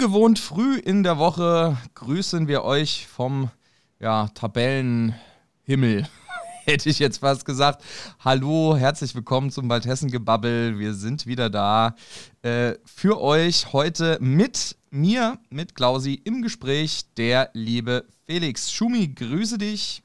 Ungewohnt 0.00 0.38
früh 0.38 0.78
in 0.78 1.02
der 1.02 1.18
Woche 1.18 1.76
grüßen 1.94 2.48
wir 2.48 2.64
euch 2.64 3.06
vom 3.06 3.50
ja, 3.98 4.28
Tabellenhimmel. 4.28 6.08
Hätte 6.64 6.88
ich 6.88 6.98
jetzt 6.98 7.18
fast 7.18 7.44
gesagt. 7.44 7.84
Hallo, 8.24 8.74
herzlich 8.78 9.14
willkommen 9.14 9.50
zum 9.50 9.68
Waldhessen-Gebabbel. 9.68 10.78
Wir 10.78 10.94
sind 10.94 11.26
wieder 11.26 11.50
da 11.50 11.96
äh, 12.40 12.76
für 12.86 13.20
euch 13.20 13.74
heute 13.74 14.16
mit 14.22 14.78
mir, 14.90 15.36
mit 15.50 15.74
Klausi 15.74 16.14
im 16.24 16.40
Gespräch, 16.40 17.02
der 17.18 17.50
liebe 17.52 18.06
Felix. 18.26 18.72
Schumi, 18.72 19.08
grüße 19.08 19.58
dich. 19.58 20.02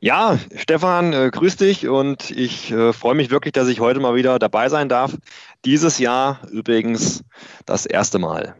Ja, 0.00 0.38
Stefan, 0.56 1.12
äh, 1.12 1.30
grüß 1.30 1.56
dich 1.56 1.88
und 1.88 2.30
ich 2.30 2.70
äh, 2.70 2.92
freue 2.92 3.14
mich 3.14 3.30
wirklich, 3.30 3.52
dass 3.52 3.68
ich 3.68 3.80
heute 3.80 4.00
mal 4.00 4.14
wieder 4.14 4.38
dabei 4.38 4.68
sein 4.68 4.88
darf. 4.88 5.16
Dieses 5.64 5.98
Jahr 5.98 6.40
übrigens 6.50 7.24
das 7.64 7.86
erste 7.86 8.18
Mal. 8.18 8.54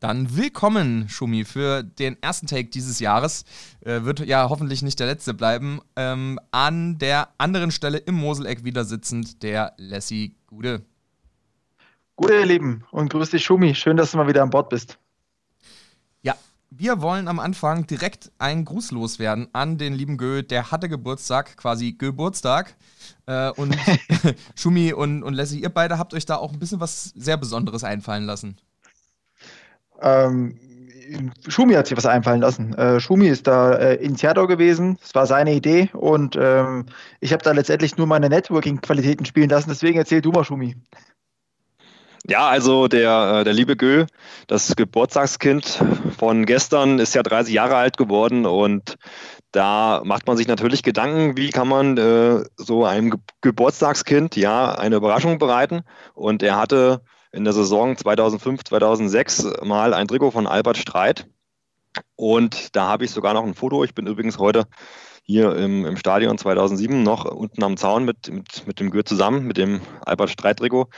Dann 0.00 0.36
willkommen, 0.36 1.08
Schumi, 1.08 1.44
für 1.44 1.84
den 1.84 2.20
ersten 2.20 2.48
Take 2.48 2.70
dieses 2.70 2.98
Jahres. 2.98 3.44
Äh, 3.80 4.02
wird 4.02 4.18
ja 4.18 4.48
hoffentlich 4.48 4.82
nicht 4.82 4.98
der 4.98 5.06
letzte 5.06 5.32
bleiben. 5.32 5.80
Ähm, 5.94 6.40
an 6.50 6.98
der 6.98 7.28
anderen 7.38 7.70
Stelle 7.70 7.98
im 7.98 8.16
Moseleck 8.16 8.64
wieder 8.64 8.84
sitzend 8.84 9.44
der 9.44 9.74
Lassie 9.76 10.34
Gude. 10.48 10.84
Gute, 12.16 12.34
ihr 12.34 12.46
Lieben, 12.46 12.84
und 12.90 13.12
grüß 13.12 13.30
dich, 13.30 13.44
Schumi. 13.44 13.76
Schön, 13.76 13.96
dass 13.96 14.10
du 14.10 14.16
mal 14.16 14.26
wieder 14.26 14.42
an 14.42 14.50
Bord 14.50 14.70
bist. 14.70 14.98
Wir 16.74 17.02
wollen 17.02 17.28
am 17.28 17.38
Anfang 17.38 17.86
direkt 17.86 18.32
einen 18.38 18.64
Gruß 18.64 18.92
loswerden 18.92 19.46
an 19.52 19.76
den 19.76 19.92
lieben 19.92 20.16
Gö. 20.16 20.42
Der 20.42 20.70
hatte 20.70 20.88
Geburtstag, 20.88 21.58
quasi 21.58 21.92
Geburtstag. 21.92 22.74
Äh, 23.26 23.50
und 23.50 23.76
Schumi 24.54 24.94
und, 24.94 25.22
und 25.22 25.34
Lassie, 25.34 25.60
ihr 25.60 25.68
beide 25.68 25.98
habt 25.98 26.14
euch 26.14 26.24
da 26.24 26.36
auch 26.36 26.50
ein 26.50 26.58
bisschen 26.58 26.80
was 26.80 27.12
sehr 27.14 27.36
Besonderes 27.36 27.84
einfallen 27.84 28.24
lassen. 28.24 28.56
Ähm, 30.00 30.58
Schumi 31.46 31.74
hat 31.74 31.88
sich 31.88 31.96
was 31.98 32.06
einfallen 32.06 32.40
lassen. 32.40 32.72
Äh, 32.72 33.00
Schumi 33.00 33.28
ist 33.28 33.46
da 33.46 33.74
äh, 33.74 33.96
Initiator 33.96 34.48
gewesen. 34.48 34.98
Es 35.02 35.14
war 35.14 35.26
seine 35.26 35.52
Idee 35.52 35.90
und 35.92 36.38
ähm, 36.40 36.86
ich 37.20 37.34
habe 37.34 37.44
da 37.44 37.52
letztendlich 37.52 37.98
nur 37.98 38.06
meine 38.06 38.30
Networking-Qualitäten 38.30 39.26
spielen 39.26 39.50
lassen. 39.50 39.68
Deswegen 39.68 39.98
erzähl 39.98 40.22
du 40.22 40.32
mal, 40.32 40.42
Schumi. 40.42 40.76
Ja, 42.28 42.48
also 42.48 42.86
der, 42.86 43.40
äh, 43.40 43.44
der 43.44 43.52
liebe 43.52 43.76
Gö, 43.76 44.06
das 44.46 44.76
Geburtstagskind 44.76 45.82
von 46.18 46.46
gestern, 46.46 47.00
ist 47.00 47.14
ja 47.14 47.22
30 47.22 47.52
Jahre 47.52 47.76
alt 47.76 47.96
geworden 47.96 48.46
und 48.46 48.96
da 49.52 50.00
macht 50.04 50.26
man 50.26 50.36
sich 50.36 50.48
natürlich 50.48 50.82
Gedanken, 50.82 51.36
wie 51.36 51.50
kann 51.50 51.68
man 51.68 51.98
äh, 51.98 52.42
so 52.56 52.84
einem 52.84 53.10
Ge 53.10 53.20
Geburtstagskind 53.42 54.36
ja 54.36 54.72
eine 54.72 54.96
Überraschung 54.96 55.38
bereiten. 55.38 55.82
Und 56.14 56.42
er 56.42 56.56
hatte 56.56 57.02
in 57.32 57.44
der 57.44 57.52
Saison 57.52 57.96
2005, 57.96 58.64
2006 58.64 59.48
mal 59.62 59.92
ein 59.92 60.08
Trikot 60.08 60.30
von 60.30 60.46
Albert 60.46 60.78
Streit. 60.78 61.26
Und 62.16 62.74
da 62.74 62.86
habe 62.88 63.04
ich 63.04 63.10
sogar 63.10 63.34
noch 63.34 63.44
ein 63.44 63.54
Foto. 63.54 63.84
Ich 63.84 63.94
bin 63.94 64.06
übrigens 64.06 64.38
heute 64.38 64.64
hier 65.22 65.56
im, 65.56 65.86
im 65.86 65.96
Stadion 65.96 66.36
2007 66.36 67.02
noch 67.02 67.24
unten 67.24 67.62
am 67.62 67.76
Zaun 67.76 68.04
mit, 68.04 68.30
mit, 68.30 68.66
mit 68.66 68.80
dem 68.80 68.90
Gür 68.90 69.04
zusammen, 69.04 69.46
mit 69.46 69.56
dem 69.56 69.80
Albert 70.04 70.30
Streit-Trikot. 70.30 70.88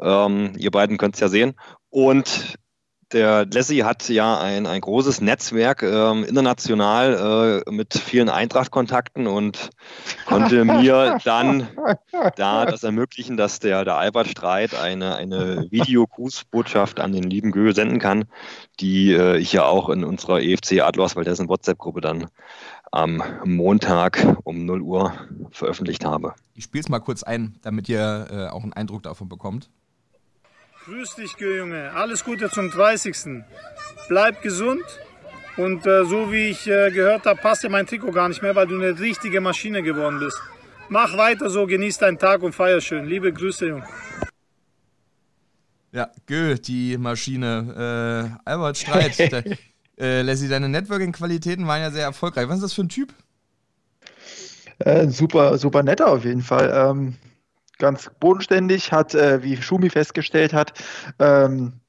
Ähm, 0.00 0.52
ihr 0.56 0.70
beiden 0.70 0.96
könnt 0.96 1.14
es 1.14 1.20
ja 1.20 1.28
sehen. 1.28 1.54
Und 1.90 2.58
der 3.12 3.46
Lassie 3.46 3.84
hat 3.84 4.08
ja 4.08 4.38
ein, 4.38 4.66
ein 4.66 4.80
großes 4.80 5.20
Netzwerk 5.20 5.82
ähm, 5.82 6.24
international 6.24 7.62
äh, 7.66 7.70
mit 7.70 7.94
vielen 7.94 8.28
Eintracht-Kontakten 8.28 9.26
und 9.26 9.70
konnte 10.26 10.64
mir 10.64 11.18
dann 11.24 11.68
da 12.36 12.66
das 12.66 12.82
ermöglichen, 12.82 13.36
dass 13.36 13.60
der, 13.60 13.84
der 13.84 13.96
Albert 13.96 14.28
Streit 14.28 14.74
eine, 14.74 15.14
eine 15.14 15.66
Videogrußbotschaft 15.70 16.98
an 16.98 17.12
den 17.12 17.24
lieben 17.24 17.52
Gö 17.52 17.72
senden 17.72 18.00
kann, 18.00 18.24
die 18.80 19.12
äh, 19.12 19.38
ich 19.38 19.52
ja 19.52 19.64
auch 19.64 19.88
in 19.88 20.04
unserer 20.04 20.40
EFC 20.40 20.80
Adlers 20.82 21.14
Valdesen 21.14 21.48
WhatsApp-Gruppe 21.48 22.00
dann 22.00 22.26
am 22.90 23.22
Montag 23.44 24.38
um 24.44 24.64
0 24.64 24.80
Uhr 24.80 25.12
veröffentlicht 25.50 26.04
habe. 26.04 26.34
Ich 26.54 26.64
spiele 26.64 26.82
es 26.82 26.88
mal 26.88 27.00
kurz 27.00 27.22
ein, 27.22 27.56
damit 27.62 27.88
ihr 27.88 28.26
äh, 28.30 28.46
auch 28.48 28.62
einen 28.62 28.72
Eindruck 28.72 29.02
davon 29.02 29.28
bekommt. 29.28 29.70
Grüß 30.86 31.16
dich, 31.16 31.36
Junge. 31.38 31.90
Alles 31.94 32.22
Gute 32.22 32.48
zum 32.48 32.70
30. 32.70 33.42
Bleib 34.08 34.40
gesund. 34.40 34.84
Und 35.56 35.84
äh, 35.84 36.04
so 36.04 36.30
wie 36.30 36.50
ich 36.50 36.68
äh, 36.68 36.92
gehört 36.92 37.26
habe, 37.26 37.40
passt 37.40 37.64
dir 37.64 37.70
mein 37.70 37.88
Trikot 37.88 38.12
gar 38.12 38.28
nicht 38.28 38.40
mehr, 38.40 38.54
weil 38.54 38.68
du 38.68 38.76
eine 38.76 38.96
richtige 38.96 39.40
Maschine 39.40 39.82
geworden 39.82 40.20
bist. 40.20 40.40
Mach 40.88 41.16
weiter 41.16 41.50
so, 41.50 41.66
genieß 41.66 41.98
deinen 41.98 42.18
Tag 42.18 42.40
und 42.44 42.54
feier 42.54 42.80
schön. 42.80 43.04
Liebe 43.06 43.32
Grüße, 43.32 43.66
Junge. 43.66 43.84
Ja, 45.90 46.08
Gö, 46.26 46.54
die 46.54 46.96
Maschine. 46.98 48.38
Äh, 48.46 48.48
Albert 48.48 48.78
Streit. 48.78 49.18
der, 49.32 49.44
äh, 49.98 50.22
Leslie, 50.22 50.48
deine 50.48 50.68
Networking-Qualitäten 50.68 51.66
waren 51.66 51.80
ja 51.80 51.90
sehr 51.90 52.04
erfolgreich. 52.04 52.48
Was 52.48 52.56
ist 52.56 52.62
das 52.62 52.74
für 52.74 52.82
ein 52.82 52.88
Typ? 52.88 53.12
Äh, 54.78 55.08
super, 55.08 55.58
super 55.58 55.82
netter 55.82 56.06
auf 56.06 56.24
jeden 56.24 56.42
Fall. 56.42 56.70
Ähm, 56.72 57.16
ganz 57.78 58.10
bodenständig, 58.20 58.92
hat, 58.92 59.14
äh, 59.14 59.42
wie 59.42 59.56
Schumi 59.56 59.90
festgestellt 59.90 60.52
hat, 60.52 60.72
ähm, 61.18 61.80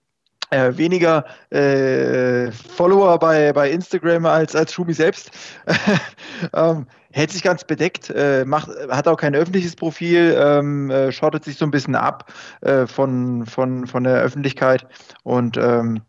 äh, 0.49 0.77
weniger 0.77 1.25
äh, 1.49 2.51
Follower 2.51 3.19
bei, 3.19 3.51
bei 3.53 3.69
Instagram 3.69 4.25
als, 4.25 4.55
als 4.55 4.73
Schumi 4.73 4.93
selbst. 4.93 5.31
ähm, 6.53 6.87
hält 7.11 7.31
sich 7.31 7.43
ganz 7.43 7.63
bedeckt, 7.63 8.09
äh, 8.09 8.45
macht, 8.45 8.69
hat 8.89 9.07
auch 9.07 9.17
kein 9.17 9.35
öffentliches 9.35 9.75
Profil, 9.75 10.35
ähm, 10.37 10.89
äh, 10.89 11.11
schottet 11.11 11.43
sich 11.43 11.57
so 11.57 11.65
ein 11.65 11.71
bisschen 11.71 11.95
ab 11.95 12.31
äh, 12.61 12.85
von, 12.85 13.45
von, 13.45 13.87
von 13.87 14.03
der 14.03 14.21
Öffentlichkeit. 14.21 14.87
Und 15.23 15.57
ähm, 15.57 16.01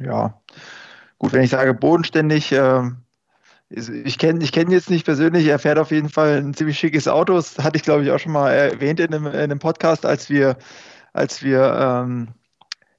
ja, 0.00 0.40
gut, 1.18 1.32
wenn 1.32 1.42
ich 1.42 1.50
sage 1.50 1.74
bodenständig, 1.74 2.50
ähm, 2.52 3.03
ich 3.70 4.18
kenne 4.18 4.42
ich 4.44 4.52
kenn 4.52 4.70
jetzt 4.70 4.90
nicht 4.90 5.04
persönlich, 5.04 5.46
er 5.46 5.58
fährt 5.58 5.78
auf 5.78 5.90
jeden 5.90 6.08
Fall 6.08 6.38
ein 6.38 6.54
ziemlich 6.54 6.78
schickes 6.78 7.08
Auto. 7.08 7.34
Das 7.34 7.58
hatte 7.58 7.76
ich, 7.76 7.82
glaube 7.82 8.04
ich, 8.04 8.10
auch 8.10 8.18
schon 8.18 8.32
mal 8.32 8.52
erwähnt 8.52 9.00
in 9.00 9.14
einem, 9.14 9.26
in 9.26 9.34
einem 9.34 9.58
Podcast, 9.58 10.06
als 10.06 10.28
wir, 10.30 10.56
als 11.12 11.42
wir, 11.42 11.74
ähm, 11.78 12.28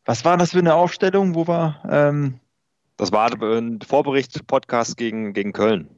was 0.05 0.25
war 0.25 0.37
das 0.37 0.51
für 0.51 0.59
eine 0.59 0.73
Aufstellung, 0.73 1.35
wo 1.35 1.47
wir. 1.47 1.79
Ähm, 1.89 2.39
das 2.97 3.11
war 3.11 3.31
ein 3.31 3.79
Vorbericht-Podcast 3.81 4.95
gegen, 4.97 5.33
gegen 5.33 5.51
Köln. 5.51 5.89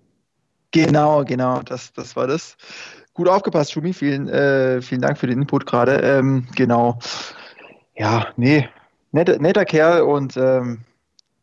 Genau, 0.71 1.23
genau, 1.23 1.61
das, 1.61 1.93
das 1.93 2.15
war 2.15 2.27
das. 2.27 2.57
Gut 3.13 3.27
aufgepasst, 3.27 3.71
Schumi, 3.71 3.93
vielen, 3.93 4.27
äh, 4.27 4.81
vielen 4.81 5.01
Dank 5.01 5.17
für 5.17 5.27
den 5.27 5.41
Input 5.41 5.65
gerade. 5.65 6.01
Ähm, 6.01 6.47
genau. 6.55 6.99
Ja, 7.95 8.27
nee, 8.35 8.67
netter, 9.11 9.39
netter 9.39 9.65
Kerl 9.65 10.01
und 10.01 10.37
ähm, 10.37 10.83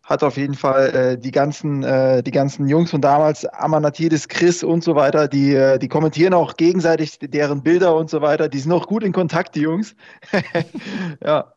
hat 0.04 0.22
auf 0.22 0.36
jeden 0.36 0.54
Fall 0.54 0.94
äh, 0.94 1.18
die 1.18 1.30
ganzen 1.30 1.82
äh, 1.82 2.22
die 2.22 2.30
ganzen 2.30 2.68
Jungs 2.68 2.90
von 2.90 3.00
damals, 3.00 3.46
Amanatidis, 3.46 4.28
Chris 4.28 4.62
und 4.62 4.84
so 4.84 4.94
weiter, 4.94 5.28
die 5.28 5.54
äh, 5.54 5.78
die 5.78 5.88
kommentieren 5.88 6.34
auch 6.34 6.56
gegenseitig 6.56 7.18
deren 7.20 7.62
Bilder 7.62 7.96
und 7.96 8.10
so 8.10 8.20
weiter. 8.20 8.48
Die 8.48 8.58
sind 8.58 8.72
auch 8.72 8.86
gut 8.86 9.02
in 9.02 9.12
Kontakt, 9.12 9.54
die 9.54 9.62
Jungs. 9.62 9.96
ja, 11.24 11.52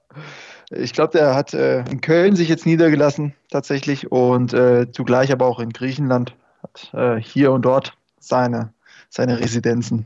ich 0.71 0.93
glaube, 0.93 1.17
der 1.17 1.35
hat 1.35 1.53
äh, 1.53 1.79
in 1.89 1.99
Köln 1.99 2.35
sich 2.37 2.47
jetzt 2.47 2.65
niedergelassen 2.65 3.33
tatsächlich 3.51 4.11
und 4.11 4.53
äh, 4.53 4.89
zugleich 4.91 5.31
aber 5.31 5.45
auch 5.45 5.59
in 5.59 5.71
Griechenland 5.71 6.33
hat 6.63 6.93
äh, 6.93 7.21
hier 7.21 7.51
und 7.51 7.63
dort 7.63 7.97
seine 8.19 8.73
seine 9.09 9.39
Residenzen. 9.39 10.05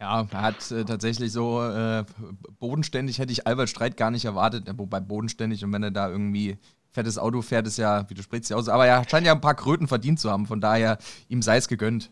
Ja, 0.00 0.28
hat 0.32 0.70
äh, 0.70 0.84
tatsächlich 0.84 1.32
so 1.32 1.62
äh, 1.64 2.04
bodenständig 2.60 3.18
hätte 3.18 3.32
ich 3.32 3.46
Albert 3.46 3.70
Streit 3.70 3.96
gar 3.96 4.12
nicht 4.12 4.24
erwartet, 4.24 4.68
wobei 4.76 5.00
bodenständig 5.00 5.64
und 5.64 5.72
wenn 5.72 5.82
er 5.82 5.90
da 5.90 6.08
irgendwie 6.08 6.58
fettes 6.94 7.18
Auto 7.18 7.42
fährt, 7.42 7.66
ist 7.66 7.76
ja, 7.76 8.08
wie 8.08 8.14
du 8.14 8.22
sprichst, 8.22 8.50
ja 8.50 8.56
aus. 8.56 8.68
Aber 8.68 8.86
er 8.86 9.06
scheint 9.08 9.26
ja 9.26 9.32
ein 9.32 9.40
paar 9.40 9.54
Kröten 9.54 9.88
verdient 9.88 10.20
zu 10.20 10.30
haben, 10.30 10.46
von 10.46 10.60
daher 10.60 10.98
ihm 11.28 11.42
sei 11.42 11.56
es 11.56 11.68
gegönnt. 11.68 12.10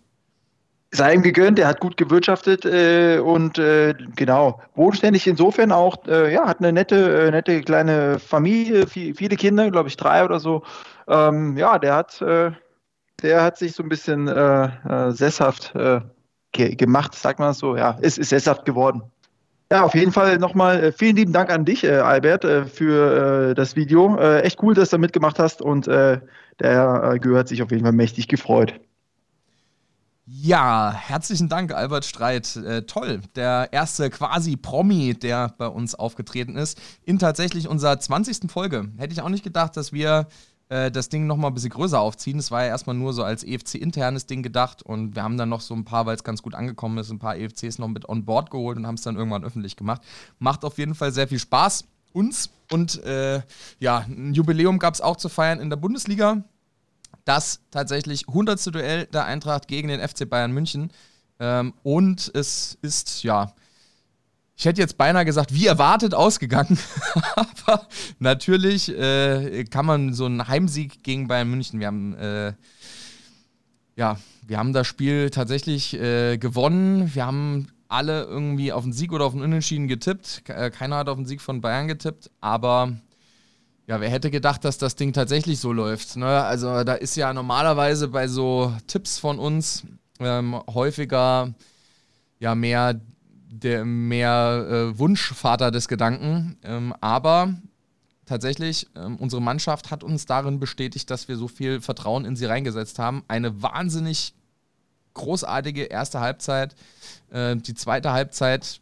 Sei 0.90 1.14
ihm 1.14 1.22
gegönnt, 1.22 1.58
er 1.58 1.68
hat 1.68 1.80
gut 1.80 1.96
gewirtschaftet 1.96 2.66
äh, 2.66 3.18
und 3.18 3.56
äh, 3.58 3.94
genau, 4.14 4.60
bodenständig 4.74 5.26
insofern 5.26 5.72
auch, 5.72 6.04
äh, 6.06 6.34
ja, 6.34 6.46
hat 6.46 6.58
eine 6.58 6.70
nette, 6.70 7.28
äh, 7.28 7.30
nette 7.30 7.62
kleine 7.62 8.18
Familie, 8.18 8.86
viel, 8.86 9.14
viele 9.14 9.36
Kinder, 9.36 9.70
glaube 9.70 9.88
ich, 9.88 9.96
drei 9.96 10.22
oder 10.22 10.38
so. 10.38 10.64
Ähm, 11.08 11.56
ja, 11.56 11.78
der 11.78 11.94
hat, 11.94 12.20
äh, 12.20 12.50
der 13.22 13.42
hat 13.42 13.56
sich 13.56 13.72
so 13.72 13.82
ein 13.82 13.88
bisschen 13.88 14.28
äh, 14.28 15.12
sesshaft 15.12 15.72
ge 16.52 16.74
gemacht, 16.74 17.14
sagt 17.14 17.38
man 17.38 17.54
so, 17.54 17.76
ja, 17.76 17.92
ist, 18.00 18.18
ist 18.18 18.28
sesshaft 18.28 18.66
geworden. 18.66 19.11
Ja, 19.72 19.84
auf 19.84 19.94
jeden 19.94 20.12
Fall 20.12 20.36
nochmal 20.36 20.84
äh, 20.84 20.92
vielen 20.92 21.16
lieben 21.16 21.32
Dank 21.32 21.48
an 21.50 21.64
dich, 21.64 21.82
äh, 21.82 21.92
Albert, 21.94 22.44
äh, 22.44 22.66
für 22.66 23.54
das 23.54 23.74
Video. 23.74 24.18
echt 24.18 24.62
cool, 24.62 24.74
dass 24.74 24.90
du 24.90 24.98
mitgemacht 24.98 25.38
hast 25.38 25.62
und 25.62 25.86
der 25.86 26.22
gehört 27.20 27.48
sich 27.48 27.62
auf 27.62 27.70
jeden 27.70 27.82
Fall 27.82 27.92
mächtig 27.92 28.28
gefreut. 28.28 28.78
Ja, 30.26 30.92
herzlichen 30.92 31.48
Dank, 31.48 31.74
Albert 31.74 32.04
Streit. 32.04 32.54
Äh, 32.56 32.82
toll. 32.82 33.22
Der 33.34 33.68
erste 33.72 34.10
quasi 34.10 34.56
Promi, 34.56 35.14
der 35.14 35.54
bei 35.56 35.66
uns 35.66 35.94
aufgetreten 35.94 36.56
ist, 36.56 36.78
in 37.04 37.18
tatsächlich 37.18 37.66
unserer 37.66 37.98
20. 37.98 38.50
Folge. 38.50 38.88
Hätte 38.98 39.12
ich 39.12 39.22
auch 39.22 39.28
nicht 39.30 39.42
gedacht, 39.42 39.76
dass 39.76 39.92
wir 39.92 40.28
äh, 40.72 40.90
das 40.90 41.10
Ding 41.10 41.26
nochmal 41.26 41.50
ein 41.50 41.54
bisschen 41.54 41.70
größer 41.70 42.00
aufziehen. 42.00 42.38
Es 42.38 42.50
war 42.50 42.62
ja 42.62 42.68
erstmal 42.68 42.96
nur 42.96 43.12
so 43.12 43.22
als 43.22 43.44
EFC-internes 43.44 44.24
Ding 44.24 44.42
gedacht 44.42 44.82
und 44.82 45.14
wir 45.14 45.22
haben 45.22 45.36
dann 45.36 45.50
noch 45.50 45.60
so 45.60 45.74
ein 45.74 45.84
paar, 45.84 46.06
weil 46.06 46.14
es 46.14 46.24
ganz 46.24 46.40
gut 46.40 46.54
angekommen 46.54 46.96
ist, 46.96 47.10
ein 47.10 47.18
paar 47.18 47.36
EFCs 47.36 47.78
noch 47.78 47.88
mit 47.88 48.08
on 48.08 48.24
board 48.24 48.50
geholt 48.50 48.78
und 48.78 48.86
haben 48.86 48.94
es 48.94 49.02
dann 49.02 49.16
irgendwann 49.16 49.44
öffentlich 49.44 49.76
gemacht. 49.76 50.00
Macht 50.38 50.64
auf 50.64 50.78
jeden 50.78 50.94
Fall 50.94 51.12
sehr 51.12 51.28
viel 51.28 51.38
Spaß. 51.38 51.84
uns. 52.14 52.50
Und 52.70 53.02
äh, 53.04 53.42
ja, 53.80 53.98
ein 54.08 54.32
Jubiläum 54.32 54.78
gab 54.78 54.94
es 54.94 55.02
auch 55.02 55.16
zu 55.16 55.28
feiern 55.28 55.60
in 55.60 55.68
der 55.68 55.76
Bundesliga. 55.76 56.42
Das 57.26 57.60
tatsächlich 57.70 58.28
100. 58.28 58.74
Duell 58.74 59.06
der 59.06 59.26
Eintracht 59.26 59.68
gegen 59.68 59.88
den 59.88 60.00
FC 60.00 60.28
Bayern 60.28 60.52
München. 60.52 60.90
Ähm, 61.38 61.74
und 61.82 62.30
es 62.34 62.78
ist, 62.80 63.22
ja, 63.24 63.52
ich 64.56 64.64
hätte 64.64 64.80
jetzt 64.80 64.98
beinahe 64.98 65.24
gesagt, 65.24 65.54
wie 65.54 65.66
erwartet 65.66 66.14
ausgegangen. 66.14 66.78
Aber 67.34 67.86
natürlich 68.18 68.88
äh, 68.96 69.64
kann 69.64 69.86
man 69.86 70.12
so 70.12 70.26
einen 70.26 70.46
Heimsieg 70.46 71.02
gegen 71.02 71.26
Bayern 71.26 71.50
München. 71.50 71.80
Wir 71.80 71.86
haben, 71.86 72.14
äh, 72.14 72.52
ja, 73.96 74.18
wir 74.46 74.58
haben 74.58 74.72
das 74.72 74.86
Spiel 74.86 75.30
tatsächlich 75.30 75.94
äh, 75.94 76.38
gewonnen. 76.38 77.14
Wir 77.14 77.26
haben 77.26 77.68
alle 77.88 78.24
irgendwie 78.24 78.72
auf 78.72 78.84
den 78.84 78.92
Sieg 78.92 79.12
oder 79.12 79.24
auf 79.24 79.32
den 79.32 79.42
Unentschieden 79.42 79.88
getippt. 79.88 80.42
Äh, 80.48 80.70
keiner 80.70 80.96
hat 80.96 81.08
auf 81.08 81.16
den 81.16 81.26
Sieg 81.26 81.40
von 81.40 81.60
Bayern 81.60 81.88
getippt. 81.88 82.30
Aber 82.40 82.92
ja, 83.86 84.00
wer 84.00 84.10
hätte 84.10 84.30
gedacht, 84.30 84.64
dass 84.64 84.78
das 84.78 84.96
Ding 84.96 85.12
tatsächlich 85.12 85.60
so 85.60 85.72
läuft? 85.72 86.16
Ne? 86.16 86.26
Also 86.26 86.84
da 86.84 86.94
ist 86.94 87.16
ja 87.16 87.32
normalerweise 87.32 88.08
bei 88.08 88.28
so 88.28 88.72
Tipps 88.86 89.18
von 89.18 89.38
uns 89.38 89.84
ähm, 90.20 90.60
häufiger 90.72 91.52
ja 92.38 92.54
mehr 92.54 93.00
der 93.52 93.84
mehr 93.84 94.66
äh, 94.68 94.98
Wunschvater 94.98 95.70
des 95.70 95.86
Gedanken. 95.86 96.56
Ähm, 96.62 96.94
aber 97.00 97.54
tatsächlich, 98.24 98.86
ähm, 98.96 99.16
unsere 99.16 99.42
Mannschaft 99.42 99.90
hat 99.90 100.02
uns 100.02 100.24
darin 100.24 100.58
bestätigt, 100.58 101.10
dass 101.10 101.28
wir 101.28 101.36
so 101.36 101.48
viel 101.48 101.80
Vertrauen 101.82 102.24
in 102.24 102.34
sie 102.34 102.46
reingesetzt 102.46 102.98
haben. 102.98 103.24
Eine 103.28 103.62
wahnsinnig 103.62 104.34
großartige 105.12 105.84
erste 105.84 106.20
Halbzeit. 106.20 106.74
Äh, 107.30 107.56
die 107.56 107.74
zweite 107.74 108.12
Halbzeit 108.12 108.80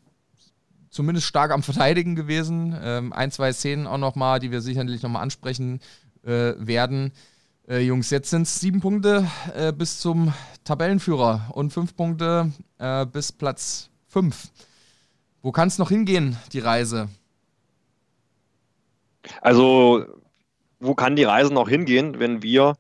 zumindest 0.90 1.26
stark 1.26 1.50
am 1.50 1.64
Verteidigen 1.64 2.14
gewesen. 2.14 2.76
Ähm, 2.80 3.12
ein, 3.12 3.32
zwei 3.32 3.52
Szenen 3.52 3.88
auch 3.88 3.98
nochmal, 3.98 4.38
die 4.38 4.52
wir 4.52 4.60
sicherlich 4.60 5.02
nochmal 5.02 5.22
ansprechen 5.22 5.80
äh, 6.22 6.52
werden. 6.58 7.12
Äh, 7.68 7.80
Jungs, 7.80 8.10
jetzt 8.10 8.30
sind 8.30 8.42
es 8.42 8.60
sieben 8.60 8.80
Punkte 8.80 9.26
äh, 9.56 9.72
bis 9.72 9.98
zum 9.98 10.32
Tabellenführer 10.62 11.50
und 11.54 11.72
fünf 11.72 11.96
Punkte 11.96 12.52
äh, 12.78 13.04
bis 13.06 13.32
Platz 13.32 13.90
5. 14.10 14.48
Wo 15.42 15.52
kann 15.52 15.68
es 15.68 15.78
noch 15.78 15.88
hingehen, 15.88 16.36
die 16.52 16.58
Reise? 16.58 17.08
Also, 19.40 20.04
wo 20.80 20.94
kann 20.94 21.14
die 21.14 21.24
Reise 21.24 21.54
noch 21.54 21.68
hingehen, 21.68 22.18
wenn 22.18 22.42
wir 22.42 22.74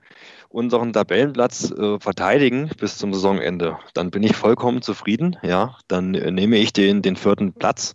unseren 0.48 0.92
Tabellenplatz 0.92 1.70
äh, 1.70 2.00
verteidigen 2.00 2.70
bis 2.78 2.98
zum 2.98 3.14
Saisonende? 3.14 3.78
Dann 3.94 4.10
bin 4.10 4.24
ich 4.24 4.34
vollkommen 4.34 4.82
zufrieden. 4.82 5.36
Ja, 5.42 5.76
dann 5.86 6.14
äh, 6.14 6.32
nehme 6.32 6.56
ich 6.56 6.72
den, 6.72 7.00
den 7.00 7.14
vierten 7.14 7.52
Platz 7.52 7.94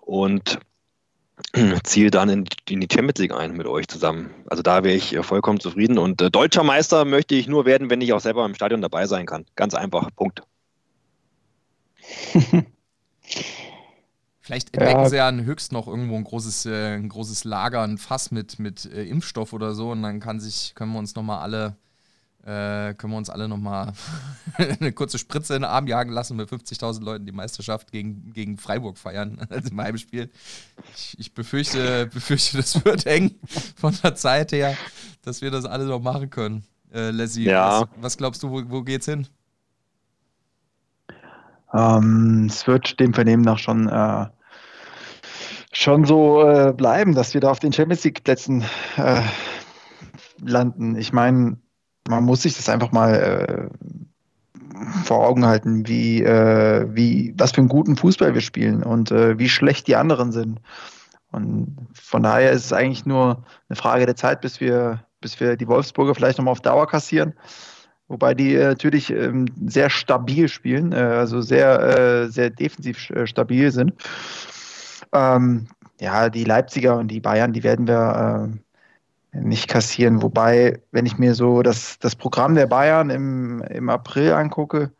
und 0.00 0.58
ziele 1.84 2.10
dann 2.10 2.30
in, 2.30 2.44
in, 2.68 2.80
die 2.80 2.88
Champions 2.90 3.18
League 3.18 3.34
ein 3.34 3.52
mit 3.52 3.66
euch 3.66 3.88
zusammen. 3.88 4.30
Also 4.46 4.62
da 4.62 4.84
wäre 4.84 4.96
ich 4.96 5.14
äh, 5.14 5.22
vollkommen 5.22 5.60
zufrieden. 5.60 5.98
Und 5.98 6.22
äh, 6.22 6.30
deutscher 6.30 6.64
Meister 6.64 7.04
möchte 7.04 7.34
ich 7.34 7.46
nur 7.46 7.66
werden, 7.66 7.90
wenn 7.90 8.00
ich 8.00 8.14
auch 8.14 8.20
selber 8.20 8.46
im 8.46 8.54
Stadion 8.54 8.80
dabei 8.80 9.06
sein 9.06 9.26
kann. 9.26 9.44
Ganz 9.54 9.74
einfach. 9.74 10.08
Punkt. 10.16 10.42
Vielleicht 14.50 14.74
entdecken 14.74 15.02
ja. 15.02 15.08
sie 15.08 15.16
ja 15.16 15.28
an 15.28 15.44
höchst 15.44 15.70
noch 15.70 15.86
irgendwo 15.86 16.16
ein 16.16 16.24
großes, 16.24 16.66
äh, 16.66 16.96
ein 16.96 17.08
großes 17.08 17.44
Lager, 17.44 17.82
ein 17.82 17.98
Fass 17.98 18.32
mit, 18.32 18.58
mit 18.58 18.84
äh, 18.84 19.04
Impfstoff 19.04 19.52
oder 19.52 19.74
so 19.74 19.92
und 19.92 20.02
dann 20.02 20.18
kann 20.18 20.40
sich, 20.40 20.74
können 20.74 20.92
wir 20.92 20.98
uns 20.98 21.14
nochmal 21.14 21.38
alle, 21.38 21.76
äh, 22.42 22.94
können 22.94 23.12
wir 23.12 23.18
uns 23.18 23.30
alle 23.30 23.46
nochmal 23.46 23.92
eine 24.56 24.90
kurze 24.90 25.18
Spritze 25.18 25.54
in 25.54 25.62
den 25.62 25.70
Arm 25.70 25.86
jagen 25.86 26.10
lassen 26.10 26.36
mit 26.36 26.48
50.000 26.48 27.00
Leuten 27.04 27.26
die 27.26 27.32
Meisterschaft 27.32 27.92
gegen, 27.92 28.32
gegen 28.32 28.58
Freiburg 28.58 28.98
feiern, 28.98 29.38
also 29.50 29.70
im 29.70 29.80
Heimspiel. 29.80 30.30
Ich, 30.96 31.16
ich 31.20 31.32
befürchte, 31.32 32.06
befürchte, 32.06 32.56
das 32.56 32.84
wird 32.84 33.06
eng 33.06 33.36
von 33.76 33.96
der 34.02 34.16
Zeit 34.16 34.50
her, 34.50 34.76
dass 35.22 35.42
wir 35.42 35.52
das 35.52 35.64
alle 35.64 35.84
noch 35.84 36.00
machen 36.00 36.28
können. 36.28 36.64
Äh, 36.92 37.12
Leslie, 37.12 37.44
ja. 37.50 37.82
was, 37.82 37.88
was 38.00 38.16
glaubst 38.16 38.42
du, 38.42 38.50
wo, 38.50 38.62
wo 38.68 38.82
geht's 38.82 39.06
hin? 39.06 39.28
Ähm, 41.72 42.46
es 42.48 42.66
wird 42.66 42.98
dem 43.00 43.14
Vernehmen 43.14 43.42
nach 43.42 43.58
schon, 43.58 43.88
äh, 43.88 44.26
schon 45.72 46.04
so 46.04 46.42
äh, 46.42 46.72
bleiben, 46.72 47.14
dass 47.14 47.34
wir 47.34 47.40
da 47.40 47.50
auf 47.50 47.60
den 47.60 47.72
Champions 47.72 48.04
League-Plätzen 48.04 48.64
äh, 48.96 49.22
landen. 50.40 50.96
Ich 50.96 51.12
meine, 51.12 51.58
man 52.08 52.24
muss 52.24 52.42
sich 52.42 52.56
das 52.56 52.68
einfach 52.68 52.92
mal 52.92 53.14
äh, 53.14 53.90
vor 55.04 55.26
Augen 55.26 55.46
halten, 55.46 55.86
wie, 55.86 56.22
äh, 56.22 56.86
wie, 56.90 57.34
was 57.36 57.52
für 57.52 57.60
einen 57.60 57.68
guten 57.68 57.96
Fußball 57.96 58.34
wir 58.34 58.40
spielen 58.40 58.82
und 58.82 59.10
äh, 59.10 59.38
wie 59.38 59.48
schlecht 59.48 59.86
die 59.86 59.96
anderen 59.96 60.32
sind. 60.32 60.60
Und 61.32 61.76
von 61.94 62.22
daher 62.22 62.50
ist 62.50 62.64
es 62.64 62.72
eigentlich 62.72 63.06
nur 63.06 63.44
eine 63.68 63.76
Frage 63.76 64.06
der 64.06 64.16
Zeit, 64.16 64.40
bis 64.40 64.60
wir, 64.60 65.04
bis 65.20 65.38
wir 65.38 65.56
die 65.56 65.68
Wolfsburger 65.68 66.14
vielleicht 66.14 66.38
nochmal 66.38 66.52
auf 66.52 66.60
Dauer 66.60 66.88
kassieren. 66.88 67.34
Wobei 68.10 68.34
die 68.34 68.56
äh, 68.56 68.66
natürlich 68.66 69.10
ähm, 69.10 69.46
sehr 69.68 69.88
stabil 69.88 70.48
spielen, 70.48 70.92
äh, 70.92 70.96
also 70.96 71.40
sehr, 71.40 71.80
äh, 71.80 72.28
sehr 72.28 72.50
defensiv 72.50 73.08
äh, 73.10 73.24
stabil 73.24 73.70
sind. 73.70 73.92
Ähm, 75.12 75.68
ja, 76.00 76.28
die 76.28 76.42
Leipziger 76.42 76.98
und 76.98 77.06
die 77.06 77.20
Bayern, 77.20 77.52
die 77.52 77.62
werden 77.62 77.86
wir 77.86 78.50
äh, 79.32 79.38
nicht 79.38 79.68
kassieren. 79.68 80.22
Wobei, 80.22 80.80
wenn 80.90 81.06
ich 81.06 81.18
mir 81.18 81.36
so 81.36 81.62
das, 81.62 82.00
das 82.00 82.16
Programm 82.16 82.56
der 82.56 82.66
Bayern 82.66 83.10
im, 83.10 83.62
im 83.62 83.88
April 83.88 84.32
angucke, 84.32 84.90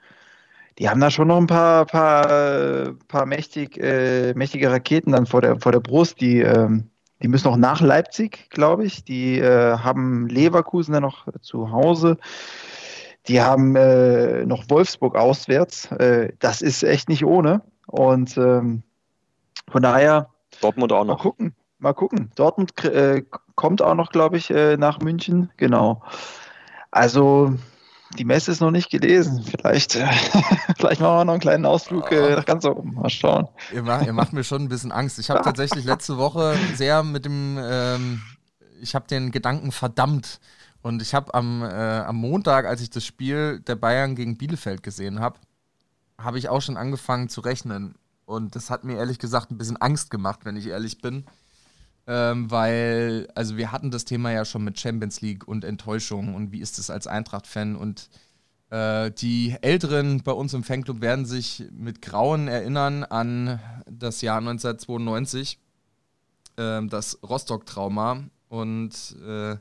die 0.78 0.88
haben 0.88 1.00
da 1.00 1.10
schon 1.10 1.26
noch 1.26 1.38
ein 1.38 1.48
paar, 1.48 1.86
paar, 1.86 2.92
paar 3.08 3.26
mächtig, 3.26 3.76
äh, 3.82 4.34
mächtige 4.34 4.70
Raketen 4.70 5.10
dann 5.10 5.26
vor 5.26 5.40
der, 5.40 5.58
vor 5.58 5.72
der 5.72 5.80
Brust. 5.80 6.20
Die, 6.20 6.42
ähm, 6.42 6.90
die 7.22 7.28
müssen 7.28 7.48
noch 7.48 7.56
nach 7.56 7.80
Leipzig, 7.80 8.48
glaube 8.50 8.84
ich. 8.84 9.04
Die 9.04 9.42
haben 9.42 10.28
Leverkusen 10.28 10.92
dann 10.94 11.02
noch 11.02 11.26
zu 11.42 11.70
Hause. 11.70 12.16
Die 13.28 13.40
haben 13.40 13.76
äh, 13.76 14.46
noch 14.46 14.64
Wolfsburg 14.68 15.16
auswärts. 15.16 15.90
Äh, 15.92 16.32
das 16.38 16.62
ist 16.62 16.82
echt 16.82 17.08
nicht 17.08 17.24
ohne. 17.24 17.62
Und 17.86 18.36
ähm, 18.36 18.82
von 19.70 19.82
daher. 19.82 20.30
Dortmund 20.60 20.92
auch 20.92 21.04
noch. 21.04 21.18
Mal 21.18 21.22
gucken. 21.22 21.54
Mal 21.78 21.94
gucken. 21.94 22.30
Dortmund 22.34 22.84
äh, 22.84 23.22
kommt 23.54 23.82
auch 23.82 23.94
noch, 23.94 24.10
glaube 24.10 24.36
ich, 24.36 24.50
äh, 24.50 24.76
nach 24.76 25.00
München. 25.00 25.50
Genau. 25.56 26.02
Also 26.90 27.54
die 28.18 28.24
Messe 28.24 28.50
ist 28.50 28.60
noch 28.60 28.70
nicht 28.70 28.90
gelesen. 28.90 29.44
Vielleicht, 29.44 29.92
vielleicht 30.76 31.00
machen 31.00 31.18
wir 31.18 31.24
noch 31.24 31.32
einen 31.32 31.40
kleinen 31.40 31.66
Ausflug 31.66 32.10
äh, 32.10 32.34
nach 32.34 32.44
ganz 32.44 32.64
oben. 32.64 32.94
Mal 32.94 33.08
schauen. 33.08 33.48
Ihr, 33.72 33.82
macht, 33.82 34.06
ihr 34.06 34.12
macht 34.12 34.32
mir 34.32 34.44
schon 34.44 34.62
ein 34.62 34.68
bisschen 34.68 34.92
Angst. 34.92 35.18
Ich 35.18 35.30
habe 35.30 35.42
tatsächlich 35.42 35.84
letzte 35.86 36.18
Woche 36.18 36.56
sehr 36.74 37.02
mit 37.02 37.24
dem, 37.24 37.58
ähm, 37.62 38.22
ich 38.80 38.94
habe 38.94 39.06
den 39.06 39.30
Gedanken 39.30 39.70
verdammt, 39.70 40.40
und 40.82 41.02
ich 41.02 41.14
habe 41.14 41.34
am, 41.34 41.62
äh, 41.62 41.66
am 41.66 42.16
Montag, 42.16 42.66
als 42.66 42.80
ich 42.80 42.90
das 42.90 43.04
Spiel 43.04 43.60
der 43.60 43.76
Bayern 43.76 44.14
gegen 44.14 44.38
Bielefeld 44.38 44.82
gesehen 44.82 45.20
habe, 45.20 45.38
habe 46.18 46.38
ich 46.38 46.48
auch 46.48 46.62
schon 46.62 46.76
angefangen 46.76 47.28
zu 47.28 47.40
rechnen. 47.40 47.94
Und 48.24 48.54
das 48.54 48.70
hat 48.70 48.84
mir 48.84 48.96
ehrlich 48.96 49.18
gesagt 49.18 49.50
ein 49.50 49.58
bisschen 49.58 49.76
Angst 49.76 50.10
gemacht, 50.10 50.40
wenn 50.44 50.56
ich 50.56 50.66
ehrlich 50.66 51.00
bin. 51.00 51.24
Ähm, 52.06 52.50
weil, 52.50 53.28
also 53.34 53.56
wir 53.56 53.72
hatten 53.72 53.90
das 53.90 54.04
Thema 54.04 54.32
ja 54.32 54.44
schon 54.44 54.64
mit 54.64 54.78
Champions 54.80 55.20
League 55.20 55.46
und 55.46 55.64
Enttäuschung 55.64 56.34
und 56.34 56.50
wie 56.50 56.60
ist 56.60 56.78
es 56.78 56.90
als 56.90 57.06
Eintracht-Fan 57.06 57.76
und 57.76 58.08
äh, 58.70 59.10
die 59.10 59.56
Älteren 59.60 60.22
bei 60.22 60.32
uns 60.32 60.54
im 60.54 60.64
Fanclub 60.64 61.00
werden 61.02 61.26
sich 61.26 61.64
mit 61.72 62.00
Grauen 62.00 62.48
erinnern 62.48 63.04
an 63.04 63.60
das 63.86 64.22
Jahr 64.22 64.38
1992, 64.38 65.58
äh, 66.56 66.86
das 66.86 67.18
Rostock-Trauma 67.22 68.24
und 68.48 69.16
äh, 69.24 69.56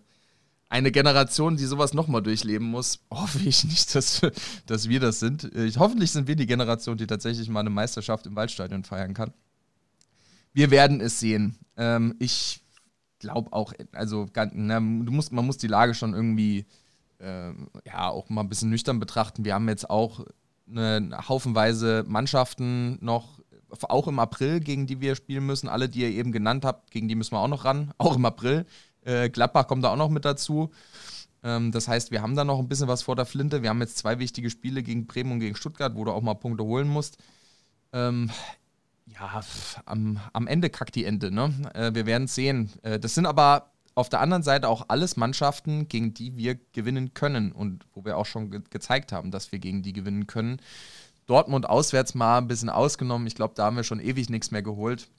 eine 0.69 0.91
Generation, 0.91 1.57
die 1.57 1.65
sowas 1.65 1.93
nochmal 1.93 2.21
durchleben 2.21 2.67
muss, 2.67 2.99
hoffe 3.11 3.39
ich 3.43 3.63
nicht, 3.63 3.93
dass, 3.95 4.21
dass 4.67 4.87
wir 4.87 4.99
das 4.99 5.19
sind. 5.19 5.43
Ich, 5.55 5.77
hoffentlich 5.77 6.11
sind 6.11 6.27
wir 6.27 6.35
die 6.35 6.45
Generation, 6.45 6.97
die 6.97 7.07
tatsächlich 7.07 7.49
mal 7.49 7.61
eine 7.61 7.71
Meisterschaft 7.71 8.27
im 8.27 8.35
Waldstadion 8.35 8.83
feiern 8.83 9.15
kann. 9.15 9.33
Wir 10.53 10.71
werden 10.71 11.01
es 11.01 11.19
sehen. 11.19 11.57
Ähm, 11.75 12.15
ich 12.19 12.61
glaube 13.17 13.51
auch, 13.51 13.73
also 13.91 14.27
na, 14.53 14.79
musst, 14.79 15.31
man 15.31 15.45
muss 15.45 15.57
die 15.57 15.67
Lage 15.67 15.95
schon 15.95 16.13
irgendwie 16.13 16.65
äh, 17.19 17.51
ja 17.85 18.09
auch 18.09 18.29
mal 18.29 18.41
ein 18.41 18.49
bisschen 18.49 18.69
nüchtern 18.69 18.99
betrachten. 18.99 19.45
Wir 19.45 19.55
haben 19.55 19.67
jetzt 19.67 19.89
auch 19.89 20.25
eine 20.69 21.27
haufenweise 21.27 22.05
Mannschaften 22.07 23.03
noch, 23.03 23.39
auch 23.81 24.07
im 24.07 24.19
April, 24.19 24.59
gegen 24.59 24.87
die 24.87 25.01
wir 25.01 25.15
spielen 25.15 25.45
müssen. 25.45 25.67
Alle, 25.67 25.89
die 25.89 26.01
ihr 26.01 26.09
eben 26.09 26.31
genannt 26.31 26.63
habt, 26.63 26.91
gegen 26.91 27.07
die 27.07 27.15
müssen 27.15 27.33
wir 27.33 27.39
auch 27.39 27.47
noch 27.47 27.65
ran, 27.65 27.91
auch 27.97 28.15
im 28.15 28.25
April. 28.25 28.65
Äh, 29.09 29.29
Gladbach 29.29 29.67
kommt 29.67 29.83
da 29.83 29.91
auch 29.91 29.97
noch 29.97 30.09
mit 30.09 30.23
dazu. 30.25 30.71
Ähm, 31.43 31.71
das 31.71 31.87
heißt, 31.87 32.11
wir 32.11 32.21
haben 32.21 32.35
da 32.35 32.43
noch 32.43 32.59
ein 32.59 32.67
bisschen 32.67 32.87
was 32.87 33.01
vor 33.01 33.15
der 33.15 33.25
Flinte. 33.25 33.63
Wir 33.63 33.69
haben 33.69 33.81
jetzt 33.81 33.97
zwei 33.97 34.19
wichtige 34.19 34.49
Spiele 34.49 34.83
gegen 34.83 35.07
Bremen 35.07 35.31
und 35.33 35.39
gegen 35.39 35.55
Stuttgart, 35.55 35.95
wo 35.95 36.03
du 36.03 36.11
auch 36.11 36.21
mal 36.21 36.35
Punkte 36.35 36.63
holen 36.63 36.87
musst. 36.87 37.17
Ähm, 37.91 38.29
ja, 39.07 39.41
am, 39.85 40.19
am 40.33 40.47
Ende 40.47 40.69
kackt 40.69 40.95
die 40.95 41.05
Ende. 41.05 41.31
Ne? 41.31 41.53
Äh, 41.73 41.93
wir 41.95 42.05
werden 42.05 42.27
sehen. 42.27 42.71
Äh, 42.83 42.99
das 42.99 43.15
sind 43.15 43.25
aber 43.25 43.71
auf 43.95 44.09
der 44.09 44.21
anderen 44.21 44.43
Seite 44.43 44.69
auch 44.69 44.85
alles 44.87 45.17
Mannschaften, 45.17 45.87
gegen 45.87 46.13
die 46.13 46.37
wir 46.37 46.55
gewinnen 46.73 47.13
können 47.13 47.51
und 47.51 47.85
wo 47.93 48.05
wir 48.05 48.17
auch 48.17 48.25
schon 48.25 48.51
ge 48.51 48.61
gezeigt 48.69 49.11
haben, 49.11 49.31
dass 49.31 49.51
wir 49.51 49.59
gegen 49.59 49.81
die 49.81 49.93
gewinnen 49.93 50.27
können. 50.27 50.61
Dortmund 51.25 51.67
auswärts 51.67 52.15
mal 52.15 52.37
ein 52.37 52.47
bisschen 52.47 52.69
ausgenommen. 52.69 53.27
Ich 53.27 53.35
glaube, 53.35 53.55
da 53.55 53.65
haben 53.65 53.75
wir 53.75 53.83
schon 53.83 53.99
ewig 53.99 54.29
nichts 54.29 54.51
mehr 54.51 54.61
geholt. 54.61 55.09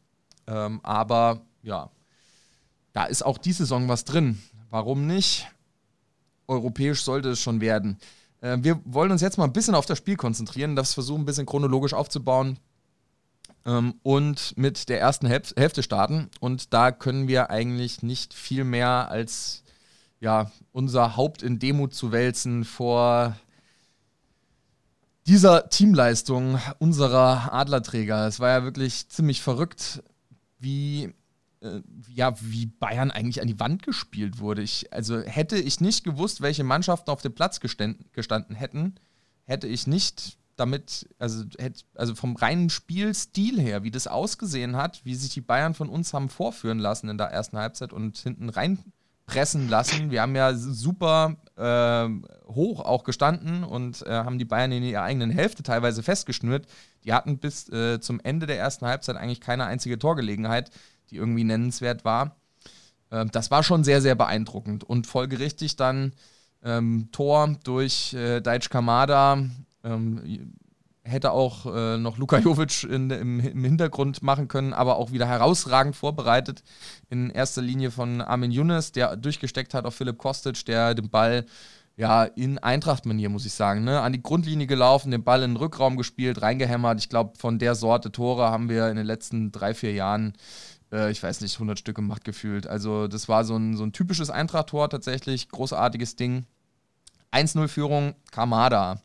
Ähm, 0.46 0.80
aber 0.82 1.42
ja, 1.62 1.90
da 2.92 3.04
ist 3.04 3.22
auch 3.22 3.38
die 3.38 3.52
Saison 3.52 3.88
was 3.88 4.04
drin. 4.04 4.40
Warum 4.70 5.06
nicht? 5.06 5.48
Europäisch 6.46 7.02
sollte 7.02 7.30
es 7.30 7.40
schon 7.40 7.60
werden. 7.60 7.98
Äh, 8.40 8.58
wir 8.60 8.80
wollen 8.84 9.12
uns 9.12 9.20
jetzt 9.20 9.38
mal 9.38 9.44
ein 9.44 9.52
bisschen 9.52 9.74
auf 9.74 9.86
das 9.86 9.98
Spiel 9.98 10.16
konzentrieren, 10.16 10.76
das 10.76 10.94
versuchen 10.94 11.22
ein 11.22 11.26
bisschen 11.26 11.46
chronologisch 11.46 11.94
aufzubauen 11.94 12.58
ähm, 13.64 13.94
und 14.02 14.56
mit 14.56 14.88
der 14.88 15.00
ersten 15.00 15.26
Hälf 15.26 15.54
Hälfte 15.56 15.82
starten. 15.82 16.30
Und 16.40 16.72
da 16.72 16.92
können 16.92 17.28
wir 17.28 17.50
eigentlich 17.50 18.02
nicht 18.02 18.34
viel 18.34 18.64
mehr 18.64 19.10
als 19.10 19.62
ja, 20.20 20.50
unser 20.72 21.16
Haupt 21.16 21.42
in 21.42 21.58
Demut 21.58 21.94
zu 21.94 22.12
wälzen 22.12 22.64
vor 22.64 23.36
dieser 25.26 25.68
Teamleistung 25.68 26.58
unserer 26.78 27.52
Adlerträger. 27.52 28.26
Es 28.26 28.40
war 28.40 28.50
ja 28.50 28.64
wirklich 28.64 29.08
ziemlich 29.08 29.40
verrückt, 29.40 30.02
wie 30.58 31.14
äh, 31.60 31.80
ja, 32.08 32.34
wie 32.40 32.66
Bayern 32.66 33.10
eigentlich 33.10 33.40
an 33.40 33.48
die 33.48 33.60
Wand 33.60 33.82
gespielt 33.82 34.38
wurde. 34.38 34.62
Ich, 34.62 34.92
also 34.92 35.20
hätte 35.20 35.58
ich 35.58 35.80
nicht 35.80 36.04
gewusst, 36.04 36.40
welche 36.40 36.64
Mannschaften 36.64 37.10
auf 37.10 37.22
dem 37.22 37.34
Platz 37.34 37.60
gestanden, 37.60 38.06
gestanden 38.12 38.56
hätten, 38.56 38.94
hätte 39.44 39.66
ich 39.66 39.86
nicht 39.86 40.38
damit, 40.56 41.08
also, 41.18 41.44
hätte, 41.58 41.82
also 41.94 42.14
vom 42.14 42.36
reinen 42.36 42.70
Spielstil 42.70 43.60
her, 43.60 43.82
wie 43.82 43.90
das 43.90 44.06
ausgesehen 44.06 44.76
hat, 44.76 45.04
wie 45.04 45.14
sich 45.14 45.32
die 45.32 45.40
Bayern 45.40 45.74
von 45.74 45.88
uns 45.88 46.14
haben 46.14 46.28
vorführen 46.28 46.78
lassen 46.78 47.08
in 47.08 47.18
der 47.18 47.28
ersten 47.28 47.56
Halbzeit 47.58 47.92
und 47.92 48.18
hinten 48.18 48.50
reinpressen 48.50 49.68
lassen. 49.68 50.10
Wir 50.10 50.22
haben 50.22 50.36
ja 50.36 50.54
super 50.54 51.36
äh, 51.56 52.08
hoch 52.46 52.80
auch 52.80 53.04
gestanden 53.04 53.64
und 53.64 54.02
äh, 54.06 54.10
haben 54.10 54.38
die 54.38 54.44
Bayern 54.44 54.72
in 54.72 54.82
ihrer 54.82 55.02
eigenen 55.02 55.30
Hälfte 55.30 55.62
teilweise 55.62 56.02
festgeschnürt. 56.02 56.66
Die 57.04 57.12
hatten 57.12 57.38
bis 57.38 57.68
äh, 57.70 58.00
zum 58.00 58.20
Ende 58.20 58.46
der 58.46 58.58
ersten 58.58 58.86
Halbzeit 58.86 59.16
eigentlich 59.16 59.40
keine 59.40 59.64
einzige 59.64 59.98
Torgelegenheit 59.98 60.70
die 61.10 61.16
irgendwie 61.16 61.44
nennenswert 61.44 62.04
war. 62.04 62.36
Ähm, 63.10 63.30
das 63.32 63.50
war 63.50 63.62
schon 63.62 63.84
sehr, 63.84 64.00
sehr 64.00 64.14
beeindruckend. 64.14 64.84
Und 64.84 65.06
folgerichtig 65.06 65.76
dann 65.76 66.12
ähm, 66.62 67.08
Tor 67.12 67.56
durch 67.64 68.14
äh, 68.14 68.40
Daic 68.40 68.70
Kamada. 68.70 69.44
Ähm, 69.82 70.54
hätte 71.02 71.32
auch 71.32 71.66
äh, 71.66 71.98
noch 71.98 72.18
Luka 72.18 72.38
Jovic 72.38 72.84
in, 72.84 73.10
im, 73.10 73.40
im, 73.40 73.64
Hintergrund 73.64 74.22
machen 74.22 74.48
können, 74.48 74.72
aber 74.72 74.96
auch 74.96 75.12
wieder 75.12 75.26
herausragend 75.26 75.96
vorbereitet. 75.96 76.62
In 77.08 77.30
erster 77.30 77.62
Linie 77.62 77.90
von 77.90 78.20
Armin 78.20 78.52
Younes, 78.52 78.92
der 78.92 79.16
durchgesteckt 79.16 79.74
hat 79.74 79.86
auf 79.86 79.94
Philipp 79.94 80.18
Kostic, 80.18 80.64
der 80.66 80.94
den 80.94 81.08
Ball 81.08 81.46
ja, 81.96 82.24
in 82.24 82.58
Eintracht-Manier, 82.58 83.28
muss 83.28 83.44
ich 83.44 83.52
sagen. 83.52 83.84
Ne? 83.84 84.00
An 84.00 84.12
die 84.12 84.22
Grundlinie 84.22 84.66
gelaufen, 84.66 85.10
den 85.10 85.24
Ball 85.24 85.42
in 85.42 85.50
den 85.50 85.56
Rückraum 85.56 85.96
gespielt, 85.96 86.40
reingehämmert. 86.40 86.98
Ich 86.98 87.10
glaube, 87.10 87.36
von 87.36 87.58
der 87.58 87.74
Sorte 87.74 88.10
Tore 88.10 88.50
haben 88.50 88.70
wir 88.70 88.88
in 88.88 88.96
den 88.96 89.04
letzten 89.04 89.52
drei, 89.52 89.74
vier 89.74 89.92
Jahren 89.92 90.32
äh, 90.92 91.10
ich 91.10 91.22
weiß 91.22 91.40
nicht, 91.40 91.54
100 91.54 91.78
Stück 91.78 91.96
gemacht 91.96 92.24
gefühlt. 92.24 92.66
Also 92.66 93.08
das 93.08 93.28
war 93.28 93.44
so 93.44 93.56
ein, 93.56 93.76
so 93.76 93.84
ein 93.84 93.92
typisches 93.92 94.30
Eintracht-Tor 94.30 94.90
tatsächlich, 94.90 95.48
großartiges 95.48 96.16
Ding. 96.16 96.46
1-0-Führung, 97.32 98.14
Kamada. 98.30 99.02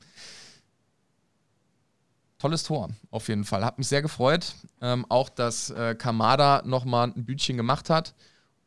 Tolles 2.39 2.63
Tor, 2.63 2.89
auf 3.12 3.27
jeden 3.27 3.46
Fall. 3.46 3.63
Hat 3.63 3.77
mich 3.77 3.88
sehr 3.88 4.01
gefreut. 4.01 4.56
Ähm, 4.82 5.06
auch, 5.10 5.30
dass 5.30 5.70
äh, 5.70 5.96
Kamada 5.96 6.63
nochmal 6.65 7.12
ein 7.15 7.25
Bütchen 7.25 7.58
gemacht 7.58 7.89
hat 7.89 8.13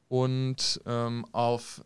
und 0.09 0.81
ähm, 0.87 1.27
auf 1.33 1.85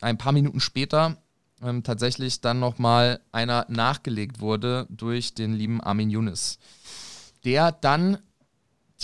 ein 0.00 0.18
paar 0.18 0.32
Minuten 0.32 0.60
später 0.60 1.16
ähm, 1.62 1.82
tatsächlich 1.82 2.40
dann 2.40 2.58
nochmal 2.58 3.20
einer 3.32 3.66
nachgelegt 3.68 4.40
wurde 4.40 4.86
durch 4.90 5.34
den 5.34 5.52
lieben 5.52 5.80
Armin 5.80 6.10
Younes. 6.10 6.58
Der 7.44 7.72
dann 7.72 8.18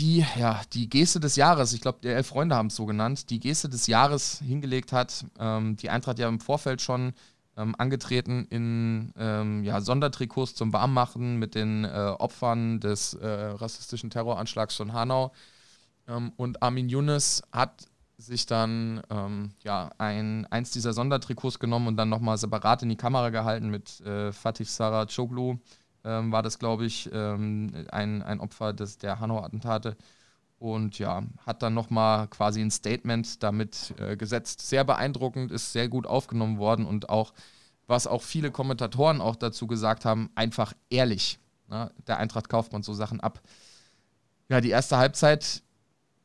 die, 0.01 0.25
ja, 0.39 0.63
die 0.73 0.89
Geste 0.89 1.21
des 1.21 1.37
Jahres, 1.37 1.73
ich 1.73 1.81
glaube, 1.81 1.99
die 2.03 2.09
Elf 2.09 2.29
Freunde 2.29 2.57
haben 2.57 2.69
es 2.69 2.77
so 2.77 2.87
genannt, 2.87 3.29
die 3.29 3.39
Geste 3.39 3.69
des 3.69 3.87
Jahres 3.87 4.39
hingelegt 4.39 4.93
hat. 4.93 5.27
Ähm, 5.39 5.77
die 5.77 5.91
Eintracht 5.91 6.19
ja 6.19 6.29
im 6.29 6.41
Vorfeld 6.41 6.81
schon 6.81 7.13
ähm, 7.57 7.75
angetreten 7.77 8.47
in 8.49 9.13
ähm, 9.19 9.63
ja, 9.63 9.81
Sondertrikots 9.81 10.55
zum 10.55 10.73
Warmmachen 10.73 11.37
mit 11.37 11.55
den 11.55 11.85
äh, 11.85 12.15
Opfern 12.19 12.81
des 12.81 13.15
äh, 13.15 13.27
rassistischen 13.29 14.09
Terroranschlags 14.09 14.75
von 14.75 14.95
Hanau. 14.95 15.33
Ähm, 16.09 16.33
und 16.37 16.63
Armin 16.63 16.89
Younes 16.89 17.43
hat 17.53 17.87
sich 18.17 18.47
dann 18.47 19.03
ähm, 19.11 19.53
ja, 19.63 19.91
ein, 19.99 20.47
eins 20.47 20.71
dieser 20.71 20.95
Sondertrikots 20.95 21.59
genommen 21.59 21.89
und 21.89 21.97
dann 21.97 22.09
nochmal 22.09 22.39
separat 22.39 22.83
in 22.83 22.89
die 22.89 22.97
Kamera 22.97 23.29
gehalten 23.31 23.69
mit 23.69 24.01
äh, 24.01 24.33
Fatih 24.33 24.65
Sarah 24.65 25.07
Choglu 25.07 25.59
ähm, 26.05 26.33
war 26.33 26.43
das, 26.43 26.59
glaube 26.59 26.87
ich, 26.87 27.11
ähm, 27.13 27.87
ein, 27.91 28.23
ein 28.23 28.41
Opfer 28.41 28.73
des, 28.73 28.99
der 28.99 29.21
Hanau-Attentate. 29.21 29.97
Und 30.59 30.99
ja, 30.99 31.23
hat 31.47 31.63
dann 31.63 31.73
nochmal 31.73 32.29
quasi 32.29 32.61
ein 32.61 32.71
Statement 32.71 33.43
damit 33.43 33.95
äh, 33.99 34.17
gesetzt. 34.17 34.61
Sehr 34.61 34.85
beeindruckend, 34.85 35.51
ist 35.51 35.73
sehr 35.73 35.89
gut 35.89 36.07
aufgenommen 36.07 36.59
worden 36.59 36.85
und 36.85 37.09
auch, 37.09 37.33
was 37.87 38.07
auch 38.07 38.23
viele 38.23 38.51
Kommentatoren 38.51 39.21
auch 39.21 39.37
dazu 39.37 39.67
gesagt 39.67 40.05
haben, 40.05 40.31
einfach 40.35 40.75
ehrlich. 40.91 41.39
Ne? 41.69 41.91
Der 42.07 42.19
Eintracht 42.19 42.49
kauft 42.51 42.73
man 42.73 42.83
so 42.83 42.93
Sachen 42.93 43.21
ab. 43.21 43.41
Ja, 44.51 44.61
die 44.61 44.71
erste 44.71 44.99
Halbzeit 44.99 45.63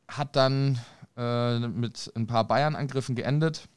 hat 0.08 0.36
dann 0.36 0.78
äh, 1.16 1.58
mit 1.60 2.12
ein 2.14 2.26
paar 2.26 2.46
Bayern-Angriffen 2.46 3.14
geendet. 3.14 3.68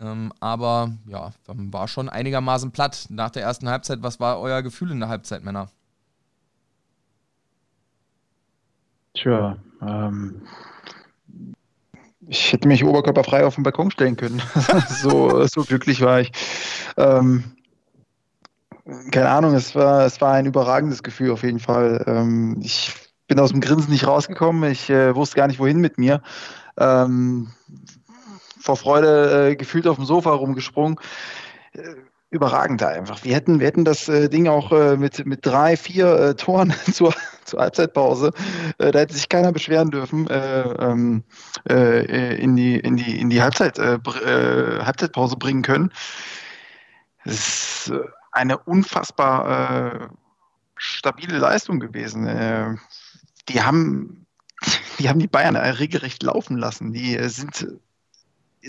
Ähm, 0.00 0.32
aber 0.40 0.92
ja, 1.06 1.32
war 1.46 1.88
schon 1.88 2.08
einigermaßen 2.08 2.70
platt 2.70 3.06
nach 3.08 3.30
der 3.30 3.42
ersten 3.42 3.68
Halbzeit. 3.68 4.02
Was 4.02 4.20
war 4.20 4.40
euer 4.40 4.62
Gefühl 4.62 4.90
in 4.90 5.00
der 5.00 5.08
Halbzeit, 5.08 5.42
Männer? 5.42 5.68
Tja, 9.14 9.56
ähm, 9.80 10.42
ich 12.28 12.52
hätte 12.52 12.68
mich 12.68 12.84
oberkörperfrei 12.84 13.46
auf 13.46 13.54
den 13.54 13.64
Balkon 13.64 13.90
stellen 13.90 14.16
können. 14.16 14.42
so, 14.88 15.46
so 15.46 15.62
glücklich 15.62 16.02
war 16.02 16.20
ich. 16.20 16.32
Ähm, 16.98 17.44
keine 19.10 19.30
Ahnung, 19.30 19.54
es 19.54 19.74
war, 19.74 20.04
es 20.04 20.20
war 20.20 20.34
ein 20.34 20.46
überragendes 20.46 21.02
Gefühl 21.02 21.30
auf 21.30 21.42
jeden 21.42 21.60
Fall. 21.60 22.04
Ähm, 22.06 22.60
ich 22.62 22.92
bin 23.26 23.40
aus 23.40 23.50
dem 23.50 23.60
Grinsen 23.60 23.90
nicht 23.90 24.06
rausgekommen. 24.06 24.70
Ich 24.70 24.90
äh, 24.90 25.14
wusste 25.14 25.36
gar 25.36 25.46
nicht, 25.46 25.58
wohin 25.58 25.80
mit 25.80 25.98
mir. 25.98 26.22
Ähm, 26.78 27.48
vor 28.66 28.76
Freude 28.76 29.50
äh, 29.50 29.56
gefühlt 29.56 29.86
auf 29.86 29.96
dem 29.96 30.04
Sofa 30.04 30.32
rumgesprungen. 30.32 30.98
Äh, 31.72 31.94
überragend 32.30 32.82
einfach. 32.82 33.22
Wir 33.24 33.34
hätten, 33.36 33.60
wir 33.60 33.66
hätten 33.68 33.84
das 33.84 34.08
äh, 34.08 34.28
Ding 34.28 34.48
auch 34.48 34.72
äh, 34.72 34.96
mit, 34.96 35.24
mit 35.24 35.46
drei, 35.46 35.76
vier 35.76 36.12
äh, 36.18 36.34
Toren 36.34 36.74
zur, 36.92 37.14
zur 37.44 37.60
Halbzeitpause, 37.60 38.32
äh, 38.78 38.90
da 38.90 38.98
hätte 38.98 39.14
sich 39.14 39.28
keiner 39.28 39.52
beschweren 39.52 39.90
dürfen, 39.90 40.26
ähm, 40.30 41.22
in, 41.68 42.56
die, 42.56 42.76
in, 42.78 42.96
die, 42.96 43.20
in 43.20 43.30
die 43.30 43.40
Halbzeit, 43.40 43.78
Halbzeitpause 43.78 45.36
bringen 45.36 45.62
können. 45.62 45.92
Es 47.24 47.86
ist 47.86 47.92
eine 48.32 48.58
unfassbar 48.58 50.10
stabile 50.76 51.38
Leistung 51.38 51.80
gewesen. 51.80 52.78
die 53.48 53.62
haben 53.62 54.26
die 54.98 55.08
haben 55.08 55.18
die 55.18 55.28
Bayern 55.28 55.56
regelrecht 55.56 56.22
laufen 56.22 56.56
lassen. 56.56 56.92
Die 56.92 57.16
sind 57.28 57.66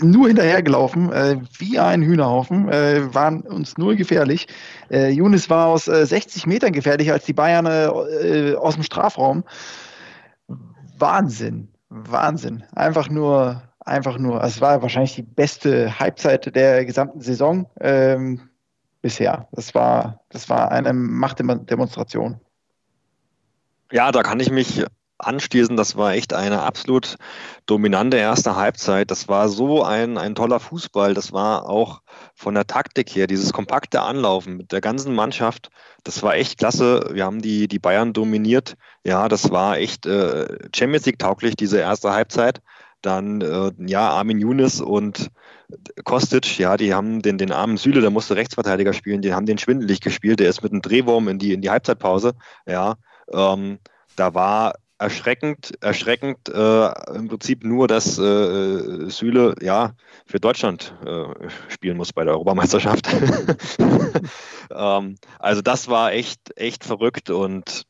nur 0.00 0.28
hinterhergelaufen, 0.28 1.12
äh, 1.12 1.36
wie 1.58 1.78
ein 1.78 2.02
Hühnerhaufen, 2.02 2.68
äh, 2.68 3.14
waren 3.14 3.42
uns 3.42 3.78
null 3.78 3.96
gefährlich. 3.96 4.46
Äh, 4.90 5.10
Younes 5.10 5.50
war 5.50 5.66
aus 5.66 5.88
äh, 5.88 6.06
60 6.06 6.46
Metern 6.46 6.72
gefährlicher 6.72 7.14
als 7.14 7.24
die 7.24 7.32
Bayern 7.32 7.66
äh, 7.66 7.86
äh, 7.86 8.56
aus 8.56 8.74
dem 8.74 8.82
Strafraum. 8.82 9.44
Wahnsinn, 10.98 11.68
Wahnsinn. 11.88 12.64
Einfach 12.74 13.08
nur, 13.08 13.62
einfach 13.80 14.18
nur. 14.18 14.42
Es 14.42 14.60
war 14.60 14.82
wahrscheinlich 14.82 15.14
die 15.14 15.22
beste 15.22 15.98
Halbzeit 15.98 16.54
der 16.54 16.84
gesamten 16.84 17.20
Saison 17.20 17.70
ähm, 17.80 18.40
bisher. 19.00 19.48
Das 19.52 19.74
war, 19.74 20.20
das 20.28 20.48
war 20.48 20.70
eine 20.72 20.92
Machtdemonstration. 20.92 22.40
Ja, 23.92 24.12
da 24.12 24.22
kann 24.22 24.40
ich 24.40 24.50
mich 24.50 24.84
anschließen. 25.18 25.76
Das 25.76 25.96
war 25.96 26.12
echt 26.14 26.32
eine 26.32 26.62
absolut 26.62 27.16
dominante 27.66 28.16
erste 28.16 28.56
Halbzeit. 28.56 29.10
Das 29.10 29.28
war 29.28 29.48
so 29.48 29.82
ein, 29.82 30.18
ein 30.18 30.34
toller 30.34 30.60
Fußball. 30.60 31.14
Das 31.14 31.32
war 31.32 31.68
auch 31.68 32.02
von 32.34 32.54
der 32.54 32.66
Taktik 32.66 33.14
her, 33.14 33.26
dieses 33.26 33.52
kompakte 33.52 34.02
Anlaufen 34.02 34.56
mit 34.56 34.72
der 34.72 34.80
ganzen 34.80 35.14
Mannschaft. 35.14 35.70
Das 36.04 36.22
war 36.22 36.34
echt 36.34 36.58
klasse. 36.58 37.10
Wir 37.12 37.24
haben 37.24 37.42
die, 37.42 37.68
die 37.68 37.78
Bayern 37.78 38.12
dominiert. 38.12 38.74
Ja, 39.04 39.28
das 39.28 39.50
war 39.50 39.78
echt 39.78 40.06
äh, 40.06 40.46
Champions 40.74 41.06
League 41.06 41.18
tauglich, 41.18 41.56
diese 41.56 41.78
erste 41.78 42.12
Halbzeit. 42.12 42.60
Dann, 43.02 43.40
äh, 43.40 43.70
ja, 43.86 44.10
Armin 44.10 44.40
Younes 44.40 44.80
und 44.80 45.30
Kostic, 46.04 46.58
ja, 46.58 46.76
die 46.76 46.94
haben 46.94 47.20
den, 47.22 47.38
den 47.38 47.52
armen 47.52 47.76
Süle, 47.76 48.00
der 48.00 48.10
musste 48.10 48.36
Rechtsverteidiger 48.36 48.92
spielen, 48.92 49.20
die 49.20 49.34
haben 49.34 49.46
den 49.46 49.58
schwindelig 49.58 50.00
gespielt. 50.00 50.40
Der 50.40 50.48
ist 50.48 50.62
mit 50.62 50.72
einem 50.72 50.82
Drehwurm 50.82 51.28
in 51.28 51.38
die, 51.38 51.52
in 51.52 51.60
die 51.60 51.70
Halbzeitpause. 51.70 52.32
Ja, 52.66 52.96
ähm, 53.32 53.78
da 54.16 54.34
war 54.34 54.74
erschreckend, 54.98 55.72
erschreckend 55.80 56.48
äh, 56.48 57.14
im 57.14 57.28
Prinzip 57.28 57.64
nur, 57.64 57.88
dass 57.88 58.18
äh, 58.18 59.08
Süle 59.08 59.54
ja 59.60 59.92
für 60.26 60.40
Deutschland 60.40 60.94
äh, 61.04 61.48
spielen 61.68 61.96
muss 61.96 62.12
bei 62.12 62.24
der 62.24 62.34
Europameisterschaft. 62.34 63.08
ähm, 64.70 65.16
also 65.38 65.62
das 65.62 65.88
war 65.88 66.12
echt, 66.12 66.56
echt 66.56 66.84
verrückt 66.84 67.30
und 67.30 67.84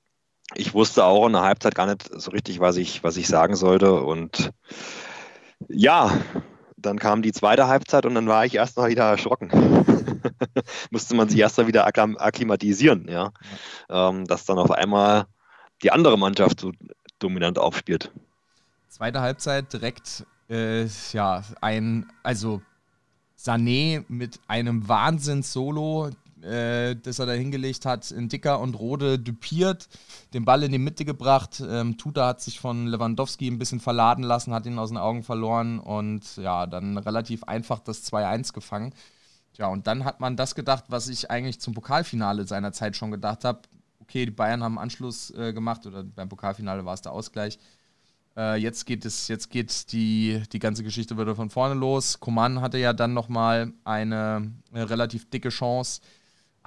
ich 0.55 0.75
wusste 0.75 1.05
auch 1.05 1.27
in 1.27 1.33
der 1.33 1.43
Halbzeit 1.43 1.75
gar 1.75 1.87
nicht 1.87 2.09
so 2.13 2.31
richtig, 2.31 2.61
was 2.61 2.77
ich, 2.77 3.03
was 3.05 3.17
ich 3.17 3.29
sagen 3.29 3.57
sollte. 3.57 3.93
Und 3.95 4.51
Ja, 5.69 6.13
dann 6.77 6.99
kam 6.99 7.23
die 7.23 7.33
zweite 7.33 7.67
Halbzeit 7.69 8.07
und 8.07 8.15
dann 8.15 8.29
war 8.29 8.45
ich 8.47 8.55
erst 8.55 8.77
mal 8.77 8.89
wieder 8.91 9.05
erschrocken. 9.05 9.51
Musste 10.91 11.17
man 11.17 11.29
sich 11.29 11.39
erst 11.39 11.59
mal 11.59 11.67
wieder 11.67 11.87
akklimatisieren, 11.87 13.09
ja. 13.09 13.33
Ähm, 13.91 14.25
dass 14.27 14.45
dann 14.45 14.59
auf 14.59 14.71
einmal 14.71 15.27
die 15.83 15.91
andere 15.93 16.19
Mannschaft 16.19 16.61
so 16.61 16.73
dominant 17.19 17.59
aufspielt. 17.59 18.11
Zweite 18.89 19.21
Halbzeit 19.21 19.73
direkt, 19.73 20.27
äh, 20.49 20.87
ja, 21.13 21.43
ein, 21.61 22.07
also 22.23 22.63
Sané 23.39 24.05
mit 24.09 24.41
einem 24.49 24.89
Wahnsinns-Solo, 24.89 26.11
äh, 26.43 26.97
das 26.97 27.19
er 27.19 27.27
da 27.27 27.33
hingelegt 27.33 27.85
hat, 27.85 28.11
in 28.11 28.29
Dicker 28.29 28.61
und 28.61 28.75
Rode 28.75 29.19
dupiert, 29.19 29.89
den 30.35 30.45
Ball 30.45 30.63
in 30.63 30.73
die 30.73 30.79
Mitte 30.79 31.05
gebracht. 31.05 31.63
Ähm, 31.67 31.99
Tuta 31.99 32.27
hat 32.27 32.41
sich 32.41 32.61
von 32.61 32.87
Lewandowski 32.87 33.49
ein 33.49 33.59
bisschen 33.59 33.81
verladen 33.81 34.25
lassen, 34.25 34.55
hat 34.55 34.67
ihn 34.67 34.79
aus 34.79 34.91
den 34.91 34.99
Augen 34.99 35.23
verloren 35.23 35.79
und 35.79 36.37
ja, 36.37 36.67
dann 36.67 36.99
relativ 36.99 37.45
einfach 37.45 37.81
das 37.81 38.11
2-1 38.11 38.53
gefangen. 38.53 38.93
Ja, 39.57 39.67
und 39.67 39.87
dann 39.87 40.05
hat 40.05 40.21
man 40.21 40.37
das 40.37 40.55
gedacht, 40.55 40.85
was 40.89 41.09
ich 41.09 41.31
eigentlich 41.31 41.61
zum 41.61 41.75
Pokalfinale 41.75 42.47
seiner 42.47 42.73
Zeit 42.73 42.97
schon 42.97 43.11
gedacht 43.11 43.45
habe. 43.45 43.61
Okay, 44.09 44.25
die 44.25 44.31
Bayern 44.31 44.63
haben 44.63 44.79
Anschluss 44.79 45.31
äh, 45.33 45.53
gemacht 45.53 45.87
oder 45.87 46.03
beim 46.03 46.29
Pokalfinale 46.29 46.85
war 46.85 46.95
es 46.95 47.03
der 47.03 47.13
Ausgleich. 47.13 47.59
Äh, 48.37 48.57
jetzt 48.57 48.87
geht 48.87 49.05
es, 49.05 49.29
jetzt 49.29 49.51
geht 49.51 49.93
die, 49.93 50.43
die 50.53 50.59
ganze 50.59 50.83
Geschichte 50.83 51.19
wieder 51.19 51.37
von 51.37 51.51
vorne 51.51 51.75
los. 51.75 52.19
Coman 52.19 52.61
hatte 52.61 52.79
ja 52.79 52.93
dann 52.93 53.13
nochmal 53.13 53.73
eine, 53.85 54.53
eine 54.73 54.91
relativ 54.91 55.29
dicke 55.29 55.51
Chance 55.51 56.01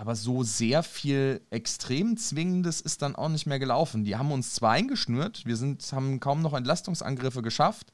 aber 0.01 0.15
so 0.15 0.41
sehr 0.41 0.81
viel 0.81 1.41
extrem 1.51 2.17
Zwingendes 2.17 2.81
ist 2.81 3.03
dann 3.03 3.15
auch 3.15 3.29
nicht 3.29 3.45
mehr 3.45 3.59
gelaufen. 3.59 4.03
Die 4.03 4.15
haben 4.15 4.31
uns 4.31 4.55
zwar 4.55 4.71
eingeschnürt, 4.71 5.45
wir 5.45 5.55
sind, 5.55 5.83
haben 5.91 6.19
kaum 6.19 6.41
noch 6.41 6.53
Entlastungsangriffe 6.53 7.43
geschafft, 7.43 7.93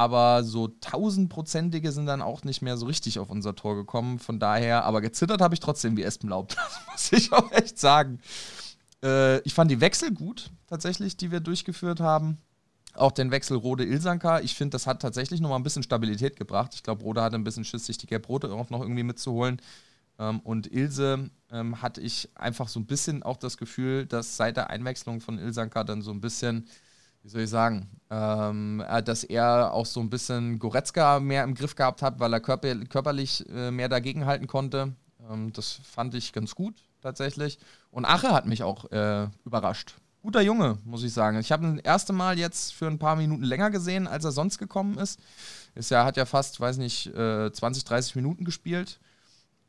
aber 0.00 0.44
so 0.44 0.68
tausendprozentige 0.68 1.92
sind 1.92 2.06
dann 2.06 2.22
auch 2.22 2.42
nicht 2.42 2.62
mehr 2.62 2.78
so 2.78 2.86
richtig 2.86 3.18
auf 3.18 3.28
unser 3.28 3.54
Tor 3.54 3.76
gekommen. 3.76 4.18
Von 4.18 4.38
daher, 4.38 4.86
aber 4.86 5.02
gezittert 5.02 5.42
habe 5.42 5.52
ich 5.52 5.60
trotzdem 5.60 5.94
wie 5.98 6.02
Espenlaub, 6.02 6.48
das 6.56 6.80
muss 6.90 7.12
ich 7.12 7.32
auch 7.34 7.52
echt 7.52 7.78
sagen. 7.78 8.18
Äh, 9.04 9.40
ich 9.40 9.52
fand 9.52 9.70
die 9.70 9.82
Wechsel 9.82 10.10
gut, 10.10 10.52
tatsächlich, 10.68 11.18
die 11.18 11.30
wir 11.30 11.40
durchgeführt 11.40 12.00
haben. 12.00 12.38
Auch 12.94 13.12
den 13.12 13.30
Wechsel 13.30 13.58
Rode-Ilsanka. 13.58 14.40
Ich 14.40 14.54
finde, 14.54 14.70
das 14.70 14.86
hat 14.86 15.02
tatsächlich 15.02 15.42
nochmal 15.42 15.60
ein 15.60 15.64
bisschen 15.64 15.82
Stabilität 15.82 16.36
gebracht. 16.36 16.72
Ich 16.74 16.82
glaube, 16.82 17.02
Rode 17.02 17.20
hatte 17.20 17.36
ein 17.36 17.44
bisschen 17.44 17.66
Schiss, 17.66 17.84
sich 17.84 17.98
die 17.98 18.06
Gelb-Rote 18.06 18.50
auch 18.50 18.70
noch 18.70 18.80
irgendwie 18.80 19.02
mitzuholen. 19.02 19.60
Ähm, 20.18 20.40
und 20.40 20.72
Ilse 20.72 21.28
ähm, 21.52 21.82
hatte 21.82 22.00
ich 22.00 22.30
einfach 22.36 22.68
so 22.68 22.80
ein 22.80 22.86
bisschen 22.86 23.22
auch 23.22 23.36
das 23.36 23.58
Gefühl, 23.58 24.06
dass 24.06 24.38
seit 24.38 24.56
der 24.56 24.70
Einwechslung 24.70 25.20
von 25.20 25.38
Ilsanka 25.38 25.84
dann 25.84 26.00
so 26.00 26.10
ein 26.10 26.22
bisschen, 26.22 26.68
wie 27.22 27.28
soll 27.28 27.42
ich 27.42 27.50
sagen, 27.50 27.88
ähm, 28.10 28.82
äh, 28.88 29.02
dass 29.02 29.24
er 29.24 29.72
auch 29.72 29.86
so 29.86 30.00
ein 30.00 30.10
bisschen 30.10 30.58
Goretzka 30.58 31.20
mehr 31.20 31.44
im 31.44 31.54
Griff 31.54 31.74
gehabt 31.74 32.02
hat, 32.02 32.18
weil 32.18 32.32
er 32.32 32.40
körper 32.40 32.74
körperlich 32.86 33.44
äh, 33.50 33.70
mehr 33.70 33.88
dagegenhalten 33.88 34.46
konnte. 34.46 34.94
Ähm, 35.30 35.52
das 35.52 35.80
fand 35.84 36.14
ich 36.14 36.32
ganz 36.32 36.54
gut 36.54 36.74
tatsächlich. 37.02 37.58
Und 37.90 38.04
Ache 38.04 38.32
hat 38.32 38.46
mich 38.46 38.62
auch 38.62 38.90
äh, 38.90 39.28
überrascht. 39.44 39.94
Guter 40.22 40.42
Junge, 40.42 40.76
muss 40.84 41.02
ich 41.02 41.14
sagen. 41.14 41.38
Ich 41.38 41.50
habe 41.50 41.64
ihn 41.64 41.76
das 41.76 41.84
erste 41.84 42.12
Mal 42.12 42.38
jetzt 42.38 42.74
für 42.74 42.86
ein 42.86 42.98
paar 42.98 43.16
Minuten 43.16 43.42
länger 43.42 43.70
gesehen, 43.70 44.06
als 44.06 44.24
er 44.24 44.32
sonst 44.32 44.58
gekommen 44.58 44.98
ist. 44.98 45.18
ist 45.74 45.90
ja, 45.90 46.04
hat 46.04 46.18
ja 46.18 46.26
fast, 46.26 46.60
weiß 46.60 46.76
nicht, 46.76 47.06
äh, 47.14 47.50
20, 47.50 47.84
30 47.84 48.16
Minuten 48.16 48.44
gespielt. 48.44 49.00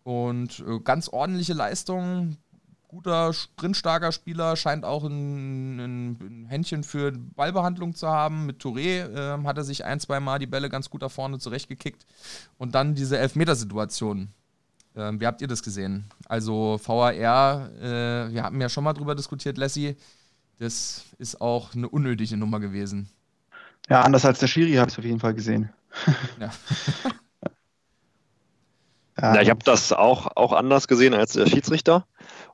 Und 0.03 0.63
äh, 0.67 0.79
ganz 0.79 1.07
ordentliche 1.07 1.53
Leistung. 1.53 2.37
Guter, 2.91 3.31
sprintstarker 3.31 4.11
Spieler, 4.11 4.57
scheint 4.57 4.83
auch 4.83 5.05
ein, 5.05 5.79
ein, 5.79 6.45
Händchen 6.49 6.83
für 6.83 7.13
Ballbehandlung 7.13 7.95
zu 7.95 8.09
haben. 8.09 8.45
Mit 8.45 8.61
Touré 8.61 9.07
äh, 9.07 9.43
hat 9.45 9.57
er 9.57 9.63
sich 9.63 9.85
ein, 9.85 10.01
zwei 10.01 10.19
Mal 10.19 10.39
die 10.39 10.45
Bälle 10.45 10.67
ganz 10.67 10.89
gut 10.89 11.01
da 11.01 11.07
vorne 11.07 11.39
zurechtgekickt. 11.39 12.05
Und 12.57 12.75
dann 12.75 12.93
diese 12.93 13.17
Elfmetersituation. 13.17 14.27
Äh, 14.93 15.13
wie 15.13 15.25
habt 15.25 15.39
ihr 15.39 15.47
das 15.47 15.63
gesehen? 15.63 16.03
Also 16.27 16.81
VAR, 16.83 17.13
äh, 17.13 18.33
wir 18.33 18.43
haben 18.43 18.59
ja 18.59 18.67
schon 18.67 18.83
mal 18.83 18.91
drüber 18.91 19.15
diskutiert, 19.15 19.57
Lassie. 19.57 19.95
Das 20.59 21.05
ist 21.17 21.39
auch 21.39 21.73
eine 21.73 21.87
unnötige 21.87 22.35
Nummer 22.35 22.59
gewesen. 22.59 23.09
Ja, 23.89 24.01
anders 24.01 24.25
als 24.25 24.39
der 24.39 24.47
Schiri 24.47 24.73
habe 24.73 24.89
ich 24.89 24.95
es 24.95 24.99
auf 24.99 25.05
jeden 25.05 25.21
Fall 25.21 25.33
gesehen. 25.33 25.69
Ja. 26.41 26.51
Ja, 29.21 29.35
ja 29.35 29.41
ich 29.41 29.49
habe 29.49 29.63
das 29.63 29.93
auch, 29.93 30.27
auch 30.35 30.53
anders 30.53 30.87
gesehen 30.87 31.13
als 31.13 31.33
der 31.33 31.47
Schiedsrichter. 31.47 32.05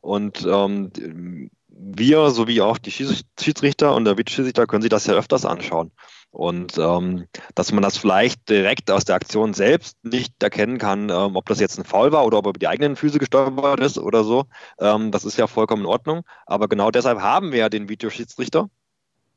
Und 0.01 0.45
ähm, 0.45 1.49
wir 1.69 2.29
sowie 2.31 2.61
auch 2.61 2.77
die 2.77 2.91
Schiedsrichter 2.91 3.95
und 3.95 4.05
der 4.05 4.17
Videoschiedsrichter 4.17 4.65
können 4.65 4.81
sich 4.81 4.89
das 4.89 5.05
ja 5.05 5.13
öfters 5.13 5.45
anschauen. 5.45 5.91
Und 6.31 6.77
ähm, 6.77 7.25
dass 7.55 7.71
man 7.71 7.81
das 7.81 7.97
vielleicht 7.97 8.49
direkt 8.49 8.91
aus 8.91 9.05
der 9.05 9.15
Aktion 9.15 9.53
selbst 9.53 9.97
nicht 10.03 10.41
erkennen 10.43 10.77
kann, 10.77 11.09
ähm, 11.09 11.35
ob 11.35 11.45
das 11.45 11.59
jetzt 11.59 11.79
ein 11.79 11.85
Foul 11.85 12.11
war 12.11 12.25
oder 12.25 12.37
ob 12.39 12.45
er 12.45 12.49
über 12.49 12.59
die 12.59 12.67
eigenen 12.67 12.95
Füße 12.95 13.17
gestolpert 13.17 13.79
ist 13.79 13.97
oder 13.97 14.23
so, 14.23 14.45
ähm, 14.79 15.11
das 15.11 15.23
ist 15.23 15.37
ja 15.37 15.47
vollkommen 15.47 15.83
in 15.83 15.87
Ordnung. 15.87 16.23
Aber 16.45 16.67
genau 16.67 16.91
deshalb 16.91 17.21
haben 17.21 17.51
wir 17.51 17.59
ja 17.59 17.69
den 17.69 17.89
Videoschiedsrichter, 17.89 18.69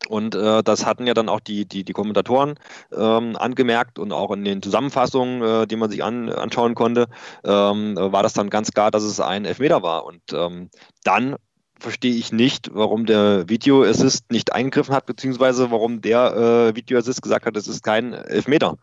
und 0.08 0.34
äh, 0.34 0.62
das 0.62 0.86
hatten 0.86 1.06
ja 1.06 1.14
dann 1.14 1.28
auch 1.28 1.40
die, 1.40 1.66
die, 1.66 1.84
die 1.84 1.92
Kommentatoren 1.92 2.54
ähm, 2.92 3.36
angemerkt 3.36 3.98
und 3.98 4.12
auch 4.12 4.32
in 4.32 4.44
den 4.44 4.62
Zusammenfassungen, 4.62 5.42
äh, 5.42 5.66
die 5.66 5.76
man 5.76 5.90
sich 5.90 6.02
an, 6.02 6.30
anschauen 6.30 6.74
konnte, 6.74 7.08
ähm, 7.44 7.96
war 7.96 8.22
das 8.22 8.32
dann 8.32 8.50
ganz 8.50 8.72
klar, 8.72 8.90
dass 8.90 9.02
es 9.02 9.20
ein 9.20 9.44
Elfmeter 9.44 9.82
war. 9.82 10.04
Und 10.04 10.22
ähm, 10.32 10.70
dann 11.04 11.36
verstehe 11.78 12.14
ich 12.14 12.32
nicht, 12.32 12.70
warum 12.74 13.06
der 13.06 13.48
Video 13.48 13.82
Assist 13.82 14.30
nicht 14.30 14.52
eingegriffen 14.52 14.94
hat, 14.94 15.06
beziehungsweise 15.06 15.70
warum 15.70 16.00
der 16.00 16.70
äh, 16.72 16.76
Video 16.76 16.98
Assist 16.98 17.22
gesagt 17.22 17.46
hat, 17.46 17.56
es 17.56 17.68
ist 17.68 17.82
kein 17.82 18.12
Elfmeter 18.12 18.76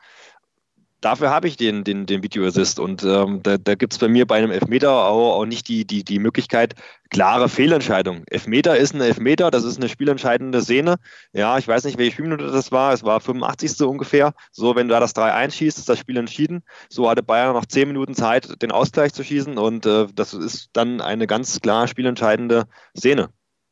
dafür 1.01 1.29
habe 1.29 1.47
ich 1.47 1.57
den, 1.57 1.83
den, 1.83 2.05
den 2.05 2.23
Video. 2.23 2.43
Und 2.43 3.03
ähm, 3.03 3.41
da, 3.43 3.57
da 3.57 3.75
gibt 3.75 3.93
es 3.93 3.99
bei 3.99 4.07
mir 4.07 4.25
bei 4.25 4.37
einem 4.37 4.51
Elfmeter 4.51 4.91
auch, 4.91 5.39
auch 5.39 5.45
nicht 5.45 5.67
die, 5.67 5.85
die, 5.85 6.03
die 6.03 6.19
Möglichkeit, 6.19 6.75
klare 7.09 7.49
Fehlentscheidung. 7.49 8.23
Elfmeter 8.27 8.77
ist 8.77 8.93
ein 8.93 9.01
Elfmeter, 9.01 9.51
das 9.51 9.63
ist 9.63 9.77
eine 9.77 9.89
spielentscheidende 9.89 10.61
Szene. 10.61 10.95
Ja, 11.33 11.57
ich 11.57 11.67
weiß 11.67 11.83
nicht, 11.85 11.97
welche 11.97 12.13
Spielminute 12.13 12.47
das 12.47 12.71
war. 12.71 12.93
Es 12.93 13.03
war 13.03 13.19
85. 13.19 13.81
ungefähr. 13.81 14.33
So, 14.51 14.75
wenn 14.75 14.87
du 14.87 14.93
da 14.93 14.99
das 14.99 15.15
3-1 15.15 15.51
schießt, 15.51 15.77
ist 15.77 15.89
das 15.89 15.99
Spiel 15.99 16.17
entschieden. 16.17 16.63
So 16.89 17.09
hatte 17.09 17.23
Bayern 17.23 17.53
noch 17.53 17.65
10 17.65 17.87
Minuten 17.87 18.15
Zeit, 18.15 18.61
den 18.61 18.71
Ausgleich 18.71 19.13
zu 19.13 19.23
schießen. 19.23 19.57
Und 19.57 19.85
äh, 19.85 20.07
das 20.13 20.33
ist 20.33 20.69
dann 20.73 21.01
eine 21.01 21.27
ganz 21.27 21.59
klar 21.61 21.87
spielentscheidende 21.87 22.65
Szene. 22.97 23.29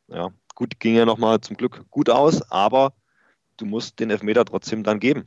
Ja, 0.07 0.29
gut, 0.53 0.79
ging 0.79 0.95
ja 0.95 1.05
nochmal 1.05 1.41
zum 1.41 1.57
Glück 1.57 1.85
gut 1.89 2.09
aus, 2.09 2.41
aber 2.51 2.93
du 3.57 3.65
musst 3.65 3.99
den 3.99 4.11
Elfmeter 4.11 4.45
trotzdem 4.45 4.83
dann 4.83 4.99
geben 4.99 5.23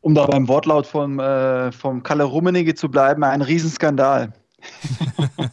um 0.00 0.14
da 0.14 0.26
beim 0.26 0.48
Wortlaut 0.48 0.86
vom, 0.86 1.18
äh, 1.18 1.72
vom 1.72 2.02
Kalle 2.02 2.24
Rummenigge 2.24 2.74
zu 2.74 2.88
bleiben, 2.88 3.24
ein 3.24 3.42
Riesenskandal. 3.42 4.32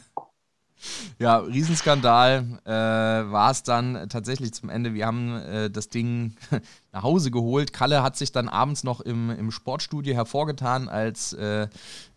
ja, 1.20 1.38
Riesenskandal 1.40 2.60
äh, 2.66 2.72
war 2.72 3.52
es 3.52 3.64
dann 3.64 4.08
tatsächlich 4.10 4.54
zum 4.54 4.70
Ende. 4.70 4.94
Wir 4.94 5.06
haben 5.06 5.36
äh, 5.36 5.70
das 5.70 5.90
Ding 5.90 6.36
nach 6.92 7.04
Hause 7.04 7.32
geholt. 7.32 7.74
Kalle 7.74 8.04
hat 8.04 8.16
sich 8.16 8.32
dann 8.32 8.48
abends 8.48 8.84
noch 8.84 9.02
im, 9.02 9.30
im 9.30 9.52
Sportstudio 9.52 10.16
hervorgetan 10.16 10.88
als 10.90 11.34
äh, 11.34 11.68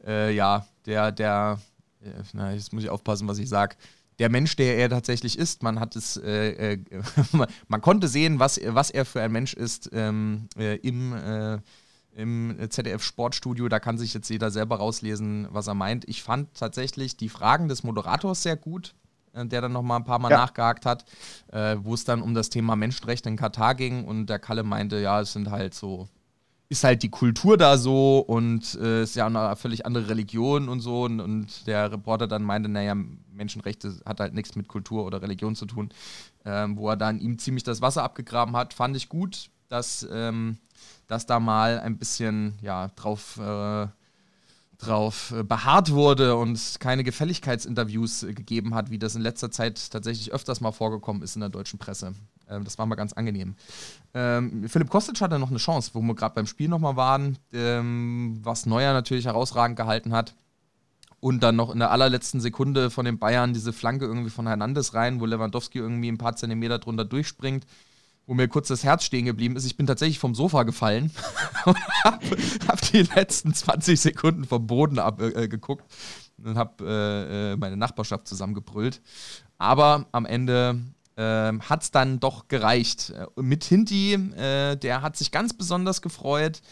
äh 0.06 0.32
ja, 0.32 0.66
der, 0.86 1.12
der, 1.12 1.58
äh, 2.02 2.10
na, 2.32 2.52
jetzt 2.52 2.72
muss 2.72 2.84
ich 2.84 2.90
aufpassen, 2.90 3.28
was 3.28 3.38
ich 3.38 3.48
sage 3.48 3.76
der 4.20 4.28
Mensch, 4.28 4.54
der 4.54 4.76
er 4.76 4.90
tatsächlich 4.90 5.38
ist. 5.38 5.62
Man 5.62 5.80
hat 5.80 5.96
es, 5.96 6.18
äh, 6.18 6.74
äh, 6.74 6.78
man 7.68 7.80
konnte 7.80 8.06
sehen, 8.06 8.38
was, 8.38 8.60
was 8.64 8.90
er 8.90 9.06
für 9.06 9.22
ein 9.22 9.32
Mensch 9.32 9.54
ist 9.54 9.88
ähm, 9.92 10.46
äh, 10.58 10.76
im, 10.76 11.14
äh, 11.14 11.58
im 12.20 12.56
ZDF 12.68 13.02
Sportstudio. 13.02 13.68
Da 13.68 13.80
kann 13.80 13.98
sich 13.98 14.14
jetzt 14.14 14.28
jeder 14.28 14.50
selber 14.50 14.76
rauslesen, 14.76 15.48
was 15.50 15.66
er 15.66 15.74
meint. 15.74 16.08
Ich 16.08 16.22
fand 16.22 16.54
tatsächlich 16.54 17.16
die 17.16 17.28
Fragen 17.28 17.68
des 17.68 17.82
Moderators 17.82 18.42
sehr 18.42 18.56
gut, 18.56 18.94
äh, 19.32 19.46
der 19.46 19.62
dann 19.62 19.72
nochmal 19.72 19.98
ein 19.98 20.04
paar 20.04 20.18
Mal 20.18 20.30
ja. 20.30 20.38
nachgehakt 20.38 20.86
hat, 20.86 21.04
äh, 21.52 21.76
wo 21.80 21.94
es 21.94 22.04
dann 22.04 22.22
um 22.22 22.34
das 22.34 22.50
Thema 22.50 22.76
Menschenrechte 22.76 23.28
in 23.28 23.36
Katar 23.36 23.74
ging 23.74 24.04
und 24.04 24.26
der 24.26 24.38
Kalle 24.38 24.62
meinte, 24.62 25.00
ja, 25.00 25.20
es 25.20 25.32
sind 25.32 25.50
halt 25.50 25.74
so, 25.74 26.08
ist 26.68 26.84
halt 26.84 27.02
die 27.02 27.10
Kultur 27.10 27.56
da 27.56 27.78
so 27.78 28.18
und 28.20 28.62
es 28.62 28.76
äh, 28.76 29.02
ist 29.02 29.16
ja 29.16 29.26
eine 29.26 29.56
völlig 29.56 29.86
andere 29.86 30.08
Religion 30.08 30.68
und 30.68 30.80
so 30.80 31.04
und, 31.04 31.20
und, 31.20 31.66
der 31.66 31.90
Reporter 31.90 32.28
dann 32.28 32.42
meinte, 32.42 32.68
naja, 32.68 32.94
Menschenrechte 33.32 34.00
hat 34.04 34.20
halt 34.20 34.34
nichts 34.34 34.54
mit 34.54 34.68
Kultur 34.68 35.04
oder 35.04 35.22
Religion 35.22 35.56
zu 35.56 35.66
tun, 35.66 35.88
ähm, 36.44 36.76
wo 36.76 36.88
er 36.90 36.96
dann 36.96 37.18
ihm 37.20 37.38
ziemlich 37.38 37.64
das 37.64 37.80
Wasser 37.80 38.04
abgegraben 38.04 38.56
hat, 38.56 38.74
fand 38.74 38.96
ich 38.96 39.08
gut, 39.08 39.50
dass 39.70 40.06
ähm, 40.10 40.58
dass 41.10 41.26
da 41.26 41.40
mal 41.40 41.80
ein 41.80 41.98
bisschen 41.98 42.54
ja, 42.62 42.88
drauf, 42.94 43.36
äh, 43.38 43.88
drauf 44.78 45.34
äh, 45.36 45.42
beharrt 45.42 45.90
wurde 45.90 46.36
und 46.36 46.76
keine 46.78 47.02
Gefälligkeitsinterviews 47.02 48.22
äh, 48.22 48.32
gegeben 48.32 48.74
hat, 48.74 48.90
wie 48.90 48.98
das 48.98 49.16
in 49.16 49.22
letzter 49.22 49.50
Zeit 49.50 49.90
tatsächlich 49.90 50.32
öfters 50.32 50.60
mal 50.60 50.70
vorgekommen 50.70 51.22
ist 51.22 51.34
in 51.34 51.40
der 51.40 51.50
deutschen 51.50 51.80
Presse. 51.80 52.14
Ähm, 52.48 52.62
das 52.62 52.78
war 52.78 52.86
mal 52.86 52.94
ganz 52.94 53.12
angenehm. 53.12 53.56
Ähm, 54.14 54.68
Philipp 54.68 54.88
Kostic 54.88 55.20
hatte 55.20 55.40
noch 55.40 55.50
eine 55.50 55.58
Chance, 55.58 55.90
wo 55.94 56.00
wir 56.00 56.14
gerade 56.14 56.36
beim 56.36 56.46
Spiel 56.46 56.68
nochmal 56.68 56.94
waren, 56.94 57.38
ähm, 57.52 58.38
was 58.44 58.66
Neuer 58.66 58.92
natürlich 58.92 59.26
herausragend 59.26 59.76
gehalten 59.76 60.12
hat. 60.12 60.34
Und 61.18 61.42
dann 61.42 61.56
noch 61.56 61.70
in 61.70 61.80
der 61.80 61.90
allerletzten 61.90 62.40
Sekunde 62.40 62.88
von 62.88 63.04
den 63.04 63.18
Bayern 63.18 63.52
diese 63.52 63.72
Flanke 63.72 64.06
irgendwie 64.06 64.30
von 64.30 64.46
Hernandez 64.46 64.94
rein, 64.94 65.20
wo 65.20 65.26
Lewandowski 65.26 65.78
irgendwie 65.78 66.10
ein 66.10 66.16
paar 66.18 66.36
Zentimeter 66.36 66.78
drunter 66.78 67.04
durchspringt. 67.04 67.66
Wo 68.26 68.34
mir 68.34 68.48
kurz 68.48 68.68
das 68.68 68.84
Herz 68.84 69.04
stehen 69.04 69.24
geblieben 69.24 69.56
ist. 69.56 69.64
Ich 69.64 69.76
bin 69.76 69.86
tatsächlich 69.86 70.18
vom 70.18 70.34
Sofa 70.34 70.62
gefallen 70.62 71.10
und 71.64 71.76
habe 72.04 72.36
hab 72.68 72.80
die 72.92 73.02
letzten 73.02 73.52
20 73.54 74.00
Sekunden 74.00 74.44
vom 74.44 74.66
Boden 74.66 74.98
abgeguckt 74.98 75.84
äh, 76.38 76.48
und 76.48 76.56
habe 76.56 76.84
äh, 76.84 77.52
äh, 77.52 77.56
meine 77.56 77.76
Nachbarschaft 77.76 78.28
zusammengebrüllt. 78.28 79.02
Aber 79.58 80.06
am 80.12 80.26
Ende 80.26 80.80
äh, 81.16 81.52
hat 81.58 81.82
es 81.82 81.90
dann 81.90 82.18
doch 82.18 82.48
gereicht. 82.48 83.10
Äh, 83.10 83.42
mit 83.42 83.64
Hinti, 83.64 84.14
äh, 84.14 84.76
der 84.76 85.02
hat 85.02 85.16
sich 85.16 85.30
ganz 85.30 85.52
besonders 85.52 86.00
gefreut. 86.00 86.62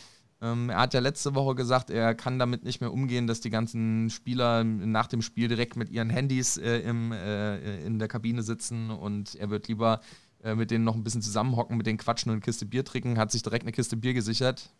Ähm, 0.40 0.70
er 0.70 0.78
hat 0.78 0.94
ja 0.94 1.00
letzte 1.00 1.34
Woche 1.34 1.54
gesagt, 1.54 1.90
er 1.90 2.14
kann 2.14 2.38
damit 2.38 2.64
nicht 2.64 2.80
mehr 2.80 2.92
umgehen, 2.92 3.26
dass 3.26 3.40
die 3.40 3.50
ganzen 3.50 4.08
Spieler 4.08 4.64
nach 4.64 5.08
dem 5.08 5.20
Spiel 5.20 5.48
direkt 5.48 5.76
mit 5.76 5.90
ihren 5.90 6.08
Handys 6.08 6.56
im, 6.56 7.10
in 7.12 7.98
der 7.98 8.06
Kabine 8.06 8.42
sitzen 8.42 8.90
und 8.90 9.34
er 9.34 9.50
wird 9.50 9.66
lieber 9.66 10.00
äh, 10.42 10.54
mit 10.54 10.70
denen 10.70 10.84
noch 10.84 10.94
ein 10.94 11.04
bisschen 11.04 11.22
zusammenhocken, 11.22 11.76
mit 11.76 11.86
denen 11.86 11.98
quatschen 11.98 12.30
und 12.30 12.36
eine 12.36 12.40
Kiste 12.42 12.66
Bier 12.66 12.84
trinken, 12.84 13.18
hat 13.18 13.32
sich 13.32 13.42
direkt 13.42 13.64
eine 13.64 13.72
Kiste 13.72 13.96
Bier 13.96 14.14
gesichert. 14.14 14.70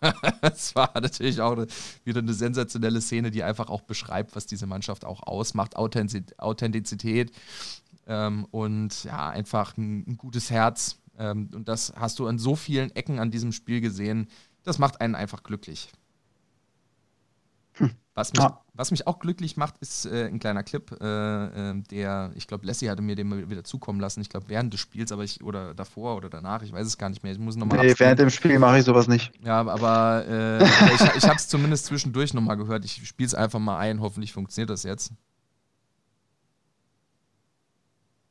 das 0.40 0.74
war 0.74 0.92
natürlich 0.94 1.40
auch 1.40 1.52
eine, 1.52 1.66
wieder 2.04 2.20
eine 2.20 2.32
sensationelle 2.32 3.00
Szene, 3.00 3.30
die 3.30 3.42
einfach 3.42 3.68
auch 3.68 3.82
beschreibt, 3.82 4.34
was 4.34 4.46
diese 4.46 4.66
Mannschaft 4.66 5.04
auch 5.04 5.22
ausmacht. 5.22 5.76
Authentizität 5.76 7.32
ähm, 8.06 8.46
und 8.50 9.04
ja, 9.04 9.28
einfach 9.30 9.76
ein, 9.76 10.04
ein 10.06 10.16
gutes 10.16 10.50
Herz. 10.50 10.98
Ähm, 11.18 11.50
und 11.54 11.68
das 11.68 11.92
hast 11.96 12.18
du 12.18 12.26
an 12.26 12.38
so 12.38 12.56
vielen 12.56 12.94
Ecken 12.96 13.18
an 13.18 13.30
diesem 13.30 13.52
Spiel 13.52 13.80
gesehen. 13.80 14.28
Das 14.62 14.78
macht 14.78 15.00
einen 15.00 15.14
einfach 15.14 15.42
glücklich. 15.42 15.90
Hm. 17.74 17.90
Was 18.14 18.32
mich, 18.32 18.40
ja. 18.40 18.62
Was 18.80 18.90
mich 18.90 19.06
auch 19.06 19.18
glücklich 19.18 19.58
macht, 19.58 19.74
ist 19.80 20.06
äh, 20.06 20.26
ein 20.26 20.40
kleiner 20.40 20.62
Clip, 20.62 20.90
äh, 21.02 21.70
äh, 21.70 21.82
der, 21.90 22.30
ich 22.34 22.46
glaube, 22.46 22.66
Lassie 22.66 22.88
hatte 22.88 23.02
mir 23.02 23.14
den 23.14 23.28
mal 23.28 23.50
wieder 23.50 23.62
zukommen 23.62 24.00
lassen. 24.00 24.22
Ich 24.22 24.30
glaube, 24.30 24.46
während 24.48 24.72
des 24.72 24.80
Spiels, 24.80 25.12
aber 25.12 25.22
ich, 25.22 25.44
oder 25.44 25.74
davor 25.74 26.16
oder 26.16 26.30
danach, 26.30 26.62
ich 26.62 26.72
weiß 26.72 26.86
es 26.86 26.96
gar 26.96 27.10
nicht 27.10 27.22
mehr. 27.22 27.30
Ich 27.30 27.38
muss 27.38 27.56
nochmal. 27.56 27.84
Nee, 27.84 27.94
während 27.98 28.18
dem 28.18 28.30
Spiel 28.30 28.58
mache 28.58 28.78
ich 28.78 28.84
sowas 28.84 29.06
nicht. 29.06 29.32
Ja, 29.44 29.60
aber 29.60 30.24
äh, 30.26 30.64
ich, 30.64 31.16
ich 31.18 31.24
habe 31.24 31.36
es 31.36 31.48
zumindest 31.48 31.84
zwischendurch 31.86 32.32
nochmal 32.32 32.56
gehört. 32.56 32.86
Ich 32.86 33.06
spiele 33.06 33.26
es 33.26 33.34
einfach 33.34 33.58
mal 33.58 33.78
ein. 33.78 34.00
Hoffentlich 34.00 34.32
funktioniert 34.32 34.70
das 34.70 34.82
jetzt. 34.82 35.12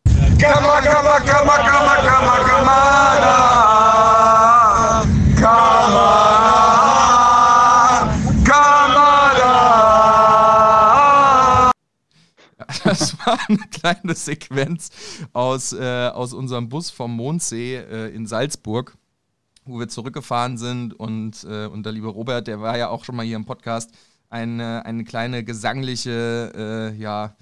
Come 0.06 0.16
on, 0.16 0.84
come 0.84 1.10
on, 1.10 1.26
come 1.26 1.52
on, 1.52 1.68
come 1.68 1.90
Das 12.90 13.16
war 13.26 13.38
eine 13.48 13.60
kleine 13.70 14.16
Sequenz 14.16 14.90
aus, 15.32 15.74
äh, 15.74 16.08
aus 16.08 16.34
unserem 16.34 16.70
Bus 16.70 16.90
vom 16.90 17.16
Mondsee 17.16 17.76
äh, 17.76 18.14
in 18.16 18.26
Salzburg, 18.26 18.98
wo 19.66 19.80
wir 19.80 19.88
zurückgefahren 19.88 20.58
sind. 20.58 21.00
Und, 21.00 21.44
äh, 21.44 21.68
und 21.68 21.86
der 21.86 21.94
liebe 21.94 22.08
Robert, 22.08 22.48
der 22.48 22.62
war 22.62 22.78
ja 22.80 22.90
auch 22.90 23.06
schon 23.06 23.16
mal 23.16 23.26
hier 23.26 23.36
im 23.36 23.46
Podcast, 23.46 23.92
eine, 24.30 24.86
eine 24.86 25.04
kleine 25.04 25.44
gesangliche, 25.44 26.92
äh, 26.96 27.00
ja, 27.00 27.36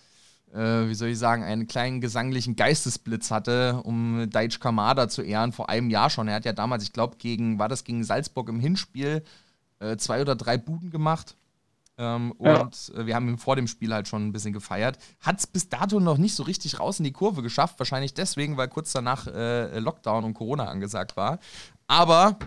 äh, 0.54 0.90
wie 0.90 0.96
soll 0.96 1.10
ich 1.10 1.18
sagen, 1.18 1.44
einen 1.44 1.68
kleinen 1.68 2.02
gesanglichen 2.02 2.58
Geistesblitz 2.58 3.32
hatte, 3.32 3.82
um 3.84 4.30
Daichi 4.30 4.60
Kamada 4.60 5.08
zu 5.08 5.22
ehren, 5.22 5.54
vor 5.54 5.70
einem 5.70 5.90
Jahr 5.90 6.10
schon. 6.10 6.28
Er 6.28 6.36
hat 6.36 6.46
ja 6.46 6.54
damals, 6.54 6.84
ich 6.84 6.92
glaube, 6.92 7.16
gegen, 7.18 7.58
war 7.58 7.70
das 7.70 7.86
gegen 7.86 8.04
Salzburg 8.04 8.50
im 8.50 8.60
Hinspiel, 8.60 9.24
äh, 9.80 9.96
zwei 9.96 10.22
oder 10.22 10.36
drei 10.36 10.58
Buden 10.58 10.90
gemacht. 10.90 11.36
Ähm, 11.98 12.34
ja. 12.40 12.62
Und 12.62 12.92
äh, 12.96 13.06
wir 13.06 13.16
haben 13.16 13.28
ihn 13.28 13.38
vor 13.38 13.56
dem 13.56 13.68
Spiel 13.68 13.94
halt 13.94 14.08
schon 14.08 14.28
ein 14.28 14.32
bisschen 14.32 14.54
gefeiert. 14.54 15.00
Hat 15.20 15.40
es 15.40 15.48
bis 15.48 15.70
dato 15.70 16.00
noch 16.00 16.18
nicht 16.18 16.36
so 16.36 16.44
richtig 16.44 16.80
raus 16.80 17.00
in 17.00 17.06
die 17.06 17.12
Kurve 17.12 17.42
geschafft. 17.42 17.80
Wahrscheinlich 17.80 18.14
deswegen, 18.14 18.58
weil 18.58 18.68
kurz 18.68 18.92
danach 18.92 19.28
äh, 19.28 19.80
Lockdown 19.80 20.24
und 20.24 20.34
Corona 20.34 20.66
angesagt 20.66 21.18
war. 21.18 21.40
Aber 21.88 22.38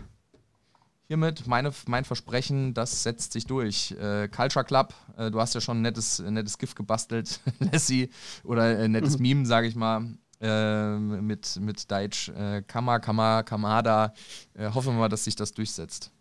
hiermit 1.08 1.48
meine, 1.48 1.72
mein 1.86 2.04
Versprechen, 2.04 2.72
das 2.72 3.02
setzt 3.02 3.32
sich 3.32 3.44
durch. 3.44 3.92
Äh, 4.00 4.28
Culture 4.28 4.64
Club, 4.64 4.94
äh, 5.16 5.30
du 5.30 5.40
hast 5.40 5.54
ja 5.54 5.60
schon 5.60 5.78
ein 5.78 5.82
nettes, 5.82 6.20
nettes 6.20 6.56
GIF 6.56 6.76
gebastelt, 6.76 7.40
Lassie, 7.58 8.10
oder 8.44 8.62
ein 8.62 8.92
nettes 8.92 9.18
mhm. 9.18 9.22
Meme, 9.22 9.46
sage 9.46 9.66
ich 9.66 9.74
mal. 9.74 10.06
Äh, 10.40 10.96
mit, 10.96 11.58
mit 11.60 11.90
Deutsch, 11.90 12.30
äh, 12.30 12.62
Kama, 12.62 13.00
Kama, 13.00 13.42
Kamada. 13.42 14.14
Äh, 14.54 14.70
hoffen 14.70 14.94
wir 14.94 15.00
mal, 15.00 15.08
dass 15.08 15.24
sich 15.24 15.36
das 15.36 15.52
durchsetzt. 15.52 16.12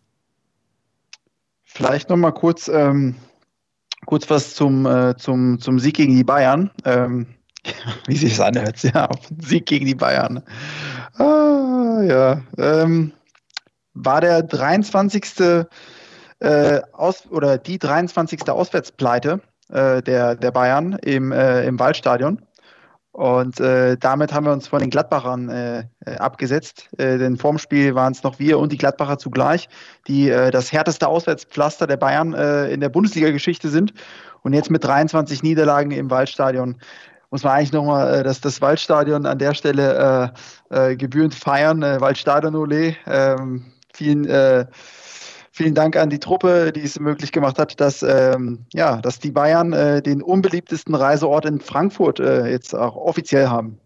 Vielleicht 1.79 2.09
noch 2.09 2.17
mal 2.17 2.33
kurz, 2.33 2.67
ähm, 2.67 3.15
kurz 4.05 4.29
was 4.29 4.53
zum, 4.53 4.85
äh, 4.85 5.15
zum, 5.15 5.61
zum 5.61 5.79
Sieg 5.79 5.95
gegen 5.95 6.13
die 6.13 6.25
Bayern. 6.25 6.71
Ähm, 6.83 7.25
wie 8.05 8.17
sich 8.17 8.35
das 8.35 8.45
anhört, 8.45 8.83
ja, 8.83 9.07
Sieg 9.39 9.65
gegen 9.65 9.85
die 9.85 9.95
Bayern. 9.95 10.43
Ah, 11.17 12.01
ja. 12.03 12.41
Ähm, 12.57 13.13
war 13.93 14.19
der 14.19 14.43
23. 14.43 15.23
Äh, 16.41 16.81
aus, 16.91 17.25
oder 17.31 17.57
die 17.57 17.79
23. 17.79 18.49
Auswärtspleite 18.49 19.39
äh, 19.69 20.01
der, 20.01 20.35
der 20.35 20.51
Bayern 20.51 20.97
im, 21.01 21.31
äh, 21.31 21.63
im 21.63 21.79
Waldstadion. 21.79 22.41
Und 23.19 23.59
äh, 23.59 23.97
damit 23.97 24.33
haben 24.33 24.45
wir 24.45 24.53
uns 24.53 24.69
von 24.69 24.79
den 24.79 24.89
Gladbachern 24.89 25.49
äh, 25.49 25.83
äh, 26.05 26.15
abgesetzt. 26.19 26.87
Äh, 26.97 27.17
denn 27.17 27.35
vorm 27.35 27.57
Spiel 27.57 27.93
waren 27.93 28.13
es 28.13 28.23
noch 28.23 28.39
wir 28.39 28.57
und 28.57 28.71
die 28.71 28.77
Gladbacher 28.77 29.17
zugleich, 29.17 29.67
die 30.07 30.29
äh, 30.29 30.51
das 30.51 30.71
härteste 30.71 31.05
Auswärtspflaster 31.05 31.85
der 31.85 31.97
Bayern 31.97 32.33
äh, 32.33 32.69
in 32.71 32.79
der 32.79 32.87
Bundesliga-Geschichte 32.87 33.67
sind. 33.67 33.93
Und 34.43 34.53
jetzt 34.53 34.71
mit 34.71 34.85
23 34.85 35.43
Niederlagen 35.43 35.91
im 35.91 36.09
Waldstadion 36.09 36.77
muss 37.29 37.43
man 37.43 37.57
eigentlich 37.57 37.73
nochmal 37.73 38.21
äh, 38.21 38.23
das, 38.23 38.39
das 38.39 38.61
Waldstadion 38.61 39.25
an 39.25 39.37
der 39.37 39.53
Stelle 39.53 40.31
äh, 40.71 40.91
äh, 40.91 40.95
gebührend 40.95 41.35
feiern. 41.35 41.83
Äh, 41.83 41.99
Waldstadion 41.99 42.55
Ole. 42.55 42.95
Ähm, 43.05 43.65
vielen 43.93 44.29
äh, 44.29 44.65
Vielen 45.59 45.75
Dank 45.75 45.97
an 45.97 46.09
die 46.09 46.19
Truppe, 46.19 46.71
die 46.71 46.83
es 46.83 46.97
möglich 47.01 47.33
gemacht 47.33 47.59
hat, 47.59 47.81
dass, 47.81 48.01
ähm, 48.01 48.65
ja, 48.71 49.01
dass 49.01 49.19
die 49.19 49.31
Bayern 49.31 49.73
äh, 49.73 50.01
den 50.01 50.21
unbeliebtesten 50.21 50.95
Reiseort 50.95 51.43
in 51.43 51.59
Frankfurt 51.59 52.21
äh, 52.21 52.49
jetzt 52.49 52.73
auch 52.73 52.95
offiziell 52.95 53.49
haben. 53.49 53.77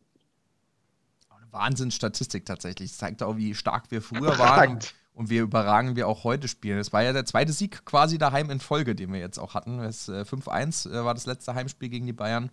Wahnsinnsstatistik 1.49 2.45
tatsächlich. 2.45 2.91
Das 2.91 2.99
zeigt 2.99 3.23
auch, 3.23 3.37
wie 3.37 3.55
stark 3.55 3.89
wir 3.89 4.03
früher 4.03 4.37
waren 4.37 4.77
und 5.15 5.31
wie 5.31 5.37
überragend 5.37 5.95
wir 5.95 6.07
auch 6.07 6.23
heute 6.23 6.47
spielen. 6.47 6.77
Es 6.77 6.93
war 6.93 7.01
ja 7.01 7.11
der 7.11 7.25
zweite 7.25 7.53
Sieg 7.53 7.83
quasi 7.85 8.19
daheim 8.19 8.51
in 8.51 8.59
Folge, 8.59 8.93
den 8.93 9.11
wir 9.11 9.19
jetzt 9.19 9.39
auch 9.39 9.55
hatten. 9.55 9.79
Das, 9.79 10.07
äh, 10.07 10.25
5-1 10.25 10.91
äh, 10.91 11.03
war 11.03 11.15
das 11.15 11.25
letzte 11.25 11.55
Heimspiel 11.55 11.89
gegen 11.89 12.05
die 12.05 12.13
Bayern 12.13 12.51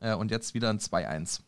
äh, 0.00 0.14
und 0.14 0.30
jetzt 0.30 0.54
wieder 0.54 0.70
ein 0.70 0.78
2-1. 0.78 1.40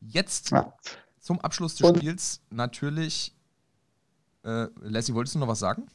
Jetzt 0.00 0.52
ja. 0.52 0.72
zum 1.20 1.42
Abschluss 1.42 1.74
des 1.74 1.90
und 1.90 1.98
Spiels 1.98 2.40
natürlich 2.48 3.34
äh, 4.44 4.66
Lassie, 4.80 5.14
wolltest 5.14 5.34
du 5.34 5.38
noch 5.38 5.48
was 5.48 5.58
sagen? 5.58 5.86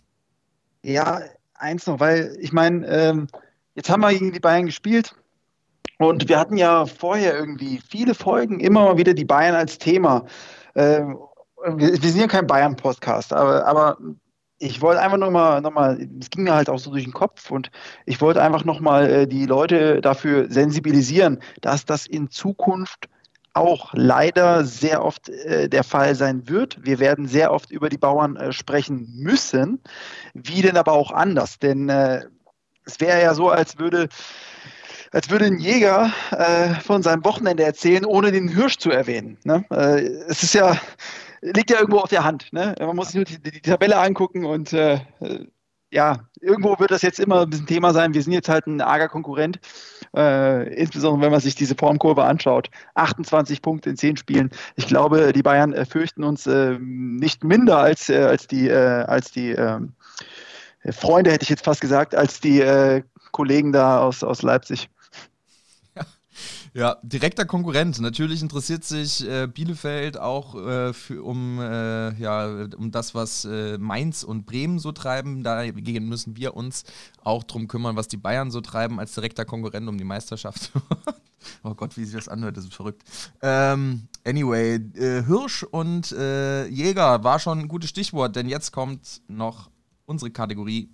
Ja, 0.84 1.22
eins 1.56 1.88
noch, 1.88 2.00
weil 2.00 2.36
ich 2.40 2.54
meine, 2.54 2.86
ähm, 2.88 3.28
jetzt 3.76 3.90
haben 3.90 4.02
wir 4.02 4.12
gegen 4.12 4.32
die 4.32 4.40
Bayern 4.40 4.66
gespielt 4.66 5.16
und 5.98 6.28
wir 6.28 6.40
hatten 6.40 6.58
ja 6.58 6.86
vorher 6.86 7.36
irgendwie 7.36 7.80
viele 7.88 8.14
Folgen 8.14 8.60
immer 8.60 8.86
mal 8.86 8.98
wieder 8.98 9.14
die 9.14 9.26
Bayern 9.26 9.56
als 9.56 9.78
Thema. 9.78 10.26
Ähm, 10.76 11.18
wir, 11.64 12.02
wir, 12.02 12.10
sind 12.10 12.22
ja 12.22 12.28
kein 12.28 12.48
Bayern-Podcast, 12.48 13.34
aber, 13.34 13.66
aber 13.66 13.98
ich 14.60 14.82
wollte 14.82 15.02
einfach 15.02 15.18
nochmal, 15.18 15.62
noch 15.62 15.72
mal, 15.72 16.00
es 16.20 16.30
ging 16.30 16.44
mir 16.44 16.54
halt 16.54 16.70
auch 16.70 16.80
so 16.80 16.92
durch 16.92 17.04
den 17.04 17.14
Kopf 17.14 17.52
und 17.52 17.72
ich 18.06 18.22
wollte 18.22 18.42
einfach 18.42 18.64
nochmal 18.64 19.10
äh, 19.10 19.28
die 19.28 19.46
Leute 19.46 20.02
dafür 20.02 20.50
sensibilisieren, 20.50 21.40
dass 21.62 21.86
das 21.86 22.06
in 22.06 22.30
Zukunft 22.30 23.10
auch 23.56 23.94
leider 23.94 24.66
sehr 24.66 25.04
oft 25.04 25.30
äh, 25.30 25.70
der 25.70 25.84
Fall 25.84 26.14
sein 26.16 26.48
wird. 26.50 26.78
Wir 26.86 27.00
werden 27.00 27.28
sehr 27.28 27.52
oft 27.52 27.72
über 27.72 27.90
die 27.90 27.98
Bauern 27.98 28.36
äh, 28.36 28.52
sprechen 28.52 29.14
müssen. 29.16 29.82
Wie 30.34 30.62
denn 30.62 30.78
aber 30.78 30.92
auch 30.92 31.12
anders? 31.12 31.58
Denn 31.58 31.88
äh, 31.90 32.26
es 32.86 33.00
wäre 33.00 33.22
ja 33.22 33.34
so, 33.34 33.50
als 33.50 33.80
würde, 33.80 34.10
als 35.12 35.30
würde 35.30 35.46
ein 35.46 35.60
Jäger 35.60 36.12
äh, 36.32 36.76
von 36.82 37.02
seinem 37.02 37.24
Wochenende 37.24 37.64
erzählen, 37.64 38.06
ohne 38.06 38.32
den 38.32 38.50
Hirsch 38.50 38.78
zu 38.78 38.92
erwähnen. 38.92 39.38
Ne? 39.46 39.64
Äh, 39.72 40.02
es 40.28 40.44
ist 40.44 40.54
ja, 40.54 40.78
liegt 41.42 41.70
ja 41.70 41.80
irgendwo 41.80 42.00
auf 42.00 42.10
der 42.10 42.26
Hand. 42.26 42.52
Ne? 42.52 42.76
Man 42.78 42.96
muss 42.96 43.08
sich 43.08 43.16
nur 43.16 43.26
die, 43.26 43.40
die 43.40 43.62
Tabelle 43.62 43.98
angucken 43.98 44.46
und 44.46 44.74
äh, 44.74 45.00
ja, 45.92 46.28
irgendwo 46.42 46.78
wird 46.78 46.92
das 46.92 47.04
jetzt 47.04 47.22
immer 47.22 47.44
ein 47.44 47.50
bisschen 47.50 47.68
Thema 47.68 47.94
sein. 47.94 48.14
Wir 48.14 48.22
sind 48.22 48.34
jetzt 48.34 48.50
halt 48.50 48.68
ein 48.68 48.82
arger 48.82 49.08
Konkurrent, 49.08 49.60
äh, 50.16 50.74
insbesondere 50.74 51.26
wenn 51.26 51.32
man 51.32 51.42
sich 51.42 51.56
diese 51.56 51.76
Formkurve 51.76 52.24
anschaut. 52.24 52.70
28 52.96 53.62
Punkte 53.62 53.90
in 53.90 53.98
10 53.98 54.18
Spielen. 54.18 54.52
Ich 54.76 54.88
glaube, 54.88 55.34
die 55.34 55.44
Bayern 55.44 55.74
äh, 55.74 55.86
fürchten 55.86 56.24
uns 56.24 56.48
äh, 56.48 56.78
nicht 56.80 57.44
minder 57.44 57.78
als, 57.78 58.10
äh, 58.10 58.24
als 58.24 58.48
die, 58.48 58.70
äh, 58.70 59.04
als 59.04 59.32
die 59.32 59.52
ähm, 59.52 59.94
Freunde, 60.92 61.32
hätte 61.32 61.44
ich 61.44 61.50
jetzt 61.50 61.66
fast 61.66 61.82
gesagt, 61.82 62.16
als 62.16 62.40
die 62.40 62.62
äh, 62.62 63.04
Kollegen 63.32 63.72
da 63.72 64.00
aus, 64.00 64.24
aus 64.24 64.42
Leipzig. 64.42 64.90
Ja, 66.76 66.98
direkter 67.04 67.46
Konkurrent. 67.46 68.02
Natürlich 68.02 68.42
interessiert 68.42 68.84
sich 68.84 69.26
äh, 69.26 69.48
Bielefeld 69.48 70.18
auch 70.18 70.56
äh, 70.56 70.92
für, 70.92 71.24
um, 71.24 71.58
äh, 71.62 72.14
ja, 72.16 72.68
um 72.76 72.92
das, 72.92 73.16
was 73.16 73.46
äh, 73.46 73.78
Mainz 73.78 74.24
und 74.24 74.46
Bremen 74.46 74.80
so 74.80 74.92
treiben. 74.92 75.42
Dagegen 75.42 76.10
müssen 76.10 76.36
wir 76.36 76.54
uns 76.54 76.84
auch 77.24 77.44
darum 77.44 77.70
kümmern, 77.70 77.96
was 77.96 78.10
die 78.10 78.18
Bayern 78.18 78.52
so 78.52 78.60
treiben, 78.60 79.00
als 79.00 79.14
direkter 79.14 79.46
Konkurrent 79.46 79.88
um 79.88 79.98
die 79.98 80.04
Meisterschaft. 80.04 80.74
oh 81.64 81.76
Gott, 81.76 81.96
wie 81.96 82.04
sich 82.04 82.16
das 82.16 82.28
anhört, 82.28 82.58
das 82.58 82.66
ist 82.66 82.76
verrückt. 82.76 83.04
Ähm, 83.42 84.10
Anyway, 84.26 84.76
äh, 84.96 85.24
Hirsch 85.24 85.64
und 85.64 86.12
äh, 86.12 86.66
Jäger 86.68 87.24
war 87.24 87.40
schon 87.40 87.60
ein 87.60 87.68
gutes 87.70 87.92
Stichwort, 87.92 88.36
denn 88.36 88.50
jetzt 88.50 88.74
kommt 88.74 89.22
noch 89.30 89.70
unsere 90.08 90.30
Kategorie. 90.30 90.90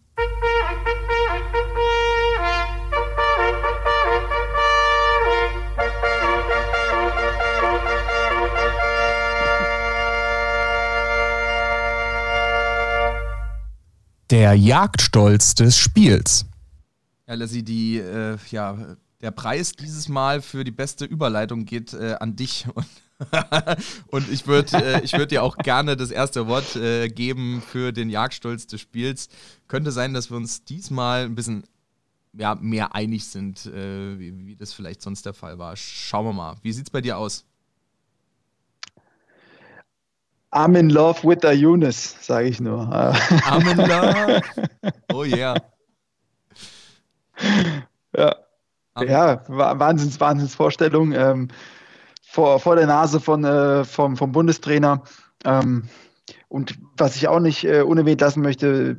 Der 14.32 14.54
Jagdstolz 14.54 15.56
des 15.56 15.78
Spiels. 15.78 16.46
Ja, 17.28 17.34
Lassie, 17.34 17.63
die, 17.63 17.98
äh, 17.98 18.38
ja, 18.50 18.96
der 19.20 19.32
Preis 19.32 19.74
dieses 19.74 20.08
Mal 20.08 20.41
für 20.41 20.63
die 20.63 20.72
beste 20.72 21.04
Überleitung 21.04 21.65
geht 21.65 21.94
äh, 21.94 22.15
an 22.17 22.38
dich. 22.38 22.65
Und, 22.76 22.88
und 24.08 24.32
ich 24.32 24.48
würde 24.48 24.76
äh, 24.78 25.12
würd 25.12 25.30
dir 25.30 25.44
auch 25.44 25.56
gerne 25.58 25.96
das 25.96 26.10
erste 26.10 26.48
Wort 26.48 26.76
äh, 26.76 27.08
geben 27.08 27.62
für 27.62 27.91
den 27.91 28.10
Jagdstolz 28.10 28.65
des 28.65 28.82
Spiels. 28.82 29.30
Könnte 29.67 29.91
sein, 29.91 30.15
dass 30.15 30.32
wir 30.32 30.38
uns 30.38 30.63
diesmal 30.63 31.26
ein 31.26 31.36
bisschen 31.36 31.63
ja, 32.34 32.56
mehr 32.56 32.96
einig 32.96 33.28
sind, 33.28 33.67
äh, 33.67 34.17
wie, 34.17 34.48
wie 34.48 34.56
das 34.56 34.74
vielleicht 34.74 35.04
sonst 35.04 35.28
der 35.28 35.36
Fall 35.36 35.60
war. 35.60 35.76
Schauen 35.76 36.26
wir 36.26 36.34
mal. 36.34 36.56
Wie 36.63 36.72
sieht 36.72 36.88
es 36.88 36.89
bei 36.89 37.02
dir 37.02 37.20
aus? 37.20 37.46
I'm 40.54 40.76
in 40.76 40.90
love 40.90 41.24
with 41.24 41.40
the 41.42 41.54
Eunice, 41.54 42.16
sage 42.22 42.50
ich 42.50 42.60
nur. 42.60 42.82
I'm 42.82 43.68
in 43.68 43.78
love. 43.78 44.42
Oh 45.14 45.24
yeah. 45.24 45.56
Ja. 48.16 48.36
Ja, 49.00 49.44
Wahnsinns, 49.48 50.20
Wahnsinnsvorstellung. 50.20 51.14
Ähm, 51.14 51.48
vor, 52.24 52.60
vor 52.60 52.76
der 52.76 52.88
Nase 52.88 53.20
von, 53.20 53.44
äh, 53.44 53.84
vom, 53.84 54.18
vom 54.18 54.32
Bundestrainer. 54.32 55.04
Ähm, 55.46 55.90
und 56.50 56.78
was 56.98 57.16
ich 57.16 57.28
auch 57.28 57.40
nicht 57.40 57.64
äh, 57.64 57.82
unerwähnt 57.82 58.22
lassen 58.22 58.42
möchte, 58.42 58.98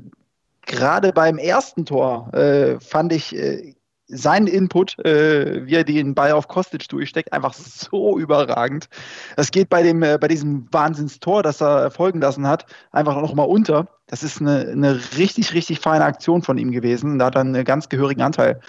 gerade 0.66 1.12
beim 1.12 1.38
ersten 1.38 1.84
Tor 1.84 2.32
äh, 2.34 2.80
fand 2.80 3.12
ich 3.12 3.36
äh, 3.36 3.74
sein 4.12 4.46
Input, 4.46 4.98
äh, 5.04 5.66
wie 5.66 5.74
er 5.74 5.84
den 5.84 6.14
Ball 6.14 6.32
auf 6.32 6.46
Kostic 6.46 6.88
durchsteckt, 6.88 7.32
einfach 7.32 7.54
so 7.54 8.18
überragend. 8.18 8.88
Das 9.36 9.50
geht 9.50 9.70
bei, 9.70 9.82
dem, 9.82 10.02
äh, 10.02 10.18
bei 10.20 10.28
diesem 10.28 10.68
Wahnsinnstor, 10.70 11.42
das 11.42 11.62
er 11.62 11.90
folgen 11.90 12.20
lassen 12.20 12.46
hat, 12.46 12.66
einfach 12.92 13.20
noch 13.20 13.34
mal 13.34 13.44
unter. 13.44 13.88
Das 14.06 14.22
ist 14.22 14.40
eine, 14.40 14.68
eine 14.68 15.00
richtig, 15.16 15.54
richtig 15.54 15.80
feine 15.80 16.04
Aktion 16.04 16.42
von 16.42 16.58
ihm 16.58 16.70
gewesen. 16.70 17.18
Da 17.18 17.26
hat 17.26 17.36
er 17.36 17.40
einen 17.40 17.64
ganz 17.64 17.88
gehörigen 17.88 18.20
Anteil 18.20 18.60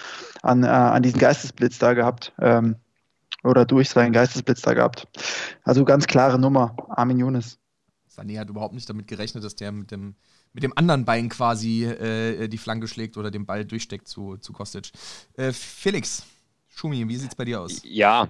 an, 0.42 0.64
äh, 0.64 0.68
an 0.68 1.02
diesen 1.02 1.20
Geistesblitz 1.20 1.78
da 1.78 1.92
gehabt. 1.92 2.32
Ähm, 2.40 2.76
oder 3.42 3.66
durch 3.66 3.90
seinen 3.90 4.12
Geistesblitz 4.12 4.62
da 4.62 4.72
gehabt. 4.72 5.06
Also 5.64 5.84
ganz 5.84 6.06
klare 6.06 6.38
Nummer, 6.38 6.74
Armin 6.88 7.18
Younes. 7.18 7.58
Sané 8.08 8.38
hat 8.38 8.48
überhaupt 8.48 8.74
nicht 8.74 8.88
damit 8.88 9.06
gerechnet, 9.06 9.44
dass 9.44 9.54
der 9.54 9.70
mit 9.70 9.90
dem 9.90 10.14
mit 10.54 10.62
dem 10.62 10.72
anderen 10.76 11.04
Bein 11.04 11.28
quasi 11.28 11.84
äh, 11.84 12.48
die 12.48 12.58
Flanke 12.58 12.88
schlägt 12.88 13.16
oder 13.16 13.30
den 13.30 13.44
Ball 13.44 13.64
durchsteckt 13.64 14.08
zu, 14.08 14.36
zu 14.38 14.52
Kostic. 14.52 14.92
Äh, 15.36 15.52
Felix, 15.52 16.24
Schumi, 16.68 17.06
wie 17.08 17.16
sieht 17.16 17.30
es 17.30 17.34
bei 17.36 17.44
dir 17.44 17.60
aus? 17.60 17.82
Ja, 17.84 18.28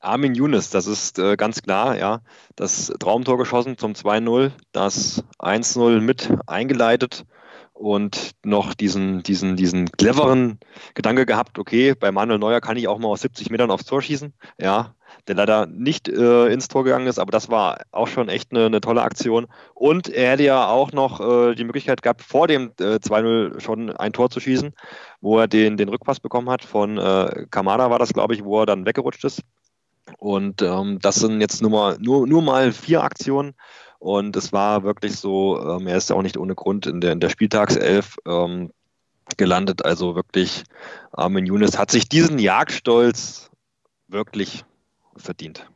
Armin 0.00 0.34
Younes, 0.34 0.70
das 0.70 0.86
ist 0.86 1.18
äh, 1.18 1.36
ganz 1.36 1.62
klar, 1.62 1.96
ja. 1.96 2.22
Das 2.56 2.92
Traumtor 2.98 3.38
geschossen 3.38 3.78
zum 3.78 3.92
2-0, 3.92 4.52
das 4.72 5.22
1-0 5.38 6.00
mit 6.00 6.30
eingeleitet 6.46 7.26
und 7.74 8.32
noch 8.42 8.72
diesen, 8.72 9.22
diesen, 9.22 9.56
diesen 9.56 9.92
cleveren 9.92 10.58
Gedanke 10.94 11.26
gehabt, 11.26 11.58
okay, 11.58 11.94
bei 11.94 12.10
Manuel 12.10 12.38
Neuer 12.38 12.60
kann 12.62 12.78
ich 12.78 12.88
auch 12.88 12.98
mal 12.98 13.08
aus 13.08 13.20
70 13.20 13.50
Metern 13.50 13.70
aufs 13.70 13.84
Tor 13.84 14.00
schießen. 14.00 14.32
Ja, 14.58 14.95
der 15.28 15.34
leider 15.34 15.66
nicht 15.66 16.08
äh, 16.08 16.46
ins 16.46 16.68
Tor 16.68 16.84
gegangen 16.84 17.06
ist, 17.06 17.18
aber 17.18 17.32
das 17.32 17.48
war 17.48 17.78
auch 17.90 18.08
schon 18.08 18.28
echt 18.28 18.52
eine, 18.52 18.66
eine 18.66 18.80
tolle 18.80 19.02
Aktion. 19.02 19.46
Und 19.74 20.08
er 20.08 20.32
hätte 20.32 20.44
ja 20.44 20.68
auch 20.68 20.92
noch 20.92 21.20
äh, 21.20 21.54
die 21.54 21.64
Möglichkeit 21.64 22.02
gehabt, 22.02 22.22
vor 22.22 22.46
dem 22.46 22.72
äh, 22.80 22.96
2-0 22.96 23.60
schon 23.60 23.90
ein 23.90 24.12
Tor 24.12 24.30
zu 24.30 24.40
schießen, 24.40 24.72
wo 25.20 25.38
er 25.38 25.48
den, 25.48 25.76
den 25.76 25.88
Rückpass 25.88 26.20
bekommen 26.20 26.50
hat 26.50 26.64
von 26.64 26.98
äh, 26.98 27.46
Kamada, 27.50 27.90
war 27.90 27.98
das, 27.98 28.12
glaube 28.12 28.34
ich, 28.34 28.44
wo 28.44 28.60
er 28.60 28.66
dann 28.66 28.86
weggerutscht 28.86 29.24
ist. 29.24 29.42
Und 30.18 30.62
ähm, 30.62 30.98
das 31.00 31.16
sind 31.16 31.40
jetzt 31.40 31.62
nur 31.62 31.70
mal, 31.70 31.96
nur, 32.00 32.26
nur 32.26 32.42
mal 32.42 32.72
vier 32.72 33.02
Aktionen. 33.02 33.54
Und 33.98 34.36
es 34.36 34.52
war 34.52 34.84
wirklich 34.84 35.16
so, 35.16 35.60
ähm, 35.60 35.86
er 35.86 35.96
ist 35.96 36.10
ja 36.10 36.16
auch 36.16 36.22
nicht 36.22 36.36
ohne 36.36 36.54
Grund 36.54 36.86
in 36.86 37.00
der, 37.00 37.12
in 37.12 37.20
der 37.20 37.30
Spieltagself 37.30 38.16
ähm, 38.26 38.70
gelandet. 39.36 39.84
Also 39.84 40.14
wirklich, 40.14 40.64
Armin 41.12 41.46
Younes 41.46 41.78
hat 41.78 41.90
sich 41.90 42.08
diesen 42.08 42.38
Jagdstolz 42.38 43.50
wirklich 44.08 44.64
verdient. 45.18 45.66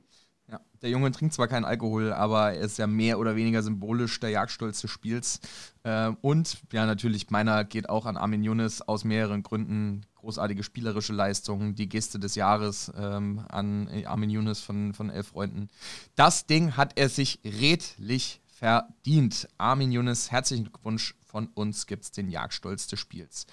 Ja, 0.51 0.61
der 0.83 0.91
Junge 0.91 1.13
trinkt 1.13 1.35
zwar 1.35 1.47
keinen 1.47 1.65
Alkohol, 1.65 2.13
aber 2.13 2.55
er 2.55 2.61
ist 2.61 2.79
ja 2.79 2.87
mehr 2.87 3.19
oder 3.19 3.37
weniger 3.37 3.63
symbolisch 3.63 4.19
der 4.19 4.31
Jagdstolz 4.31 4.81
des 4.81 4.91
Spiels. 4.91 5.41
Äh, 5.85 6.13
und 6.23 6.59
ja, 6.73 6.87
natürlich, 6.87 7.31
meiner 7.31 7.65
geht 7.65 7.89
auch 7.89 8.07
an 8.07 8.17
Armin 8.17 8.43
Younes 8.43 8.83
aus 8.83 9.05
mehreren 9.05 9.43
Gründen. 9.43 10.07
Großartige 10.17 10.63
spielerische 10.63 11.13
Leistung, 11.13 11.75
die 11.75 11.89
Geste 11.89 12.19
des 12.19 12.35
Jahres 12.35 12.93
ähm, 12.97 13.45
an 13.49 13.89
Armin 14.05 14.29
Younes 14.29 14.61
von, 14.61 14.93
von 14.93 15.09
Elf 15.09 15.29
Freunden. 15.29 15.71
Das 16.15 16.47
Ding 16.47 16.77
hat 16.77 16.99
er 16.99 17.09
sich 17.09 17.41
redlich 17.45 18.41
verdient. 18.47 19.49
Armin 19.57 19.93
Younes, 19.93 20.31
herzlichen 20.31 20.65
Glückwunsch. 20.65 21.15
Von 21.25 21.47
uns 21.55 21.87
gibt 21.87 22.05
es 22.05 22.11
den 22.11 22.29
Jagdstolz 22.29 22.89
des 22.89 23.01
Spiels. 23.01 23.47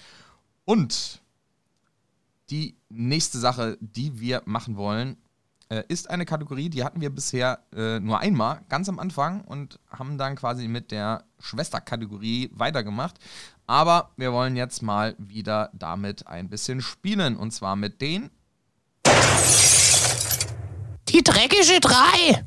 Und 0.64 1.22
die 2.50 2.76
nächste 2.88 3.38
Sache, 3.38 3.78
die 3.80 4.20
wir 4.20 4.42
machen 4.44 4.76
wollen, 4.76 5.16
äh, 5.70 5.82
ist 5.88 6.08
eine 6.10 6.24
Kategorie, 6.24 6.70
die 6.70 6.84
hatten 6.84 7.00
wir 7.00 7.10
bisher 7.10 7.60
äh, 7.74 8.00
nur 8.00 8.20
einmal, 8.20 8.60
ganz 8.68 8.88
am 8.88 8.98
Anfang, 8.98 9.42
und 9.42 9.78
haben 9.90 10.18
dann 10.18 10.36
quasi 10.36 10.68
mit 10.68 10.90
der 10.90 11.24
Schwesterkategorie 11.40 12.50
weitergemacht. 12.54 13.18
Aber 13.66 14.12
wir 14.16 14.32
wollen 14.32 14.56
jetzt 14.56 14.82
mal 14.82 15.14
wieder 15.18 15.70
damit 15.74 16.26
ein 16.26 16.48
bisschen 16.48 16.80
spielen. 16.80 17.36
Und 17.36 17.50
zwar 17.50 17.76
mit 17.76 18.00
den. 18.00 18.30
Die 21.08 21.22
dreckige 21.22 21.80
drei! 21.80 22.44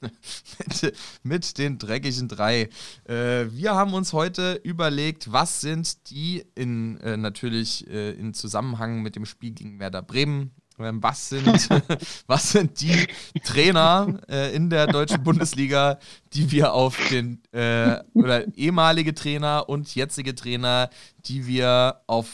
mit, 0.58 0.96
mit, 1.22 1.58
den 1.58 1.78
dreckigen 1.78 2.28
drei. 2.28 2.68
Äh, 3.04 3.46
wir 3.50 3.74
haben 3.74 3.94
uns 3.94 4.12
heute 4.12 4.60
überlegt, 4.62 5.32
was 5.32 5.60
sind 5.60 6.10
die 6.10 6.44
in 6.54 6.98
äh, 7.00 7.16
natürlich 7.16 7.86
äh, 7.88 8.10
in 8.12 8.34
Zusammenhang 8.34 9.02
mit 9.02 9.16
dem 9.16 9.26
Spiel 9.26 9.52
gegen 9.52 9.78
Werder 9.78 10.02
Bremen 10.02 10.50
was 10.76 11.28
sind, 11.28 11.68
was 12.26 12.52
sind 12.52 12.80
die 12.80 13.06
Trainer 13.42 14.20
äh, 14.28 14.54
in 14.54 14.70
der 14.70 14.86
deutschen 14.86 15.22
Bundesliga, 15.22 15.98
die 16.32 16.50
wir 16.50 16.72
auf 16.72 16.96
den, 17.08 17.42
äh, 17.52 18.02
oder 18.14 18.46
ehemalige 18.56 19.14
Trainer 19.14 19.68
und 19.68 19.94
jetzige 19.94 20.34
Trainer, 20.34 20.90
die 21.24 21.46
wir 21.46 22.02
auf 22.06 22.28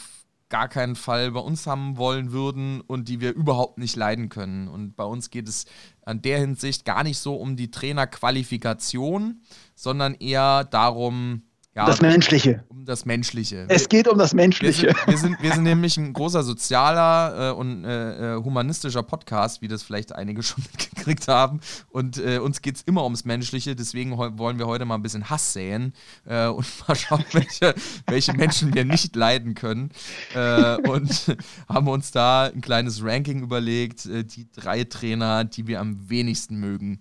gar 0.53 0.69
keinen 0.69 0.97
Fall 0.97 1.31
bei 1.31 1.41
uns 1.41 1.67
haben 1.67 1.97
wollen 1.97 2.31
würden 2.31 2.83
und 2.83 3.09
die 3.09 3.21
wir 3.23 3.33
überhaupt 3.33 3.79
nicht 3.79 3.97
leiden 3.97 4.29
können. 4.29 4.69
Und 4.69 4.97
bei 4.97 5.05
uns 5.05 5.31
geht 5.31 5.49
es 5.49 5.65
an 6.05 6.21
der 6.21 6.39
Hinsicht 6.41 6.85
gar 6.85 7.05
nicht 7.05 7.19
so 7.19 7.37
um 7.37 7.57
die 7.57 7.71
Trainerqualifikation, 7.71 9.41
sondern 9.75 10.13
eher 10.15 10.65
darum, 10.65 11.45
ja, 11.75 11.87
das 11.87 12.03
Menschliche. 12.03 12.65
Um 12.69 12.85
das 12.85 13.07
Menschliche. 13.07 13.65
Es 13.69 13.89
geht 13.89 14.07
um 14.07 14.19
das 14.19 14.35
Menschliche. 14.35 14.89
Wir 14.89 14.95
sind, 14.95 15.07
wir 15.07 15.17
sind, 15.17 15.43
wir 15.43 15.53
sind 15.55 15.63
nämlich 15.63 15.97
ein 15.97 16.13
großer 16.13 16.43
sozialer 16.43 17.51
äh, 17.51 17.55
und 17.55 17.85
äh, 17.85 18.35
äh 18.35 18.43
humanistischer 18.43 19.03
Podcast, 19.03 19.63
wie 19.63 19.69
das 19.69 19.83
vielleicht 19.83 20.15
einige 20.15 20.43
schon 20.43 20.63
mitgekriegt 20.65 21.29
haben. 21.29 21.61
Und 21.89 22.19
äh, 22.19 22.39
uns 22.39 22.61
geht 22.61 22.77
es 22.77 22.83
immer 22.83 23.05
ums 23.05 23.25
Menschliche. 23.25 23.75
Deswegen 23.75 24.19
wollen 24.19 24.59
wir 24.59 24.67
heute 24.67 24.85
mal 24.85 24.97
ein 24.97 25.03
bisschen 25.03 25.31
Hass 25.31 25.55
säen 25.55 25.95
äh, 26.27 26.47
und 26.49 26.67
mal 26.87 26.95
schauen, 26.95 27.25
welche, 27.33 27.75
welche 28.07 28.35
Menschen 28.35 28.75
wir 28.75 28.85
nicht 28.85 29.17
leiden 29.17 29.55
können. 29.55 29.93
Äh, 30.35 30.77
und 30.77 31.37
haben 31.71 31.89
uns 31.89 32.11
da 32.11 32.51
ein 32.55 32.61
kleines 32.61 33.03
Ranking 33.03 33.43
überlegt. 33.43 34.05
die 34.05 34.47
drei 34.53 34.85
Trainer, 34.85 35.45
die 35.45 35.67
wir 35.67 35.81
am 35.81 36.11
wenigsten 36.11 36.57
mögen. 36.57 37.01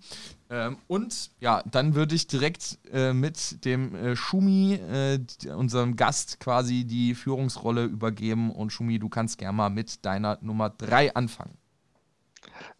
Ähm, 0.52 0.76
und 0.86 1.30
ja, 1.40 1.62
dann 1.64 1.94
würde 1.94 2.14
ich 2.14 2.26
direkt 2.26 2.78
äh, 2.92 3.14
mit 3.14 3.64
dem 3.64 3.94
äh, 3.94 4.16
Schumi, 4.16 4.74
äh, 4.74 5.18
unserem 5.48 5.96
Gast, 5.96 6.40
quasi 6.40 6.84
die 6.84 7.14
Führungsrolle 7.14 7.84
übergeben. 7.84 8.52
Und 8.52 8.70
Schumi, 8.70 8.98
du 8.98 9.08
kannst 9.08 9.38
gerne 9.38 9.56
mal 9.56 9.70
mit 9.70 10.04
deiner 10.04 10.36
Nummer 10.42 10.68
3 10.68 11.14
anfangen. 11.14 11.56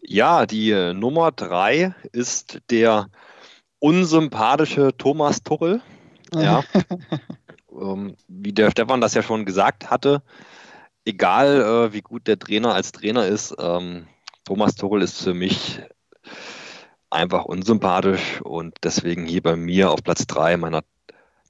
Ja, 0.01 0.45
die 0.45 0.69
äh, 0.69 0.93
Nummer 0.93 1.31
3 1.31 1.95
ist 2.11 2.61
der 2.69 3.09
unsympathische 3.79 4.95
Thomas 4.95 5.41
Tuchel. 5.41 5.81
Ja. 6.31 6.63
ähm, 7.71 8.15
wie 8.27 8.53
der 8.53 8.69
Stefan 8.69 9.01
das 9.01 9.15
ja 9.15 9.23
schon 9.23 9.45
gesagt 9.45 9.89
hatte, 9.89 10.21
egal 11.05 11.61
äh, 11.89 11.93
wie 11.93 12.01
gut 12.01 12.27
der 12.27 12.37
Trainer 12.37 12.75
als 12.75 12.91
Trainer 12.91 13.25
ist, 13.25 13.55
ähm, 13.57 14.05
Thomas 14.45 14.75
Tuchel 14.75 15.01
ist 15.01 15.23
für 15.23 15.33
mich 15.33 15.81
einfach 17.13 17.45
unsympathisch 17.45 18.41
und 18.41 18.75
deswegen 18.83 19.25
hier 19.25 19.41
bei 19.41 19.55
mir 19.55 19.91
auf 19.91 20.03
Platz 20.03 20.27
3 20.27 20.57
meiner 20.57 20.83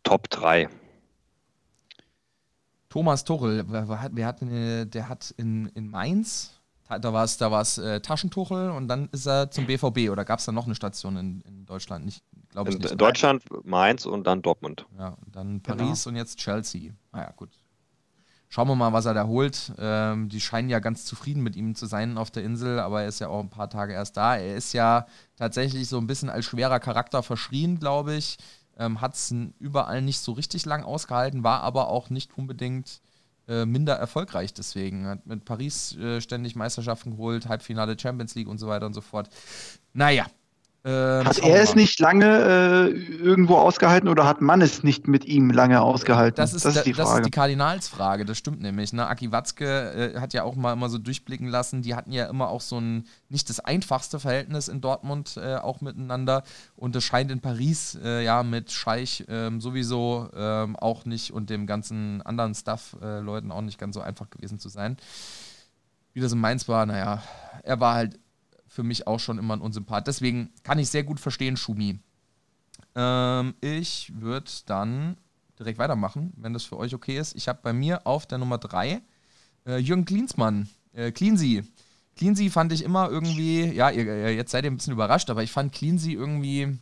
Top 0.04 0.30
3. 0.30 0.70
Thomas 2.90 3.24
Tuchel, 3.24 3.66
wer 3.68 4.02
hat, 4.02 4.12
wer 4.14 4.28
hat, 4.28 4.42
der 4.42 5.10
hat 5.10 5.34
in, 5.38 5.68
in 5.68 5.90
Mainz 5.90 6.62
da 7.00 7.14
war 7.14 7.24
es 7.24 7.38
da 7.38 7.52
war's, 7.52 7.78
äh, 7.78 8.02
Taschentuchel 8.02 8.70
und 8.72 8.88
dann 8.88 9.10
ist 9.12 9.26
er 9.26 9.50
zum 9.52 9.66
BVB 9.66 10.10
oder 10.12 10.26
gab 10.26 10.40
es 10.40 10.46
da 10.46 10.52
noch 10.52 10.66
eine 10.66 10.76
Station 10.76 11.18
in, 11.18 11.42
in 11.42 11.66
Deutschland? 11.66 12.06
Nicht, 12.06 12.24
glaube 12.50 12.70
ich 12.70 12.76
In 12.76 12.82
nicht. 12.82 13.00
Deutschland, 13.00 13.44
Mainz 13.66 14.06
und 14.06 14.26
dann 14.28 14.42
Dortmund. 14.42 14.86
Ja, 14.98 15.18
und 15.26 15.36
dann 15.36 15.62
Paris 15.62 16.06
und 16.08 16.16
jetzt 16.16 16.38
Chelsea. 16.38 16.92
Naja, 17.12 17.32
gut. 17.36 17.50
Schauen 18.54 18.68
wir 18.68 18.76
mal, 18.76 18.94
was 18.94 19.08
er 19.08 19.16
da 19.16 19.26
holt. 19.26 19.74
Ähm, 19.80 20.30
die 20.30 20.40
scheinen 20.40 20.70
ja 20.70 20.78
ganz 20.78 21.06
zufrieden 21.06 21.42
mit 21.42 21.56
ihm 21.56 21.74
zu 21.74 21.88
sein 21.88 22.20
auf 22.20 22.30
der 22.30 22.44
Insel, 22.44 22.78
aber 22.78 23.02
er 23.02 23.08
ist 23.08 23.18
ja 23.18 23.28
auch 23.28 23.40
ein 23.40 23.50
paar 23.50 23.68
Tage 23.68 23.94
erst 23.94 24.16
da. 24.16 24.36
Er 24.36 24.56
ist 24.56 24.74
ja 24.74 25.08
tatsächlich 25.38 25.90
so 25.90 25.98
ein 25.98 26.06
bisschen 26.06 26.30
als 26.30 26.46
schwerer 26.46 26.80
Charakter 26.80 27.24
verschrien, 27.24 27.80
glaube 27.80 28.14
ich. 28.14 28.38
Ähm, 28.78 29.02
Hat 29.02 29.16
es 29.16 29.34
überall 29.58 30.04
nicht 30.04 30.20
so 30.20 30.34
richtig 30.34 30.68
lang 30.68 30.84
ausgehalten, 30.84 31.44
war 31.44 31.62
aber 31.62 31.88
auch 31.88 32.12
nicht 32.12 32.38
unbedingt 32.38 33.02
äh, 33.48 33.66
minder 33.66 33.96
erfolgreich 33.96 34.54
deswegen. 34.54 35.08
Hat 35.08 35.26
mit 35.26 35.46
Paris 35.46 35.98
äh, 35.98 36.22
ständig 36.22 36.56
Meisterschaften 36.56 37.10
geholt, 37.10 37.48
Halbfinale 37.48 37.98
Champions 37.98 38.36
League 38.36 38.48
und 38.48 38.60
so 38.60 38.68
weiter 38.68 38.86
und 38.86 38.94
so 38.94 39.02
fort. 39.02 39.30
Naja. 39.94 40.28
Ähm, 40.86 41.26
Hat 41.26 41.40
er 41.40 41.62
es 41.62 41.76
nicht 41.76 41.98
lange 42.02 42.26
äh, 42.26 42.90
irgendwo 42.90 43.56
ausgehalten 43.56 44.10
oder 44.10 44.26
hat 44.26 44.42
man 44.42 44.62
es 44.62 44.84
nicht 44.84 45.08
mit 45.08 45.24
ihm 45.24 45.50
lange 45.50 45.82
ausgehalten? 45.82 46.36
Das 46.36 46.54
ist, 46.54 46.66
die 46.86 46.92
das 46.92 47.08
Frage. 47.08 47.22
ist 47.22 47.26
die 47.28 47.32
Kardinalsfrage, 47.32 48.26
das 48.26 48.38
stimmt 48.38 48.62
nämlich. 48.62 48.92
Ne? 48.92 49.08
Aki 49.08 49.32
Watzke 49.32 50.14
äh, 50.16 50.20
hat 50.20 50.34
ja 50.34 50.44
auch 50.44 50.56
mal 50.56 50.74
immer 50.74 50.90
so 50.90 50.98
durchblicken 50.98 51.48
lassen, 51.48 51.84
die 51.84 51.96
hatten 51.96 52.12
ja 52.12 52.26
immer 52.26 52.50
auch 52.50 52.60
so 52.60 52.80
ein 52.82 53.06
nicht 53.30 53.50
das 53.50 53.62
einfachste 53.62 54.20
Verhältnis 54.20 54.68
in 54.68 54.82
Dortmund 54.82 55.38
äh, 55.38 55.56
auch 55.56 55.80
miteinander 55.80 56.44
und 56.76 56.96
das 56.96 57.06
scheint 57.06 57.32
in 57.32 57.40
Paris 57.40 57.98
äh, 58.04 58.22
ja 58.22 58.44
mit 58.44 58.70
Scheich 58.70 59.24
ähm, 59.30 59.62
sowieso 59.62 60.28
ähm, 60.36 60.76
auch 60.76 61.06
nicht 61.06 61.32
und 61.32 61.50
dem 61.50 61.66
ganzen 61.66 62.22
anderen 62.24 62.56
Stuff-Leuten 62.56 63.54
auch 63.54 63.62
nicht 63.62 63.80
ganz 63.80 63.96
so 63.96 64.02
einfach 64.02 64.30
gewesen 64.30 64.60
zu 64.60 64.68
sein. 64.68 64.98
Wie 66.12 66.20
das 66.20 66.34
in 66.34 66.40
Mainz 66.40 66.68
war, 66.68 66.86
naja, 66.86 67.24
er 67.64 67.80
war 67.80 67.96
halt 67.96 68.20
für 68.74 68.82
mich 68.84 69.06
auch 69.06 69.20
schon 69.20 69.38
immer 69.38 69.56
ein 69.56 69.62
Unsympath. 69.62 70.08
Deswegen 70.08 70.50
kann 70.64 70.80
ich 70.80 70.90
sehr 70.90 71.04
gut 71.04 71.20
verstehen, 71.20 71.58
Schumi. 71.58 72.00
Ähm, 72.96 73.54
ich 73.62 74.12
würde 74.20 74.50
dann 74.66 75.18
direkt 75.60 75.78
weitermachen, 75.78 76.34
wenn 76.38 76.54
das 76.54 76.64
für 76.64 76.78
euch 76.78 76.96
okay 76.96 77.18
ist. 77.18 77.36
Ich 77.36 77.48
habe 77.48 77.60
bei 77.62 77.72
mir 77.72 78.08
auf 78.08 78.26
der 78.26 78.40
Nummer 78.40 78.58
3 78.58 79.02
äh, 79.68 79.78
Jürgen 79.78 80.06
Klinsmann, 80.06 80.70
äh, 80.94 81.12
Cleansy. 81.12 81.64
Cleansy 82.16 82.50
fand 82.50 82.72
ich 82.74 82.84
immer 82.84 83.10
irgendwie, 83.10 83.66
ja, 83.72 83.92
ihr, 83.92 84.06
ihr- 84.06 84.36
jetzt 84.36 84.52
seid 84.52 84.64
ihr 84.66 84.72
ein 84.72 84.78
bisschen 84.78 84.94
überrascht, 84.94 85.30
aber 85.30 85.44
ich 85.44 85.52
fand 85.52 85.72
Cleansy 85.72 86.14
irgendwie 86.14 86.78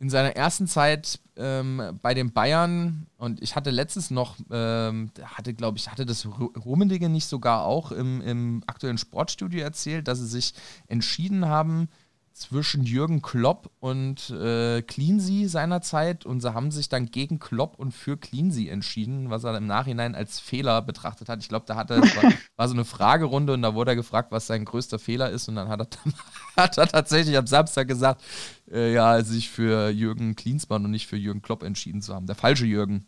in 0.00 0.08
seiner 0.10 0.34
ersten 0.34 0.66
Zeit 0.66 1.20
ähm, 1.36 1.98
bei 2.02 2.14
den 2.14 2.32
Bayern 2.32 3.06
und 3.18 3.42
ich 3.42 3.54
hatte 3.54 3.70
letztens 3.70 4.10
noch, 4.10 4.36
ähm, 4.50 5.10
hatte 5.22 5.54
glaube 5.54 5.76
ich, 5.78 5.88
hatte 5.90 6.06
das 6.06 6.24
Ru- 6.26 6.56
Rummenigge 6.58 7.08
nicht 7.10 7.26
sogar 7.26 7.64
auch 7.64 7.92
im, 7.92 8.20
im 8.22 8.64
aktuellen 8.66 8.98
Sportstudio 8.98 9.60
erzählt, 9.62 10.08
dass 10.08 10.18
sie 10.18 10.26
sich 10.26 10.54
entschieden 10.88 11.46
haben 11.46 11.88
zwischen 12.32 12.84
Jürgen 12.84 13.22
Klopp 13.22 13.70
und 13.80 14.30
äh, 14.30 14.82
Cleansy 14.82 15.46
seinerzeit 15.46 16.24
und 16.24 16.40
sie 16.40 16.54
haben 16.54 16.70
sich 16.70 16.88
dann 16.88 17.10
gegen 17.10 17.38
Klopp 17.38 17.78
und 17.78 17.92
für 17.92 18.16
Cleansy 18.16 18.68
entschieden, 18.68 19.30
was 19.30 19.44
er 19.44 19.56
im 19.56 19.66
Nachhinein 19.66 20.14
als 20.14 20.40
Fehler 20.40 20.80
betrachtet 20.82 21.28
hat. 21.28 21.40
Ich 21.42 21.48
glaube, 21.48 21.66
da 21.66 21.76
hat 21.76 21.90
es 21.90 22.16
war, 22.16 22.32
war 22.56 22.68
so 22.68 22.74
eine 22.74 22.84
Fragerunde 22.84 23.52
und 23.52 23.62
da 23.62 23.74
wurde 23.74 23.92
er 23.92 23.96
gefragt, 23.96 24.32
was 24.32 24.46
sein 24.46 24.64
größter 24.64 24.98
Fehler 24.98 25.30
ist 25.30 25.48
und 25.48 25.56
dann 25.56 25.68
hat 25.68 25.80
er, 25.80 26.12
hat 26.56 26.78
er 26.78 26.86
tatsächlich 26.86 27.36
am 27.36 27.46
Samstag 27.46 27.88
gesagt, 27.88 28.22
äh, 28.70 28.92
ja, 28.92 29.22
sich 29.22 29.50
für 29.50 29.90
Jürgen 29.90 30.36
Klinsmann 30.36 30.84
und 30.84 30.90
nicht 30.92 31.06
für 31.06 31.16
Jürgen 31.16 31.42
Klopp 31.42 31.62
entschieden 31.62 32.00
zu 32.00 32.14
haben. 32.14 32.26
Der 32.26 32.36
falsche 32.36 32.66
Jürgen. 32.66 33.06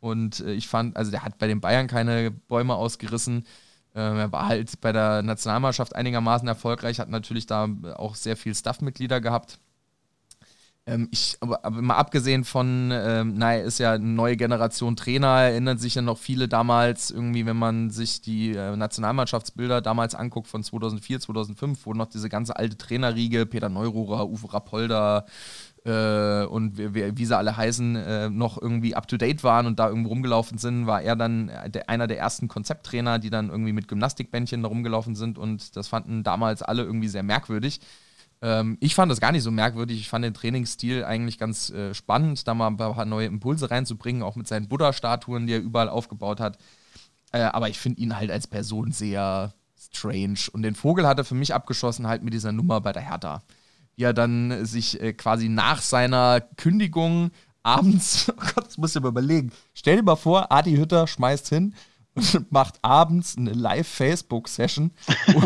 Und 0.00 0.40
äh, 0.40 0.52
ich 0.52 0.68
fand, 0.68 0.96
also 0.96 1.10
der 1.10 1.24
hat 1.24 1.38
bei 1.38 1.46
den 1.46 1.60
Bayern 1.60 1.86
keine 1.86 2.30
Bäume 2.30 2.74
ausgerissen. 2.74 3.46
Ähm, 3.96 4.18
er 4.18 4.30
war 4.30 4.46
halt 4.46 4.80
bei 4.82 4.92
der 4.92 5.22
Nationalmannschaft 5.22 5.96
einigermaßen 5.96 6.46
erfolgreich, 6.46 7.00
hat 7.00 7.08
natürlich 7.08 7.46
da 7.46 7.66
auch 7.96 8.14
sehr 8.14 8.36
viel 8.36 8.54
Staff-Mitglieder 8.54 9.22
gehabt. 9.22 9.58
Ähm, 10.88 11.08
ich, 11.10 11.36
aber, 11.40 11.64
aber 11.64 11.82
mal 11.82 11.96
abgesehen 11.96 12.44
von, 12.44 12.90
ähm, 12.92 13.34
naja, 13.34 13.64
ist 13.64 13.78
ja 13.78 13.94
eine 13.94 14.04
neue 14.04 14.36
Generation 14.36 14.94
Trainer, 14.94 15.40
erinnern 15.40 15.78
sich 15.78 15.96
ja 15.96 16.02
noch 16.02 16.18
viele 16.18 16.46
damals 16.46 17.10
irgendwie, 17.10 17.44
wenn 17.44 17.56
man 17.56 17.90
sich 17.90 18.20
die 18.20 18.52
äh, 18.52 18.76
Nationalmannschaftsbilder 18.76 19.80
damals 19.80 20.14
anguckt 20.14 20.46
von 20.46 20.62
2004, 20.62 21.20
2005, 21.20 21.86
wo 21.86 21.92
noch 21.94 22.06
diese 22.06 22.28
ganze 22.28 22.56
alte 22.56 22.76
Trainerriege, 22.76 23.46
Peter 23.46 23.68
Neururer, 23.68 24.28
Uwe 24.28 24.52
Rapolda 24.52 25.26
äh, 25.86 26.44
und 26.46 26.78
wie, 26.78 27.24
sie 27.24 27.36
alle 27.36 27.56
heißen, 27.56 27.96
äh, 27.96 28.28
noch 28.28 28.60
irgendwie 28.60 28.96
up-to-date 28.96 29.44
waren 29.44 29.66
und 29.66 29.78
da 29.78 29.88
irgendwo 29.88 30.08
rumgelaufen 30.08 30.58
sind, 30.58 30.86
war 30.86 31.00
er 31.00 31.14
dann 31.14 31.48
äh, 31.48 31.70
der, 31.70 31.88
einer 31.88 32.08
der 32.08 32.18
ersten 32.18 32.48
Konzepttrainer, 32.48 33.20
die 33.20 33.30
dann 33.30 33.50
irgendwie 33.50 33.72
mit 33.72 33.86
Gymnastikbändchen 33.86 34.62
da 34.62 34.68
rumgelaufen 34.68 35.14
sind 35.14 35.38
und 35.38 35.76
das 35.76 35.86
fanden 35.86 36.24
damals 36.24 36.62
alle 36.62 36.82
irgendwie 36.82 37.06
sehr 37.06 37.22
merkwürdig. 37.22 37.80
Ähm, 38.42 38.76
ich 38.80 38.96
fand 38.96 39.12
das 39.12 39.20
gar 39.20 39.30
nicht 39.30 39.44
so 39.44 39.52
merkwürdig. 39.52 40.00
Ich 40.00 40.08
fand 40.08 40.24
den 40.24 40.34
Trainingsstil 40.34 41.04
eigentlich 41.04 41.38
ganz 41.38 41.70
äh, 41.70 41.94
spannend, 41.94 42.48
da 42.48 42.54
mal 42.54 42.66
ein 42.66 42.76
paar 42.76 43.04
neue 43.04 43.26
Impulse 43.26 43.70
reinzubringen, 43.70 44.24
auch 44.24 44.34
mit 44.34 44.48
seinen 44.48 44.68
Buddha-Statuen, 44.68 45.46
die 45.46 45.52
er 45.52 45.60
überall 45.60 45.88
aufgebaut 45.88 46.40
hat. 46.40 46.58
Äh, 47.30 47.42
aber 47.42 47.68
ich 47.68 47.78
finde 47.78 48.00
ihn 48.00 48.16
halt 48.16 48.32
als 48.32 48.48
Person 48.48 48.90
sehr 48.90 49.54
strange. 49.78 50.38
Und 50.52 50.62
den 50.62 50.74
Vogel 50.74 51.06
hat 51.06 51.18
er 51.18 51.24
für 51.24 51.36
mich 51.36 51.54
abgeschossen, 51.54 52.08
halt 52.08 52.24
mit 52.24 52.34
dieser 52.34 52.50
Nummer 52.50 52.80
bei 52.80 52.92
der 52.92 53.02
Hertha. 53.02 53.42
Er 53.98 54.12
dann 54.12 54.66
sich 54.66 55.00
äh, 55.00 55.12
quasi 55.12 55.48
nach 55.48 55.80
seiner 55.80 56.40
Kündigung 56.56 57.30
abends, 57.62 58.26
oh 58.36 58.40
Gott, 58.54 58.66
das 58.66 58.78
muss 58.78 58.94
ich 58.94 59.02
mal 59.02 59.08
überlegen. 59.08 59.52
Stell 59.74 59.96
dir 59.96 60.02
mal 60.02 60.16
vor, 60.16 60.52
Adi 60.52 60.76
Hütter 60.76 61.06
schmeißt 61.06 61.48
hin 61.48 61.74
und 62.14 62.50
macht 62.52 62.78
abends 62.82 63.36
eine 63.36 63.52
Live-Facebook-Session, 63.52 64.92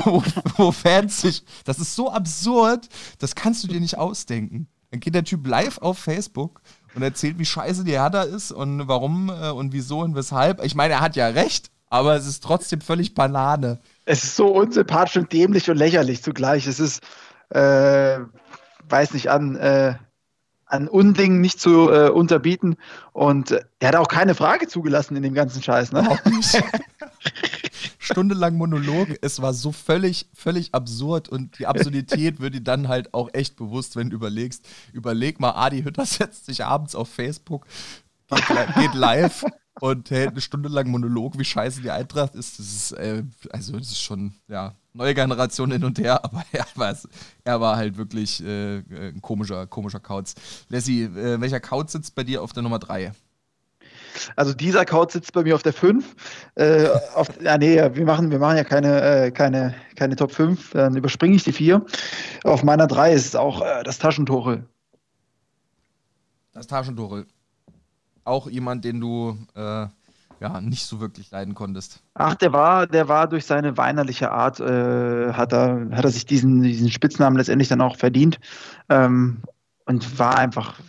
wo, 0.04 0.22
wo 0.56 0.72
Fans 0.72 1.20
sich. 1.20 1.44
Das 1.64 1.78
ist 1.78 1.94
so 1.94 2.10
absurd, 2.10 2.88
das 3.18 3.34
kannst 3.34 3.64
du 3.64 3.68
dir 3.68 3.80
nicht 3.80 3.98
ausdenken. 3.98 4.68
Dann 4.90 5.00
geht 5.00 5.14
der 5.14 5.24
Typ 5.24 5.46
live 5.46 5.78
auf 5.78 5.98
Facebook 5.98 6.60
und 6.94 7.02
erzählt, 7.02 7.38
wie 7.38 7.44
scheiße 7.44 7.84
die 7.84 7.92
Hertha 7.92 8.22
ist 8.22 8.50
und 8.50 8.88
warum 8.88 9.30
äh, 9.30 9.50
und 9.50 9.72
wieso 9.72 10.00
und 10.00 10.14
weshalb. 10.16 10.64
Ich 10.64 10.74
meine, 10.74 10.94
er 10.94 11.00
hat 11.00 11.14
ja 11.14 11.28
recht, 11.28 11.70
aber 11.88 12.16
es 12.16 12.26
ist 12.26 12.42
trotzdem 12.42 12.80
völlig 12.80 13.14
Banane. 13.14 13.78
Es 14.04 14.24
ist 14.24 14.36
so 14.36 14.48
unsympathisch 14.48 15.16
und 15.16 15.32
dämlich 15.32 15.70
und 15.70 15.76
lächerlich 15.76 16.22
zugleich. 16.22 16.66
Es 16.66 16.80
ist, 16.80 17.02
äh, 17.50 18.18
weiß 18.90 19.14
nicht, 19.14 19.30
an, 19.30 19.56
äh, 19.56 19.94
an 20.66 20.88
Undingen 20.88 21.40
nicht 21.40 21.60
zu 21.60 21.90
äh, 21.90 22.10
unterbieten. 22.10 22.76
Und 23.12 23.50
äh, 23.52 23.64
er 23.78 23.88
hat 23.88 23.96
auch 23.96 24.08
keine 24.08 24.34
Frage 24.34 24.68
zugelassen 24.68 25.16
in 25.16 25.22
dem 25.22 25.34
ganzen 25.34 25.62
Scheiß. 25.62 25.92
Ne? 25.92 26.18
Stundenlang 27.98 28.56
Monolog, 28.56 29.08
es 29.20 29.40
war 29.40 29.52
so 29.54 29.72
völlig, 29.72 30.26
völlig 30.34 30.74
absurd 30.74 31.28
und 31.28 31.58
die 31.58 31.66
Absurdität 31.66 32.40
wird 32.40 32.54
dir 32.54 32.60
dann 32.60 32.88
halt 32.88 33.14
auch 33.14 33.28
echt 33.32 33.56
bewusst, 33.56 33.94
wenn 33.94 34.10
du 34.10 34.16
überlegst. 34.16 34.66
Überleg 34.92 35.38
mal, 35.38 35.52
Adi 35.52 35.82
Hütter 35.82 36.06
setzt 36.06 36.46
sich 36.46 36.64
abends 36.64 36.94
auf 36.94 37.08
Facebook, 37.08 37.66
geht, 38.28 38.48
li- 38.48 38.82
geht 38.82 38.94
live 38.94 39.44
und 39.80 40.10
hält 40.10 40.30
eine 40.30 40.40
Stunde 40.40 40.68
lang 40.68 40.90
Monolog, 40.90 41.38
wie 41.38 41.44
scheiße 41.44 41.82
die 41.82 41.90
Eintracht 41.90 42.34
ist. 42.34 42.58
Das 42.58 42.66
ist, 42.66 42.92
äh, 42.92 43.22
also 43.50 43.78
das 43.78 43.88
ist 43.90 44.00
schon, 44.02 44.34
ja, 44.48 44.74
neue 44.92 45.14
Generation 45.14 45.70
hin 45.70 45.84
und 45.84 45.98
her, 45.98 46.24
aber 46.24 46.44
er 46.52 46.66
war, 46.74 46.96
er 47.44 47.60
war 47.60 47.76
halt 47.76 47.96
wirklich 47.96 48.42
äh, 48.44 48.78
ein 48.78 49.20
komischer, 49.22 49.66
komischer 49.66 50.00
Kauz. 50.00 50.34
Lassie, 50.68 51.04
äh, 51.04 51.40
welcher 51.40 51.60
Kauz 51.60 51.92
sitzt 51.92 52.14
bei 52.14 52.24
dir 52.24 52.42
auf 52.42 52.52
der 52.52 52.62
Nummer 52.62 52.78
3? 52.78 53.12
Also 54.36 54.52
dieser 54.54 54.84
Couch 54.84 55.12
sitzt 55.12 55.32
bei 55.32 55.42
mir 55.42 55.54
auf 55.54 55.62
der 55.62 55.72
5. 55.72 56.16
Äh, 56.56 56.88
auf, 57.14 57.28
ja, 57.40 57.56
nee, 57.58 57.76
wir 57.76 58.04
machen, 58.04 58.30
wir 58.30 58.38
machen 58.38 58.56
ja 58.56 58.64
keine, 58.64 59.00
äh, 59.00 59.30
keine, 59.30 59.74
keine 59.96 60.16
Top 60.16 60.32
5. 60.32 60.72
Dann 60.72 60.96
überspringe 60.96 61.36
ich 61.36 61.44
die 61.44 61.52
4. 61.52 61.84
Auf 62.44 62.62
meiner 62.62 62.86
3 62.86 63.12
ist 63.12 63.26
es 63.26 63.36
auch 63.36 63.62
äh, 63.62 63.82
das 63.84 63.98
Taschentore. 63.98 64.64
Das 66.52 66.66
Taschentuchel. 66.66 67.26
Auch 68.24 68.48
jemand, 68.48 68.84
den 68.84 69.00
du 69.00 69.38
äh, 69.54 69.86
ja 70.40 70.60
nicht 70.60 70.86
so 70.86 71.00
wirklich 71.00 71.30
leiden 71.30 71.54
konntest. 71.54 72.02
Ach, 72.14 72.34
der 72.34 72.52
war, 72.52 72.86
der 72.86 73.08
war 73.08 73.28
durch 73.28 73.44
seine 73.44 73.76
weinerliche 73.76 74.30
Art, 74.32 74.60
äh, 74.60 75.32
hat, 75.32 75.52
er, 75.52 75.88
hat 75.92 76.04
er 76.04 76.10
sich 76.10 76.26
diesen, 76.26 76.62
diesen 76.62 76.90
Spitznamen 76.90 77.36
letztendlich 77.36 77.68
dann 77.68 77.80
auch 77.80 77.96
verdient. 77.96 78.38
Ähm, 78.88 79.42
und 79.86 80.18
war 80.18 80.38
einfach 80.38 80.80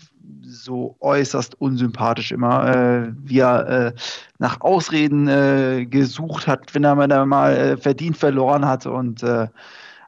so 0.44 0.96
äußerst 1.00 1.60
unsympathisch 1.60 2.32
immer, 2.32 2.68
äh, 2.68 3.12
wie 3.16 3.40
er 3.40 3.68
äh, 3.68 3.94
nach 4.38 4.62
Ausreden 4.62 5.28
äh, 5.28 5.86
gesucht 5.86 6.48
hat, 6.48 6.74
wenn 6.76 6.84
er 6.84 7.26
mal, 7.26 7.56
äh, 7.56 7.78
verdient 7.78 8.18
verloren 8.18 8.66
hat 8.66 8.86
und 8.86 9.24
äh, 9.24 9.48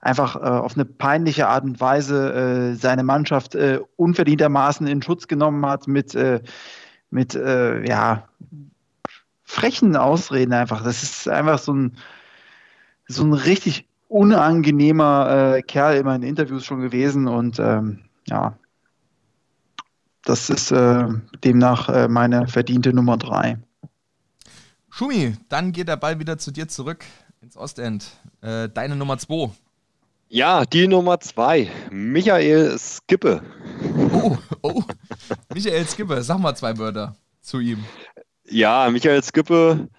einfach 0.01 0.35
äh, 0.35 0.39
auf 0.39 0.75
eine 0.75 0.85
peinliche 0.85 1.47
Art 1.47 1.63
und 1.63 1.79
Weise 1.79 2.75
seine 2.77 3.03
Mannschaft 3.03 3.57
unverdientermaßen 3.95 4.85
in 4.85 5.01
Schutz 5.01 5.27
genommen 5.27 5.65
hat 5.65 5.87
mit, 5.87 6.17
mit 7.09 7.33
ja, 7.33 8.27
frechen 9.53 9.95
Ausreden 9.95 10.53
einfach. 10.53 10.83
Das 10.83 11.03
ist 11.03 11.27
einfach 11.27 11.59
so 11.59 11.73
ein, 11.73 11.97
so 13.07 13.23
ein 13.23 13.33
richtig 13.33 13.87
unangenehmer 14.07 15.55
äh, 15.55 15.61
Kerl 15.61 15.97
immer 15.97 16.15
in 16.15 16.23
Interviews 16.23 16.65
schon 16.65 16.81
gewesen 16.81 17.27
und 17.27 17.59
ähm, 17.59 17.99
ja, 18.27 18.57
das 20.23 20.49
ist 20.49 20.71
äh, 20.71 21.07
demnach 21.43 21.89
äh, 21.89 22.07
meine 22.07 22.47
verdiente 22.47 22.93
Nummer 22.93 23.17
drei. 23.17 23.57
Schumi, 24.89 25.35
dann 25.49 25.71
geht 25.71 25.87
der 25.87 25.97
Ball 25.97 26.19
wieder 26.19 26.37
zu 26.37 26.51
dir 26.51 26.67
zurück. 26.67 27.03
ins 27.41 27.57
Ostend. 27.57 28.11
Äh, 28.41 28.69
deine 28.69 28.95
Nummer 28.95 29.17
2. 29.17 29.49
Ja, 30.29 30.65
die 30.65 30.87
Nummer 30.87 31.19
2. 31.19 31.69
Michael 31.91 32.77
Skippe. 32.77 33.41
Oh, 34.13 34.37
oh. 34.61 34.83
Michael 35.53 35.85
Skippe, 35.87 36.21
sag 36.21 36.39
mal 36.39 36.55
zwei 36.55 36.77
Wörter 36.77 37.15
zu 37.41 37.59
ihm. 37.59 37.83
Ja, 38.53 38.87
Michael 38.91 39.23
Skippe 39.23 39.89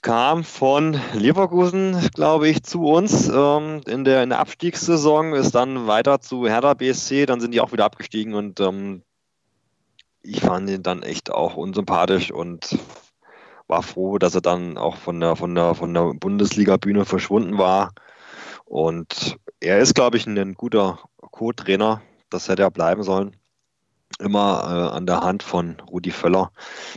kam 0.00 0.44
von 0.44 0.98
Leverkusen, 1.12 2.08
glaube 2.14 2.48
ich, 2.48 2.62
zu 2.62 2.86
uns 2.86 3.28
ähm, 3.28 3.82
in, 3.86 4.04
der, 4.04 4.22
in 4.22 4.30
der 4.30 4.38
Abstiegssaison, 4.38 5.34
ist 5.34 5.54
dann 5.54 5.86
weiter 5.86 6.22
zu 6.22 6.48
Hertha 6.48 6.72
BSC, 6.72 7.26
dann 7.26 7.38
sind 7.38 7.52
die 7.52 7.60
auch 7.60 7.72
wieder 7.72 7.84
abgestiegen 7.84 8.32
und 8.32 8.60
ähm, 8.60 9.02
ich 10.22 10.40
fand 10.40 10.70
ihn 10.70 10.82
dann 10.82 11.02
echt 11.02 11.30
auch 11.30 11.56
unsympathisch 11.56 12.30
und 12.30 12.78
war 13.66 13.82
froh, 13.82 14.16
dass 14.16 14.34
er 14.34 14.40
dann 14.40 14.78
auch 14.78 14.96
von 14.96 15.20
der, 15.20 15.36
von 15.36 15.54
der, 15.54 15.74
von 15.74 15.92
der 15.92 16.14
Bundesliga-Bühne 16.14 17.04
verschwunden 17.04 17.58
war. 17.58 17.92
Und 18.64 19.36
er 19.60 19.80
ist, 19.80 19.94
glaube 19.94 20.16
ich, 20.16 20.26
ein 20.26 20.54
guter 20.54 21.00
Co-Trainer. 21.30 22.00
Das 22.30 22.48
hätte 22.48 22.62
er 22.62 22.70
bleiben 22.70 23.02
sollen. 23.02 23.36
Immer 24.18 24.90
äh, 24.92 24.96
an 24.96 25.06
der 25.06 25.20
Hand 25.20 25.42
von 25.42 25.76
Rudi 25.80 26.10
Völler. 26.10 26.50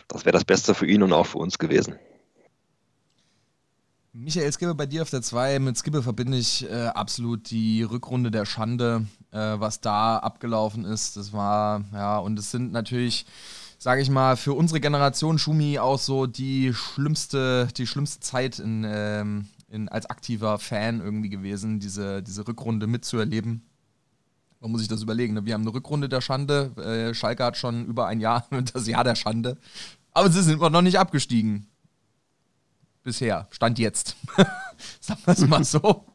Das 0.08 0.26
wäre 0.26 0.34
das 0.34 0.46
Beste 0.46 0.74
für 0.74 0.88
ihn 0.88 1.04
und 1.04 1.12
auch 1.12 1.26
für 1.26 1.40
uns 1.40 1.58
gewesen. 1.58 1.96
Michael 4.14 4.52
Skibbe 4.52 4.74
bei 4.74 4.86
dir 4.86 5.04
auf 5.04 5.10
der 5.10 5.22
2. 5.22 5.60
Mit 5.60 5.78
Skibbe 5.78 6.02
verbinde 6.02 6.38
ich 6.38 6.70
äh, 6.70 6.88
absolut 6.88 7.52
die 7.52 7.84
Rückrunde 7.84 8.32
der 8.32 8.46
Schande, 8.46 9.06
äh, 9.32 9.38
was 9.38 9.82
da 9.82 10.18
abgelaufen 10.18 10.84
ist. 10.84 11.16
Das 11.16 11.32
war, 11.32 11.86
ja, 11.94 12.18
und 12.18 12.40
es 12.40 12.50
sind 12.50 12.72
natürlich, 12.72 13.28
sage 13.78 14.02
ich 14.02 14.10
mal, 14.10 14.36
für 14.36 14.54
unsere 14.54 14.80
Generation 14.80 15.38
Schumi 15.38 15.78
auch 15.78 16.00
so 16.00 16.26
die 16.26 16.74
schlimmste, 16.74 17.68
die 17.78 17.86
schlimmste 17.86 18.20
Zeit 18.20 18.58
in, 18.58 18.84
ähm, 18.88 19.48
in, 19.70 19.90
als 19.90 20.08
aktiver 20.08 20.58
Fan 20.58 21.02
irgendwie 21.02 21.30
gewesen, 21.30 21.80
diese, 21.80 22.24
diese 22.24 22.48
Rückrunde 22.48 22.88
mitzuerleben. 22.88 23.69
Man 24.60 24.72
muss 24.72 24.82
sich 24.82 24.90
das 24.90 25.02
überlegen. 25.02 25.34
Ne? 25.34 25.46
Wir 25.46 25.54
haben 25.54 25.62
eine 25.62 25.74
Rückrunde 25.74 26.10
der 26.10 26.22
Schande. 26.22 26.72
Äh, 26.78 27.14
Schalke 27.14 27.44
hat 27.44 27.58
schon 27.58 27.86
über 27.86 28.08
ein 28.08 28.20
Jahr 28.20 28.46
das 28.74 28.88
Jahr 28.88 29.04
der 29.04 29.16
Schande. 29.16 29.58
Aber 30.12 30.30
sie 30.30 30.42
sind 30.42 30.56
immer 30.56 30.70
noch 30.70 30.82
nicht 30.82 31.00
abgestiegen 31.00 31.68
bisher. 33.04 33.48
Stand 33.50 33.80
jetzt. 33.80 34.16
Sagen 35.00 35.22
wir 35.26 35.34
es 35.34 35.48
mal 35.48 35.64
so. 35.64 36.06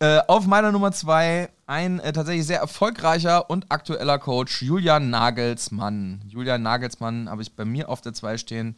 äh, 0.00 0.20
auf 0.26 0.46
meiner 0.46 0.72
Nummer 0.72 0.92
zwei 0.92 1.50
ein 1.66 2.00
äh, 2.00 2.12
tatsächlich 2.12 2.46
sehr 2.46 2.60
erfolgreicher 2.60 3.50
und 3.50 3.70
aktueller 3.70 4.18
Coach, 4.18 4.62
Julian 4.62 5.10
Nagelsmann. 5.10 6.22
Julian 6.26 6.62
Nagelsmann 6.62 7.28
habe 7.28 7.42
ich 7.42 7.54
bei 7.54 7.64
mir 7.64 7.88
auf 7.88 8.00
der 8.00 8.14
zwei 8.14 8.38
stehen. 8.38 8.76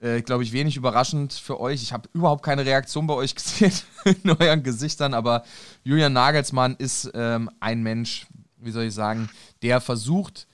Äh, 0.00 0.22
Glaube 0.22 0.42
ich, 0.42 0.52
wenig 0.52 0.76
überraschend 0.76 1.32
für 1.32 1.60
euch. 1.60 1.82
Ich 1.82 1.92
habe 1.92 2.08
überhaupt 2.12 2.44
keine 2.44 2.64
Reaktion 2.64 3.06
bei 3.06 3.14
euch 3.14 3.34
gesehen 3.36 3.72
in 4.04 4.30
euren 4.30 4.62
Gesichtern, 4.62 5.14
aber 5.14 5.44
Julian 5.84 6.12
Nagelsmann 6.12 6.74
ist 6.76 7.10
ähm, 7.14 7.50
ein 7.60 7.82
Mensch, 7.82 8.26
wie 8.56 8.70
soll 8.70 8.84
ich 8.84 8.94
sagen, 8.94 9.30
der 9.62 9.80
versucht, 9.80 10.46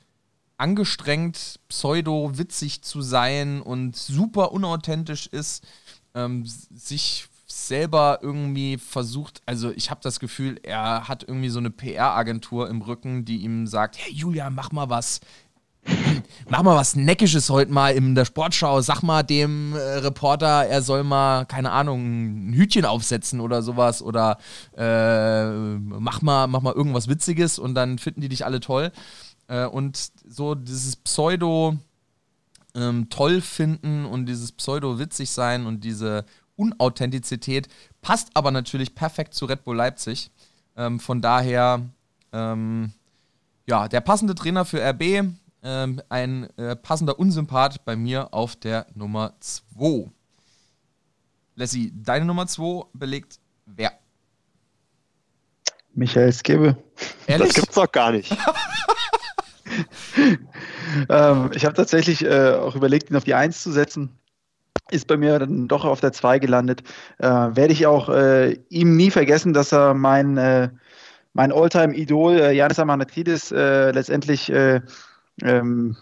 angestrengt, 0.59 1.61
pseudo-witzig 1.69 2.83
zu 2.83 3.03
sein 3.03 3.61
und 3.61 3.95
super 3.95 4.53
unauthentisch 4.53 5.27
ist 5.27 5.63
ähm, 6.15 6.45
sich 6.47 7.29
selber 7.47 8.19
irgendwie 8.23 8.77
versucht, 8.77 9.41
also 9.47 9.71
ich 9.71 9.91
habe 9.91 10.01
das 10.03 10.19
Gefühl, 10.19 10.59
er 10.63 11.07
hat 11.09 11.23
irgendwie 11.23 11.49
so 11.49 11.61
eine 11.61 11.71
PR-Agentur 11.71 12.69
im 12.69 12.83
Rücken, 12.83 13.25
die 13.25 13.39
ihm 13.39 13.67
sagt, 13.67 13.97
hey 13.99 14.13
Julia, 14.13 14.51
mach 14.51 14.73
mal 14.73 14.91
was, 14.91 15.21
mach 16.49 16.63
mal 16.63 16.77
was 16.77 16.97
Neckisches 16.97 17.51
heute 17.51 17.73
mal 17.73 17.95
in 17.95 18.15
der 18.15 18.25
Sportschau, 18.25 18.81
sag 18.81 19.03
mal 19.03 19.23
dem 19.23 19.75
äh, 19.75 19.79
Reporter, 19.79 20.67
er 20.67 20.83
soll 20.83 21.05
mal, 21.05 21.45
keine 21.45 21.71
Ahnung, 21.73 22.51
ein 22.51 22.53
Hütchen 22.53 22.85
aufsetzen 22.85 23.41
oder 23.41 23.63
sowas 23.63 24.03
oder 24.03 24.39
äh, 24.77 25.47
mach, 25.47 26.23
mal, 26.23 26.47
mach 26.47 26.61
mal 26.61 26.75
irgendwas 26.75 27.09
Witziges 27.09 27.59
und 27.59 27.75
dann 27.75 27.99
finden 27.99 28.21
die 28.21 28.29
dich 28.29 28.45
alle 28.45 28.61
toll. 28.61 28.93
Äh, 29.49 29.67
und 29.67 30.11
so 30.29 30.55
dieses 30.55 30.97
Pseudo- 30.97 31.77
ähm, 32.77 33.09
toll 33.09 33.41
finden 33.41 34.05
und 34.05 34.27
dieses 34.27 34.53
Pseudo-witzig 34.53 35.31
sein 35.31 35.67
und 35.67 35.83
diese 35.83 36.25
Unauthentizität 36.57 37.69
passt 38.03 38.31
aber 38.35 38.51
natürlich 38.51 38.95
perfekt 38.95 39.35
zu 39.35 39.47
Red 39.47 39.65
Bull 39.65 39.77
Leipzig. 39.77 40.31
Ähm, 40.77 41.01
von 41.01 41.23
daher, 41.23 41.83
ähm, 42.33 42.93
ja, 43.67 43.89
der 43.89 44.01
passende 44.01 44.35
Trainer 44.35 44.65
für 44.65 44.81
RB, 44.81 45.25
ähm, 45.67 46.01
ein 46.09 46.49
äh, 46.57 46.77
passender 46.77 47.19
Unsympath 47.19 47.85
bei 47.85 47.97
mir 47.97 48.33
auf 48.33 48.55
der 48.55 48.87
Nummer 48.95 49.35
2. 49.41 50.11
Lassie, 51.57 51.93
deine 51.95 52.25
Nummer 52.25 52.47
2 52.47 52.85
belegt 52.93 53.41
wer? 53.67 53.91
Michael 55.95 56.33
Skibbe. 56.33 56.77
Ehrlich? 57.27 57.49
Das 57.49 57.57
gibt's 57.57 57.75
doch 57.75 57.91
gar 57.91 58.13
nicht. 58.13 58.31
ähm, 61.09 61.51
ich 61.55 61.65
habe 61.65 61.75
tatsächlich 61.75 62.25
äh, 62.25 62.53
auch 62.53 62.77
überlegt, 62.77 63.11
ihn 63.11 63.17
auf 63.17 63.25
die 63.25 63.35
1 63.35 63.63
zu 63.63 63.73
setzen. 63.73 64.17
Ist 64.91 65.09
bei 65.09 65.17
mir 65.17 65.41
dann 65.41 65.67
doch 65.67 65.85
auf 65.85 66.01
der 66.01 66.13
2 66.13 66.39
gelandet. 66.39 66.83
Äh, 67.19 67.27
Werde 67.27 67.73
ich 67.73 67.87
auch 67.87 68.09
äh, 68.09 68.53
ihm 68.69 68.97
nie 68.97 69.11
vergessen, 69.11 69.53
dass 69.53 69.73
er 69.73 69.95
mein, 69.95 70.37
äh, 70.37 70.69
mein 71.33 71.51
Alltime-Idol, 71.51 72.39
äh, 72.39 72.53
Janis 72.53 72.79
Amanatidis, 72.79 73.51
äh, 73.51 73.91
letztendlich 73.91 74.53
äh, 74.53 74.83
ähm, 75.43 75.97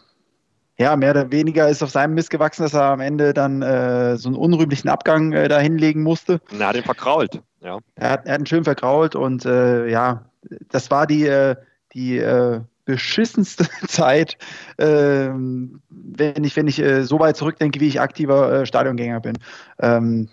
ja, 0.76 0.97
mehr 0.97 1.12
oder 1.12 1.30
weniger 1.30 1.68
ist 1.68 1.82
auf 1.82 1.91
seinem 1.91 2.14
Mist 2.14 2.30
gewachsen, 2.30 2.62
dass 2.62 2.74
er 2.74 2.85
am 2.85 3.01
Ende 3.01 3.32
dann 3.32 3.62
äh, 3.62 4.16
so 4.16 4.28
einen 4.28 4.37
unrühmlichen 4.37 4.89
Abgang 4.89 5.32
äh, 5.32 5.49
da 5.49 5.61
hinlegen 5.61 6.03
musste. 6.03 6.41
Er 6.59 6.68
hat 6.68 6.76
ihn 6.76 6.82
verkrault, 6.82 7.41
ja. 7.61 7.78
Er 7.95 8.11
hat, 8.11 8.26
er 8.26 8.35
hat 8.35 8.41
ihn 8.41 8.47
schön 8.47 8.64
verkrault 8.64 9.14
und 9.14 9.45
äh, 9.45 9.89
ja, 9.89 10.24
das 10.70 10.91
war 10.91 11.07
die, 11.07 11.26
äh, 11.26 11.55
die 11.93 12.18
äh, 12.18 12.61
beschissenste 12.85 13.66
Zeit, 13.87 14.37
ähm, 14.78 15.80
wenn 15.89 16.43
ich, 16.43 16.57
wenn 16.57 16.66
ich 16.66 16.80
äh, 16.80 17.05
so 17.05 17.20
weit 17.20 17.37
zurückdenke, 17.37 17.80
wie 17.80 17.89
ich 17.89 18.01
aktiver 18.01 18.66
Stadiongänger 18.66 19.20
bin. 19.20 19.39
Ähm, 19.78 20.28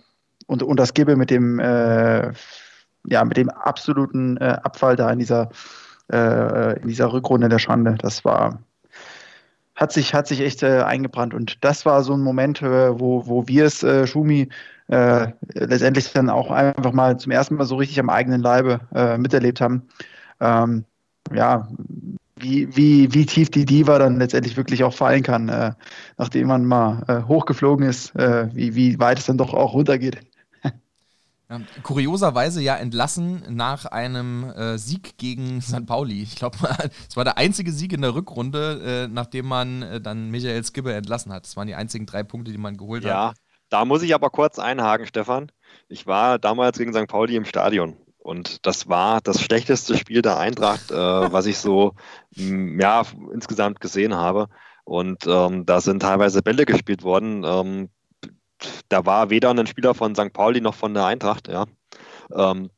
und, 0.47 0.63
und 0.63 0.79
das 0.79 0.93
gebe 0.93 1.15
mit 1.15 1.29
dem, 1.29 1.59
ja, 1.61 3.23
mit 3.23 3.37
dem 3.37 3.49
absoluten 3.49 4.37
Abfall 4.37 4.97
da 4.97 5.09
in 5.09 5.19
dieser, 5.19 5.49
in 6.09 6.87
dieser 6.87 7.13
Rückrunde 7.13 7.47
der 7.47 7.59
Schande. 7.59 7.95
Das 8.01 8.25
war, 8.25 8.61
hat 9.75 9.91
sich, 9.91 10.13
hat 10.13 10.27
sich 10.27 10.41
echt 10.41 10.63
äh, 10.63 10.81
eingebrannt. 10.81 11.33
Und 11.33 11.63
das 11.63 11.85
war 11.85 12.03
so 12.03 12.13
ein 12.13 12.21
Moment, 12.21 12.61
wo, 12.61 13.25
wo 13.25 13.47
wir 13.47 13.65
es, 13.65 13.85
Schumi, 14.09 14.49
letztendlich 14.87 16.11
dann 16.11 16.29
auch 16.29 16.51
einfach 16.51 16.91
mal 16.91 17.17
zum 17.17 17.31
ersten 17.31 17.55
Mal 17.55 17.65
so 17.65 17.77
richtig 17.77 17.99
am 17.99 18.09
eigenen 18.09 18.41
Leibe 18.41 18.81
miterlebt 19.17 19.61
haben. 19.61 19.87
Ähm, 20.41 20.83
ja, 21.33 21.69
wie, 22.41 22.75
wie, 22.75 23.13
wie 23.13 23.25
tief 23.25 23.49
die 23.49 23.65
Diva 23.65 23.99
dann 23.99 24.17
letztendlich 24.17 24.57
wirklich 24.57 24.83
auch 24.83 24.93
fallen 24.93 25.23
kann, 25.23 25.49
äh, 25.49 25.73
nachdem 26.17 26.47
man 26.47 26.65
mal 26.65 27.03
äh, 27.07 27.27
hochgeflogen 27.27 27.87
ist, 27.87 28.15
äh, 28.15 28.47
wie, 28.53 28.75
wie 28.75 28.99
weit 28.99 29.19
es 29.19 29.25
dann 29.25 29.37
doch 29.37 29.53
auch 29.53 29.73
runtergeht. 29.73 30.17
Ja, 31.51 31.59
kurioserweise 31.83 32.61
ja 32.61 32.75
entlassen 32.77 33.43
nach 33.49 33.85
einem 33.85 34.45
äh, 34.45 34.77
Sieg 34.77 35.17
gegen 35.17 35.61
St. 35.61 35.85
Pauli. 35.85 36.23
Ich 36.23 36.35
glaube, 36.35 36.57
es 37.09 37.17
war 37.17 37.25
der 37.25 37.37
einzige 37.37 37.71
Sieg 37.71 37.91
in 37.91 38.01
der 38.01 38.15
Rückrunde, 38.15 39.07
äh, 39.09 39.13
nachdem 39.13 39.47
man 39.47 39.81
äh, 39.81 40.01
dann 40.01 40.29
Michael 40.29 40.63
Skibbe 40.63 40.93
entlassen 40.93 41.33
hat. 41.33 41.45
Das 41.45 41.57
waren 41.57 41.67
die 41.67 41.75
einzigen 41.75 42.05
drei 42.05 42.23
Punkte, 42.23 42.51
die 42.51 42.57
man 42.57 42.77
geholt 42.77 43.03
ja, 43.03 43.09
hat. 43.09 43.35
Ja, 43.35 43.41
da 43.69 43.85
muss 43.85 44.01
ich 44.01 44.15
aber 44.15 44.29
kurz 44.29 44.59
einhaken, 44.59 45.07
Stefan. 45.07 45.51
Ich 45.89 46.07
war 46.07 46.39
damals 46.39 46.77
gegen 46.77 46.93
St. 46.93 47.07
Pauli 47.07 47.35
im 47.35 47.45
Stadion 47.45 47.97
und 48.17 48.65
das 48.65 48.87
war 48.87 49.19
das 49.21 49.41
schlechteste 49.41 49.97
Spiel 49.97 50.21
der 50.21 50.37
Eintracht, 50.37 50.91
äh, 50.91 50.95
was 51.31 51.47
ich 51.47 51.57
so 51.57 51.95
ja, 52.35 53.03
insgesamt 53.33 53.81
gesehen 53.81 54.15
habe. 54.15 54.47
Und 54.83 55.25
ähm, 55.27 55.65
da 55.65 55.81
sind 55.81 56.01
teilweise 56.01 56.41
Bälle 56.41 56.65
gespielt 56.65 57.03
worden. 57.03 57.43
Ähm, 57.45 57.89
da 58.89 59.05
war 59.05 59.29
weder 59.29 59.51
ein 59.51 59.67
Spieler 59.67 59.93
von 59.93 60.15
St. 60.15 60.33
Pauli 60.33 60.61
noch 60.61 60.75
von 60.75 60.93
der 60.93 61.05
Eintracht. 61.05 61.47
Ja. 61.47 61.65
Ähm, 62.33 62.69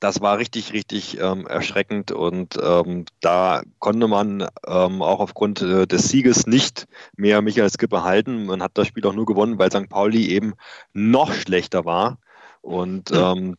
das 0.00 0.20
war 0.20 0.38
richtig, 0.38 0.72
richtig 0.72 1.18
ähm, 1.18 1.46
erschreckend 1.46 2.12
und 2.12 2.56
ähm, 2.62 3.06
da 3.20 3.62
konnte 3.78 4.06
man 4.06 4.46
ähm, 4.66 5.02
auch 5.02 5.18
aufgrund 5.18 5.62
äh, 5.62 5.86
des 5.86 6.08
Sieges 6.08 6.46
nicht 6.46 6.86
mehr 7.16 7.42
Michael 7.42 7.70
Skipper 7.70 8.04
halten. 8.04 8.46
Man 8.46 8.62
hat 8.62 8.72
das 8.74 8.86
Spiel 8.86 9.04
auch 9.06 9.14
nur 9.14 9.26
gewonnen, 9.26 9.58
weil 9.58 9.72
St. 9.72 9.88
Pauli 9.88 10.28
eben 10.28 10.54
noch 10.92 11.32
schlechter 11.32 11.84
war. 11.84 12.18
Und 12.60 13.10
ähm, 13.12 13.56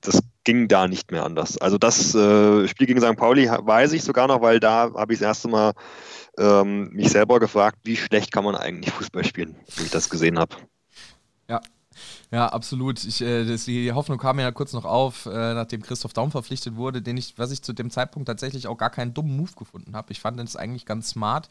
das 0.00 0.20
ging 0.44 0.68
da 0.68 0.86
nicht 0.86 1.10
mehr 1.10 1.24
anders. 1.24 1.58
Also 1.58 1.78
das 1.78 2.14
äh, 2.14 2.68
Spiel 2.68 2.86
gegen 2.86 3.00
St. 3.00 3.16
Pauli 3.16 3.48
weiß 3.48 3.92
ich 3.92 4.04
sogar 4.04 4.28
noch, 4.28 4.42
weil 4.42 4.60
da 4.60 4.92
habe 4.94 5.14
ich 5.14 5.18
das 5.18 5.26
erste 5.26 5.48
Mal 5.48 5.72
ähm, 6.38 6.90
mich 6.90 7.10
selber 7.10 7.40
gefragt, 7.40 7.78
wie 7.84 7.96
schlecht 7.96 8.32
kann 8.32 8.44
man 8.44 8.54
eigentlich 8.54 8.92
Fußball 8.92 9.24
spielen, 9.24 9.56
wie 9.76 9.84
ich 9.84 9.90
das 9.90 10.10
gesehen 10.10 10.38
habe. 10.38 10.56
Ja, 11.48 11.60
ja, 12.30 12.48
absolut. 12.48 13.04
Ich, 13.04 13.20
äh, 13.20 13.44
die 13.44 13.92
Hoffnung 13.92 14.18
kam 14.18 14.38
ja 14.38 14.50
kurz 14.52 14.72
noch 14.72 14.84
auf, 14.84 15.26
äh, 15.26 15.54
nachdem 15.54 15.82
Christoph 15.82 16.12
Daum 16.12 16.30
verpflichtet 16.30 16.76
wurde, 16.76 17.02
den 17.02 17.16
ich, 17.16 17.38
was 17.38 17.50
ich 17.50 17.62
zu 17.62 17.72
dem 17.72 17.90
Zeitpunkt 17.90 18.26
tatsächlich 18.26 18.66
auch 18.66 18.76
gar 18.76 18.90
keinen 18.90 19.14
dummen 19.14 19.36
Move 19.36 19.52
gefunden 19.56 19.94
habe. 19.94 20.12
Ich 20.12 20.20
fand 20.20 20.40
es 20.40 20.56
eigentlich 20.56 20.86
ganz 20.86 21.10
smart, 21.10 21.48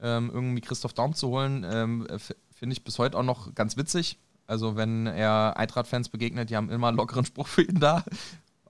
ähm, 0.00 0.30
irgendwie 0.32 0.60
Christoph 0.60 0.92
Daum 0.92 1.14
zu 1.14 1.28
holen. 1.28 1.64
Ähm, 1.68 2.06
Finde 2.54 2.72
ich 2.72 2.84
bis 2.84 2.98
heute 2.98 3.18
auch 3.18 3.22
noch 3.22 3.54
ganz 3.54 3.76
witzig. 3.76 4.18
Also 4.46 4.76
wenn 4.76 5.06
er 5.06 5.54
Eintracht-Fans 5.56 6.08
begegnet, 6.08 6.50
die 6.50 6.56
haben 6.56 6.70
immer 6.70 6.88
einen 6.88 6.96
lockeren 6.96 7.24
Spruch 7.24 7.48
für 7.48 7.62
ihn 7.62 7.80
da. 7.80 8.04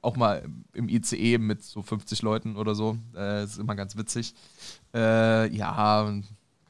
Auch 0.02 0.16
mal 0.16 0.48
im 0.72 0.88
ICE 0.88 1.38
mit 1.38 1.64
so 1.64 1.82
50 1.82 2.22
Leuten 2.22 2.56
oder 2.56 2.74
so. 2.74 2.96
Äh, 3.16 3.44
ist 3.44 3.58
immer 3.58 3.74
ganz 3.74 3.96
witzig. 3.96 4.34
Äh, 4.94 5.52
ja, 5.54 6.12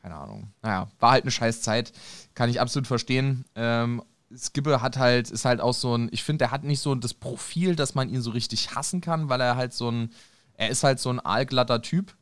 keine 0.06 0.20
Ahnung. 0.20 0.52
Naja, 0.62 0.88
war 1.00 1.10
halt 1.10 1.24
eine 1.24 1.32
scheiß 1.32 1.62
Zeit. 1.62 1.92
Kann 2.34 2.48
ich 2.48 2.60
absolut 2.60 2.86
verstehen. 2.86 3.44
Ähm, 3.56 4.04
Skibbe 4.32 4.80
hat 4.80 4.98
halt, 4.98 5.32
ist 5.32 5.44
halt 5.44 5.60
auch 5.60 5.74
so 5.74 5.96
ein, 5.96 6.08
ich 6.12 6.22
finde, 6.22 6.44
er 6.44 6.50
hat 6.52 6.62
nicht 6.62 6.78
so 6.78 6.94
das 6.94 7.12
Profil, 7.12 7.74
dass 7.74 7.96
man 7.96 8.08
ihn 8.08 8.22
so 8.22 8.30
richtig 8.30 8.76
hassen 8.76 9.00
kann, 9.00 9.28
weil 9.28 9.40
er 9.40 9.56
halt 9.56 9.72
so 9.72 9.90
ein, 9.90 10.10
er 10.54 10.68
ist 10.68 10.84
halt 10.84 11.00
so 11.00 11.10
ein 11.10 11.18
aalglatter 11.18 11.82
Typ. 11.82 12.14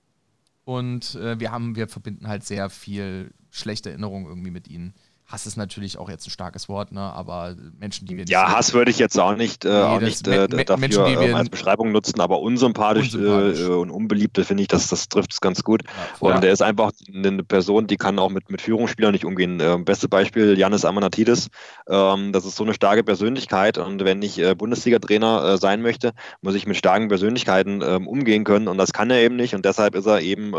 Und 0.64 1.14
äh, 1.16 1.38
wir 1.38 1.52
haben, 1.52 1.76
wir 1.76 1.86
verbinden 1.86 2.26
halt 2.26 2.42
sehr 2.44 2.70
viel 2.70 3.34
schlechte 3.50 3.90
Erinnerungen 3.90 4.28
irgendwie 4.28 4.50
mit 4.50 4.66
ihm. 4.68 4.94
Hass 5.26 5.46
ist 5.46 5.56
natürlich 5.56 5.96
auch 5.96 6.10
jetzt 6.10 6.26
ein 6.26 6.30
starkes 6.30 6.68
Wort, 6.68 6.92
ne? 6.92 7.00
aber 7.00 7.56
Menschen, 7.78 8.06
die 8.06 8.14
wir 8.16 8.24
nicht. 8.24 8.30
Ja, 8.30 8.52
Hass 8.52 8.74
würde 8.74 8.90
ich 8.90 8.98
jetzt 8.98 9.18
auch 9.18 9.36
nicht, 9.36 9.64
äh, 9.64 9.68
nee, 9.68 9.74
auch 9.74 10.00
nicht 10.00 10.28
äh, 10.28 10.46
dafür 10.48 10.76
Menschen, 10.76 11.06
äh, 11.06 11.32
als 11.32 11.48
Beschreibung 11.48 11.92
nutzen, 11.92 12.20
aber 12.20 12.40
unsympathisch, 12.40 13.14
unsympathisch. 13.14 13.60
Äh, 13.60 13.68
und 13.68 13.90
unbeliebt, 13.90 14.38
finde 14.44 14.62
ich, 14.62 14.68
das, 14.68 14.88
das 14.88 15.08
trifft 15.08 15.32
es 15.32 15.40
ganz 15.40 15.64
gut. 15.64 15.82
Ja, 16.20 16.34
und 16.34 16.44
er 16.44 16.52
ist 16.52 16.60
einfach 16.60 16.92
eine 17.12 17.42
Person, 17.42 17.86
die 17.86 17.96
kann 17.96 18.18
auch 18.18 18.28
mit, 18.28 18.50
mit 18.50 18.60
Führungsspielern 18.60 19.12
nicht 19.12 19.24
umgehen. 19.24 19.60
Ähm, 19.60 19.86
beste 19.86 20.08
Beispiel, 20.08 20.58
Janis 20.58 20.84
Amanatidis. 20.84 21.48
Ähm, 21.88 22.32
das 22.32 22.44
ist 22.44 22.56
so 22.56 22.64
eine 22.64 22.74
starke 22.74 23.02
Persönlichkeit 23.02 23.78
und 23.78 24.04
wenn 24.04 24.20
ich 24.20 24.38
äh, 24.38 24.54
Bundesliga-Trainer 24.54 25.54
äh, 25.54 25.58
sein 25.58 25.80
möchte, 25.80 26.12
muss 26.42 26.54
ich 26.54 26.66
mit 26.66 26.76
starken 26.76 27.08
Persönlichkeiten 27.08 27.80
ähm, 27.82 28.06
umgehen 28.06 28.44
können 28.44 28.68
und 28.68 28.76
das 28.76 28.92
kann 28.92 29.10
er 29.10 29.20
eben 29.20 29.36
nicht 29.36 29.54
und 29.54 29.64
deshalb 29.64 29.94
ist 29.94 30.06
er 30.06 30.20
eben 30.20 30.52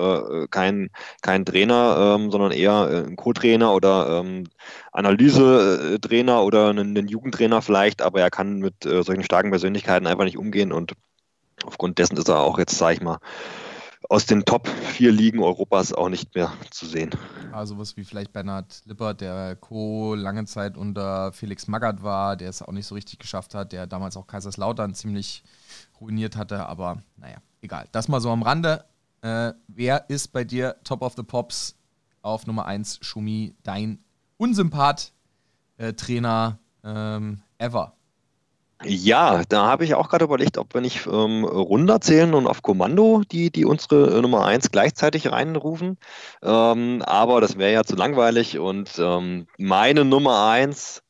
kein, 0.50 0.90
kein 1.22 1.46
Trainer, 1.46 2.16
ähm, 2.18 2.32
sondern 2.32 2.52
eher 2.52 3.06
ein 3.08 3.16
Co-Trainer 3.16 3.74
oder 3.74 4.22
ähm, 4.22 4.46
Analyse-Trainer 4.92 6.44
oder 6.44 6.70
einen, 6.70 7.08
Jugendtrainer 7.08 7.62
vielleicht, 7.62 8.02
aber 8.02 8.22
er 8.22 8.30
kann 8.30 8.60
mit 8.60 8.86
äh, 8.86 9.04
solchen 9.04 9.24
starken 9.24 9.52
Persönlichkeiten 9.52 10.08
einfach 10.08 10.26
nicht 10.26 10.38
umgehen 10.38 10.72
und 10.72 10.94
aufgrund 11.66 11.98
dessen 11.98 12.18
ist 12.18 12.28
er 12.28 12.40
auch 12.40 12.58
jetzt, 12.58 12.78
sage 12.78 12.96
ich 12.96 13.02
mal, 13.02 13.20
aus 14.10 14.26
den 14.26 14.46
Top 14.46 14.68
4 14.68 15.12
Ligen 15.12 15.42
Europas 15.42 15.94
auch 15.94 16.10
nicht 16.10 16.36
mehr 16.36 16.54
zu 16.70 16.86
sehen. 16.86 17.10
Also 17.52 17.78
was 17.78 17.98
wie 17.98 18.04
vielleicht 18.04 18.34
Bernhard 18.34 18.82
Lippert, 18.86 19.22
der 19.22 19.56
Co. 19.56 20.16
lange 20.16 20.46
Zeit 20.46 20.78
unter 20.78 21.32
Felix 21.32 21.68
Magath 21.68 22.04
war, 22.04 22.36
der 22.36 22.50
es 22.50 22.62
auch 22.62 22.72
nicht 22.72 22.86
so 22.86 22.96
richtig 22.96 23.20
geschafft 23.20 23.56
hat, 23.56 23.72
der 23.72 23.88
damals 23.88 24.18
auch 24.18 24.28
Kaiserslautern 24.28 24.94
ziemlich 24.94 25.44
ruiniert 26.00 26.36
hatte, 26.36 26.66
aber 26.68 27.02
naja, 27.18 27.38
egal. 27.62 27.88
Das 27.92 28.08
mal 28.08 28.22
so 28.22 28.30
am 28.30 28.44
Rande. 28.44 28.86
Äh, 29.22 29.54
wer 29.68 30.10
ist 30.10 30.34
bei 30.34 30.44
dir 30.44 30.76
Top 30.84 31.02
of 31.02 31.14
the 31.16 31.24
Pops 31.24 31.76
auf 32.22 32.46
Nummer 32.48 32.66
1, 32.66 33.00
Schumi, 33.02 33.56
dein 33.64 34.00
Unsympath-Trainer 34.38 36.60
äh, 36.84 36.90
ähm, 36.90 37.42
ever. 37.58 37.96
Ja, 38.84 39.44
da 39.48 39.68
habe 39.68 39.86
ich 39.86 39.96
auch 39.96 40.10
gerade 40.10 40.26
überlegt, 40.26 40.58
ob 40.58 40.74
wir 40.74 40.82
nicht 40.82 41.08
ähm, 41.08 41.46
runterzählen 41.46 42.34
und 42.34 42.46
auf 42.46 42.62
Kommando 42.62 43.22
die, 43.32 43.50
die 43.50 43.66
unsere 43.66 44.18
äh, 44.18 44.22
Nummer 44.22 44.46
1 44.46 44.70
gleichzeitig 44.70 45.32
reinrufen. 45.32 45.98
Ähm, 46.44 47.02
aber 47.04 47.40
das 47.40 47.58
wäre 47.58 47.74
ja 47.74 47.84
zu 47.86 47.96
langweilig 47.96 48.60
und 48.60 48.92
ähm, 49.00 49.48
meine 49.58 50.04
Nummer 50.04 50.50
1 50.50 51.02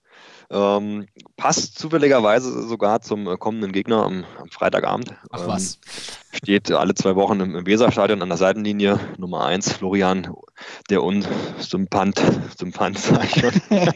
ähm, 0.49 1.07
passt 1.37 1.77
zufälligerweise 1.79 2.67
sogar 2.67 3.01
zum 3.01 3.27
äh, 3.27 3.37
kommenden 3.37 3.71
Gegner 3.71 4.03
am, 4.03 4.25
am 4.39 4.49
Freitagabend. 4.49 5.13
Ach 5.31 5.47
was. 5.47 5.75
Ähm, 5.75 6.37
steht 6.37 6.71
alle 6.71 6.93
zwei 6.93 7.15
Wochen 7.15 7.39
im, 7.39 7.55
im 7.55 7.65
Weserstadion 7.65 8.21
an 8.21 8.29
der 8.29 8.37
Seitenlinie. 8.37 8.99
Nummer 9.17 9.45
1, 9.45 9.73
Florian, 9.73 10.33
der 10.89 11.03
Unsympant, 11.03 12.21
Sympant, 12.57 12.99
sag 12.99 13.23
ich 13.25 13.41
schon. 13.41 13.61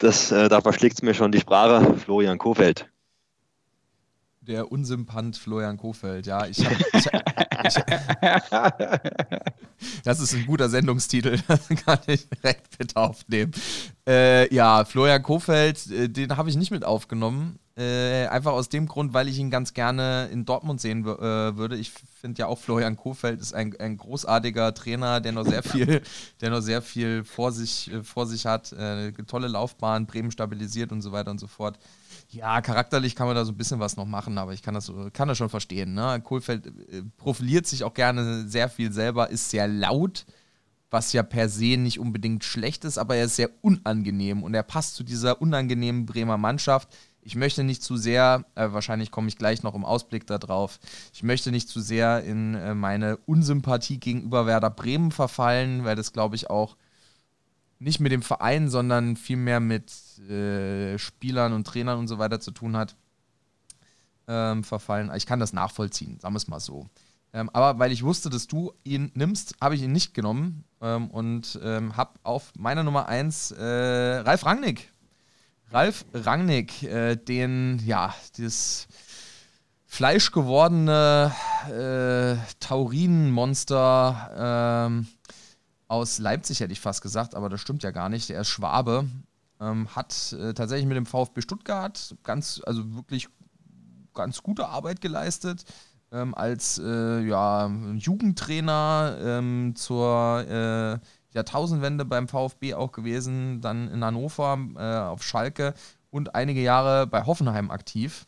das, 0.00 0.32
äh, 0.32 0.48
da 0.48 0.60
verschlägt 0.60 0.96
es 0.96 1.02
mir 1.02 1.14
schon 1.14 1.32
die 1.32 1.40
Sprache. 1.40 1.94
Florian 1.94 2.38
Kofeld 2.38 2.90
der 4.50 4.70
Unsympant 4.70 5.36
Florian 5.36 5.78
Kofeld. 5.78 6.26
Ja, 6.26 6.46
ich 6.46 6.64
habe. 6.64 6.76
Das 10.04 10.20
ist 10.20 10.34
ein 10.34 10.44
guter 10.44 10.68
Sendungstitel, 10.68 11.38
das 11.48 11.68
kann 11.68 12.00
ich 12.06 12.28
direkt 12.28 12.78
mit 12.78 12.96
aufnehmen. 12.96 13.52
Äh, 14.06 14.52
ja, 14.54 14.84
Florian 14.84 15.22
Kofeld, 15.22 15.90
äh, 15.90 16.08
den 16.08 16.36
habe 16.36 16.50
ich 16.50 16.56
nicht 16.56 16.70
mit 16.70 16.84
aufgenommen. 16.84 17.58
Äh, 17.78 18.26
einfach 18.26 18.52
aus 18.52 18.68
dem 18.68 18.86
Grund, 18.86 19.14
weil 19.14 19.28
ich 19.28 19.38
ihn 19.38 19.50
ganz 19.50 19.72
gerne 19.72 20.28
in 20.32 20.44
Dortmund 20.44 20.82
sehen 20.82 21.06
äh, 21.06 21.56
würde. 21.56 21.76
Ich 21.76 21.92
finde 22.20 22.40
ja 22.40 22.46
auch 22.46 22.58
Florian 22.58 22.96
Kofeld 22.96 23.40
ist 23.40 23.54
ein, 23.54 23.74
ein 23.78 23.96
großartiger 23.96 24.74
Trainer, 24.74 25.20
der 25.20 25.32
noch 25.32 25.46
sehr 25.46 25.62
viel, 25.62 26.02
der 26.42 26.50
noch 26.50 26.60
sehr 26.60 26.82
viel 26.82 27.24
vor 27.24 27.52
sich, 27.52 27.90
äh, 27.90 28.02
vor 28.02 28.26
sich 28.26 28.44
hat. 28.44 28.72
Äh, 28.72 29.12
tolle 29.26 29.48
Laufbahn, 29.48 30.06
Bremen 30.06 30.30
stabilisiert 30.30 30.92
und 30.92 31.00
so 31.00 31.12
weiter 31.12 31.30
und 31.30 31.40
so 31.40 31.46
fort. 31.46 31.78
Ja, 32.32 32.60
charakterlich 32.60 33.16
kann 33.16 33.26
man 33.26 33.34
da 33.34 33.44
so 33.44 33.50
ein 33.50 33.56
bisschen 33.56 33.80
was 33.80 33.96
noch 33.96 34.06
machen, 34.06 34.38
aber 34.38 34.52
ich 34.52 34.62
kann 34.62 34.74
das, 34.74 34.92
kann 35.12 35.26
das 35.26 35.36
schon 35.36 35.48
verstehen. 35.48 35.94
Ne? 35.94 36.20
Kohlfeld 36.22 36.66
äh, 36.66 37.02
profiliert 37.16 37.66
sich 37.66 37.82
auch 37.82 37.92
gerne 37.94 38.46
sehr 38.46 38.68
viel 38.68 38.92
selber, 38.92 39.30
ist 39.30 39.50
sehr 39.50 39.66
laut, 39.66 40.26
was 40.90 41.12
ja 41.12 41.24
per 41.24 41.48
se 41.48 41.76
nicht 41.76 41.98
unbedingt 41.98 42.44
schlecht 42.44 42.84
ist, 42.84 42.98
aber 42.98 43.16
er 43.16 43.24
ist 43.24 43.36
sehr 43.36 43.50
unangenehm 43.62 44.44
und 44.44 44.54
er 44.54 44.62
passt 44.62 44.94
zu 44.94 45.02
dieser 45.02 45.42
unangenehmen 45.42 46.06
Bremer 46.06 46.36
Mannschaft. 46.36 46.88
Ich 47.22 47.34
möchte 47.34 47.64
nicht 47.64 47.82
zu 47.82 47.96
sehr, 47.96 48.44
äh, 48.54 48.68
wahrscheinlich 48.70 49.10
komme 49.10 49.28
ich 49.28 49.36
gleich 49.36 49.64
noch 49.64 49.74
im 49.74 49.84
Ausblick 49.84 50.26
darauf, 50.26 50.78
ich 51.12 51.24
möchte 51.24 51.50
nicht 51.50 51.68
zu 51.68 51.80
sehr 51.80 52.22
in 52.22 52.54
äh, 52.54 52.74
meine 52.74 53.16
Unsympathie 53.26 53.98
gegenüber 53.98 54.46
Werder 54.46 54.70
Bremen 54.70 55.10
verfallen, 55.10 55.84
weil 55.84 55.96
das, 55.96 56.12
glaube 56.12 56.36
ich, 56.36 56.48
auch 56.48 56.76
nicht 57.80 57.98
mit 57.98 58.12
dem 58.12 58.22
Verein, 58.22 58.68
sondern 58.68 59.16
vielmehr 59.16 59.58
mit 59.58 59.90
äh, 60.28 60.98
Spielern 60.98 61.52
und 61.52 61.66
Trainern 61.66 61.98
und 61.98 62.08
so 62.08 62.18
weiter 62.18 62.38
zu 62.38 62.52
tun 62.52 62.76
hat, 62.76 62.94
ähm, 64.28 64.62
verfallen. 64.62 65.10
Ich 65.16 65.26
kann 65.26 65.40
das 65.40 65.52
nachvollziehen, 65.52 66.20
sagen 66.20 66.34
wir 66.34 66.38
es 66.38 66.46
mal 66.46 66.60
so. 66.60 66.88
Ähm, 67.32 67.50
aber 67.52 67.78
weil 67.78 67.90
ich 67.90 68.04
wusste, 68.04 68.28
dass 68.28 68.46
du 68.46 68.72
ihn 68.84 69.10
nimmst, 69.14 69.54
habe 69.60 69.74
ich 69.74 69.82
ihn 69.82 69.92
nicht 69.92 70.14
genommen 70.14 70.64
ähm, 70.80 71.10
und 71.10 71.58
ähm, 71.62 71.96
habe 71.96 72.12
auf 72.22 72.52
meiner 72.56 72.82
Nummer 72.82 73.08
1 73.08 73.52
äh, 73.52 73.64
Ralf 73.64 74.44
Rangnick. 74.44 74.90
Ralf 75.70 76.04
Rangnick, 76.12 76.82
äh, 76.82 77.16
den, 77.16 77.80
ja, 77.86 78.14
das 78.36 78.88
fleischgewordene 79.86 81.32
äh, 81.68 82.36
Taurinenmonster, 82.60 84.86
ähm, 84.88 85.08
aus 85.90 86.18
Leipzig, 86.18 86.60
hätte 86.60 86.72
ich 86.72 86.80
fast 86.80 87.02
gesagt, 87.02 87.34
aber 87.34 87.48
das 87.48 87.60
stimmt 87.60 87.82
ja 87.82 87.90
gar 87.90 88.08
nicht. 88.08 88.28
Der 88.28 88.40
ist 88.40 88.48
Schwabe, 88.48 89.08
ähm, 89.60 89.88
hat 89.94 90.32
äh, 90.32 90.54
tatsächlich 90.54 90.86
mit 90.86 90.96
dem 90.96 91.06
VfB 91.06 91.40
Stuttgart 91.40 92.14
ganz, 92.22 92.62
also 92.64 92.94
wirklich 92.94 93.28
ganz 94.14 94.42
gute 94.42 94.68
Arbeit 94.68 95.00
geleistet. 95.00 95.64
Ähm, 96.12 96.34
als 96.34 96.78
äh, 96.78 97.20
ja, 97.20 97.68
Jugendtrainer 97.96 99.18
ähm, 99.20 99.74
zur 99.76 100.44
äh, 100.48 100.98
Jahrtausendwende 101.34 102.04
beim 102.04 102.28
VfB 102.28 102.74
auch 102.74 102.92
gewesen, 102.92 103.60
dann 103.60 103.88
in 103.88 104.04
Hannover 104.04 104.58
äh, 104.76 105.08
auf 105.08 105.22
Schalke 105.22 105.74
und 106.10 106.34
einige 106.34 106.60
Jahre 106.62 107.06
bei 107.06 107.26
Hoffenheim 107.26 107.70
aktiv. 107.70 108.26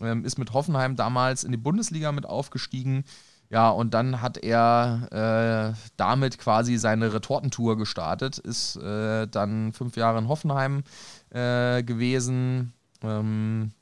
Ähm, 0.00 0.24
ist 0.24 0.38
mit 0.38 0.52
Hoffenheim 0.52 0.96
damals 0.96 1.44
in 1.44 1.52
die 1.52 1.58
Bundesliga 1.58 2.12
mit 2.12 2.24
aufgestiegen 2.26 3.04
ja, 3.52 3.68
und 3.68 3.92
dann 3.92 4.22
hat 4.22 4.38
er 4.38 5.74
äh, 5.74 5.78
damit 5.98 6.38
quasi 6.38 6.78
seine 6.78 7.12
Retortentour 7.12 7.76
gestartet, 7.76 8.38
ist 8.38 8.76
äh, 8.76 9.28
dann 9.28 9.74
fünf 9.74 9.94
Jahre 9.98 10.18
in 10.18 10.28
Hoffenheim 10.28 10.84
äh, 11.28 11.82
gewesen, 11.82 12.72
ähm, 13.02 13.72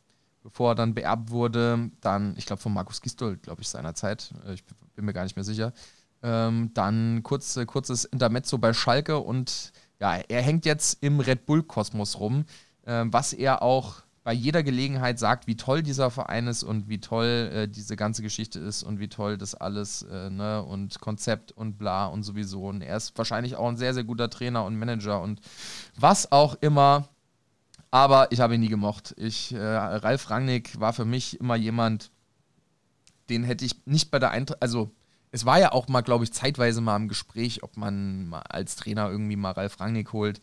bevor 0.43 0.73
er 0.73 0.75
dann 0.75 0.95
beerbt 0.95 1.31
wurde. 1.31 1.89
Dann, 2.01 2.35
ich 2.37 2.47
glaube, 2.47 2.61
von 2.61 2.73
Markus 2.73 3.01
Gistol, 3.01 3.37
glaube 3.37 3.63
ich, 3.63 3.69
seinerzeit. 3.69 4.35
Äh, 4.45 4.55
ich 4.55 4.65
bin 4.97 5.05
mir 5.05 5.13
gar 5.13 5.23
nicht 5.23 5.37
mehr 5.37 5.45
sicher. 5.45 5.73
Ähm, 6.21 6.73
dann 6.75 7.23
kurz, 7.23 7.57
kurzes 7.69 8.07
Intermezzo 8.07 8.59
bei 8.59 8.73
Schalke 8.73 9.19
und 9.19 9.71
ja, 10.01 10.17
er 10.17 10.43
hängt 10.43 10.67
jetzt 10.67 11.01
im 11.01 11.21
Red 11.21 11.47
Bull-Kosmos 11.47 12.19
rum, 12.19 12.45
ähm, 12.87 13.13
was 13.13 13.33
er 13.33 13.63
auch 13.63 14.03
bei 14.31 14.35
jeder 14.35 14.63
Gelegenheit 14.63 15.19
sagt, 15.19 15.49
wie 15.49 15.57
toll 15.57 15.83
dieser 15.83 16.09
Verein 16.09 16.47
ist 16.47 16.63
und 16.63 16.89
wie 16.89 17.01
toll 17.01 17.51
äh, 17.53 17.67
diese 17.67 17.97
ganze 17.97 18.23
Geschichte 18.23 18.61
ist 18.61 18.85
und 18.85 19.01
wie 19.01 19.09
toll 19.09 19.37
das 19.37 19.57
alles 19.57 20.03
äh, 20.03 20.31
ne, 20.31 20.63
und 20.63 21.01
Konzept 21.01 21.51
und 21.51 21.79
bla 21.79 22.07
und 22.07 22.23
sowieso. 22.23 22.69
Und 22.69 22.81
er 22.81 22.97
ist 22.97 23.19
wahrscheinlich 23.19 23.57
auch 23.57 23.69
ein 23.69 23.77
sehr, 23.77 23.93
sehr 23.93 24.05
guter 24.05 24.31
Trainer 24.31 24.65
und 24.65 24.79
Manager 24.79 25.21
und 25.21 25.41
was 25.97 26.31
auch 26.31 26.55
immer. 26.61 27.09
Aber 27.91 28.31
ich 28.31 28.39
habe 28.39 28.55
ihn 28.55 28.61
nie 28.61 28.69
gemocht. 28.69 29.17
Ich, 29.19 29.53
äh, 29.53 29.59
Ralf 29.59 30.31
Rangnick 30.31 30.79
war 30.79 30.93
für 30.93 31.05
mich 31.05 31.41
immer 31.41 31.57
jemand, 31.57 32.13
den 33.31 33.43
hätte 33.43 33.65
ich 33.65 33.85
nicht 33.85 34.13
bei 34.13 34.21
der 34.21 34.31
Eintracht, 34.31 34.63
also 34.63 34.93
es 35.33 35.45
war 35.45 35.59
ja 35.59 35.73
auch 35.73 35.89
mal, 35.89 36.03
glaube 36.03 36.23
ich, 36.23 36.33
zeitweise 36.33 36.81
mal 36.81 36.95
im 36.95 37.09
Gespräch, 37.09 37.65
ob 37.65 37.77
man 37.77 38.33
als 38.49 38.77
Trainer 38.77 39.11
irgendwie 39.11 39.35
mal 39.35 39.51
Ralf 39.51 39.81
Rangnick 39.81 40.13
holt. 40.13 40.41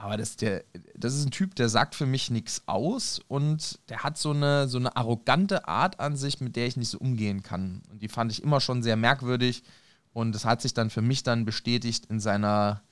Aber 0.00 0.16
das, 0.16 0.36
der, 0.36 0.64
das 0.94 1.14
ist 1.14 1.26
ein 1.26 1.32
Typ, 1.32 1.56
der 1.56 1.68
sagt 1.68 1.96
für 1.96 2.06
mich 2.06 2.30
nichts 2.30 2.62
aus 2.66 3.20
und 3.26 3.80
der 3.88 4.04
hat 4.04 4.16
so 4.16 4.30
eine, 4.30 4.68
so 4.68 4.78
eine 4.78 4.96
arrogante 4.96 5.66
Art 5.66 5.98
an 5.98 6.16
sich, 6.16 6.40
mit 6.40 6.54
der 6.54 6.68
ich 6.68 6.76
nicht 6.76 6.88
so 6.88 6.98
umgehen 6.98 7.42
kann. 7.42 7.82
Und 7.90 8.00
die 8.00 8.08
fand 8.08 8.30
ich 8.30 8.42
immer 8.44 8.60
schon 8.60 8.84
sehr 8.84 8.96
merkwürdig. 8.96 9.64
Und 10.12 10.36
das 10.36 10.44
hat 10.44 10.62
sich 10.62 10.72
dann 10.72 10.90
für 10.90 11.02
mich 11.02 11.24
dann 11.24 11.44
bestätigt 11.44 12.06
in 12.06 12.20
seiner 12.20 12.82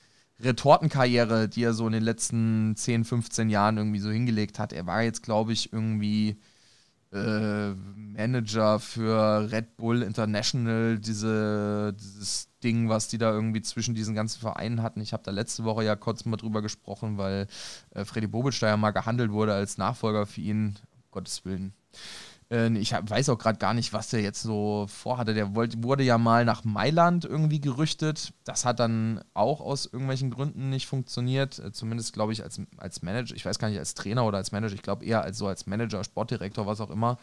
Retortenkarriere, 0.41 1.47
die 1.47 1.63
er 1.63 1.73
so 1.73 1.87
in 1.87 1.93
den 1.93 2.03
letzten 2.03 2.75
10, 2.75 3.05
15 3.05 3.49
Jahren 3.49 3.77
irgendwie 3.77 3.99
so 3.99 4.11
hingelegt 4.11 4.59
hat. 4.59 4.73
Er 4.73 4.85
war 4.85 5.01
jetzt, 5.01 5.23
glaube 5.23 5.53
ich, 5.53 5.71
irgendwie 5.71 6.41
äh, 7.13 7.69
Manager 7.69 8.81
für 8.81 9.49
Red 9.49 9.77
Bull 9.77 10.03
International, 10.03 10.99
diese, 10.99 11.95
dieses 11.97 12.46
Ding, 12.63 12.89
was 12.89 13.07
die 13.07 13.17
da 13.17 13.31
irgendwie 13.31 13.61
zwischen 13.61 13.95
diesen 13.95 14.15
ganzen 14.15 14.39
Vereinen 14.39 14.81
hatten. 14.81 15.01
Ich 15.01 15.13
habe 15.13 15.23
da 15.23 15.31
letzte 15.31 15.63
Woche 15.63 15.83
ja 15.83 15.95
kurz 15.95 16.25
mal 16.25 16.37
drüber 16.37 16.61
gesprochen, 16.61 17.17
weil 17.17 17.47
äh, 17.91 18.05
Freddy 18.05 18.27
ja 18.61 18.77
mal 18.77 18.91
gehandelt 18.91 19.31
wurde 19.31 19.53
als 19.53 19.77
Nachfolger 19.77 20.25
für 20.25 20.41
ihn. 20.41 20.77
Um 20.81 21.11
Gottes 21.11 21.45
Willen. 21.45 21.73
Äh, 22.49 22.75
ich 22.77 22.93
weiß 22.93 23.29
auch 23.29 23.37
gerade 23.37 23.59
gar 23.59 23.73
nicht, 23.73 23.93
was 23.93 24.09
der 24.09 24.21
jetzt 24.21 24.41
so 24.41 24.85
vorhatte. 24.87 25.33
Der 25.33 25.55
wollte, 25.55 25.83
wurde 25.83 26.03
ja 26.03 26.17
mal 26.17 26.45
nach 26.45 26.63
Mailand 26.63 27.25
irgendwie 27.25 27.59
gerüchtet. 27.59 28.33
Das 28.43 28.65
hat 28.65 28.79
dann 28.79 29.21
auch 29.33 29.61
aus 29.61 29.85
irgendwelchen 29.85 30.31
Gründen 30.31 30.69
nicht 30.69 30.87
funktioniert. 30.87 31.59
Äh, 31.59 31.71
zumindest, 31.71 32.13
glaube 32.13 32.33
ich, 32.33 32.43
als, 32.43 32.61
als 32.77 33.01
Manager. 33.01 33.35
Ich 33.35 33.45
weiß 33.45 33.59
gar 33.59 33.69
nicht, 33.69 33.79
als 33.79 33.93
Trainer 33.93 34.25
oder 34.25 34.37
als 34.37 34.51
Manager. 34.51 34.75
Ich 34.75 34.81
glaube 34.81 35.05
eher 35.05 35.23
als 35.23 35.37
so 35.37 35.47
als 35.47 35.67
Manager, 35.67 36.03
Sportdirektor, 36.03 36.65
was 36.65 36.81
auch 36.81 36.89
immer. 36.89 37.17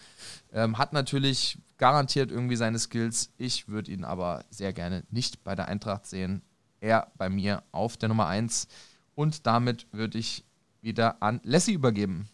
Ähm, 0.52 0.78
hat 0.78 0.92
natürlich 0.92 1.58
garantiert 1.78 2.30
irgendwie 2.30 2.56
seine 2.56 2.78
Skills. 2.78 3.32
Ich 3.38 3.68
würde 3.68 3.90
ihn 3.90 4.04
aber 4.04 4.44
sehr 4.50 4.72
gerne 4.72 5.04
nicht 5.10 5.44
bei 5.44 5.54
der 5.54 5.68
Eintracht 5.68 6.06
sehen. 6.06 6.42
Er 6.80 7.10
bei 7.16 7.30
mir 7.30 7.62
auf 7.72 7.96
der 7.96 8.10
Nummer 8.10 8.26
1. 8.26 8.68
Und 9.14 9.46
damit 9.46 9.86
würde 9.92 10.18
ich 10.18 10.44
wieder 10.82 11.22
an 11.22 11.40
Lassie 11.44 11.72
übergeben. 11.72 12.28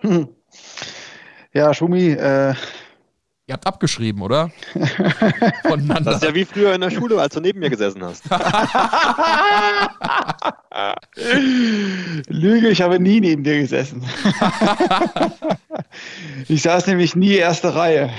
Hm. 0.00 0.28
Ja, 1.56 1.72
Schumi, 1.72 2.10
äh, 2.10 2.54
Ihr 3.46 3.54
habt 3.54 3.66
abgeschrieben, 3.66 4.20
oder? 4.20 4.50
Voneinander. 5.62 6.10
Das 6.10 6.16
ist 6.16 6.24
ja 6.24 6.34
wie 6.34 6.44
früher 6.44 6.74
in 6.74 6.82
der 6.82 6.90
Schule, 6.90 7.18
als 7.18 7.32
du 7.32 7.40
neben 7.40 7.60
mir 7.60 7.70
gesessen 7.70 8.04
hast. 8.04 8.24
Lüge, 12.28 12.68
ich 12.68 12.82
habe 12.82 13.00
nie 13.00 13.22
neben 13.22 13.42
dir 13.42 13.58
gesessen. 13.58 14.02
ich 16.48 16.60
saß 16.60 16.88
nämlich 16.88 17.16
nie 17.16 17.36
erste 17.36 17.74
Reihe. 17.74 18.10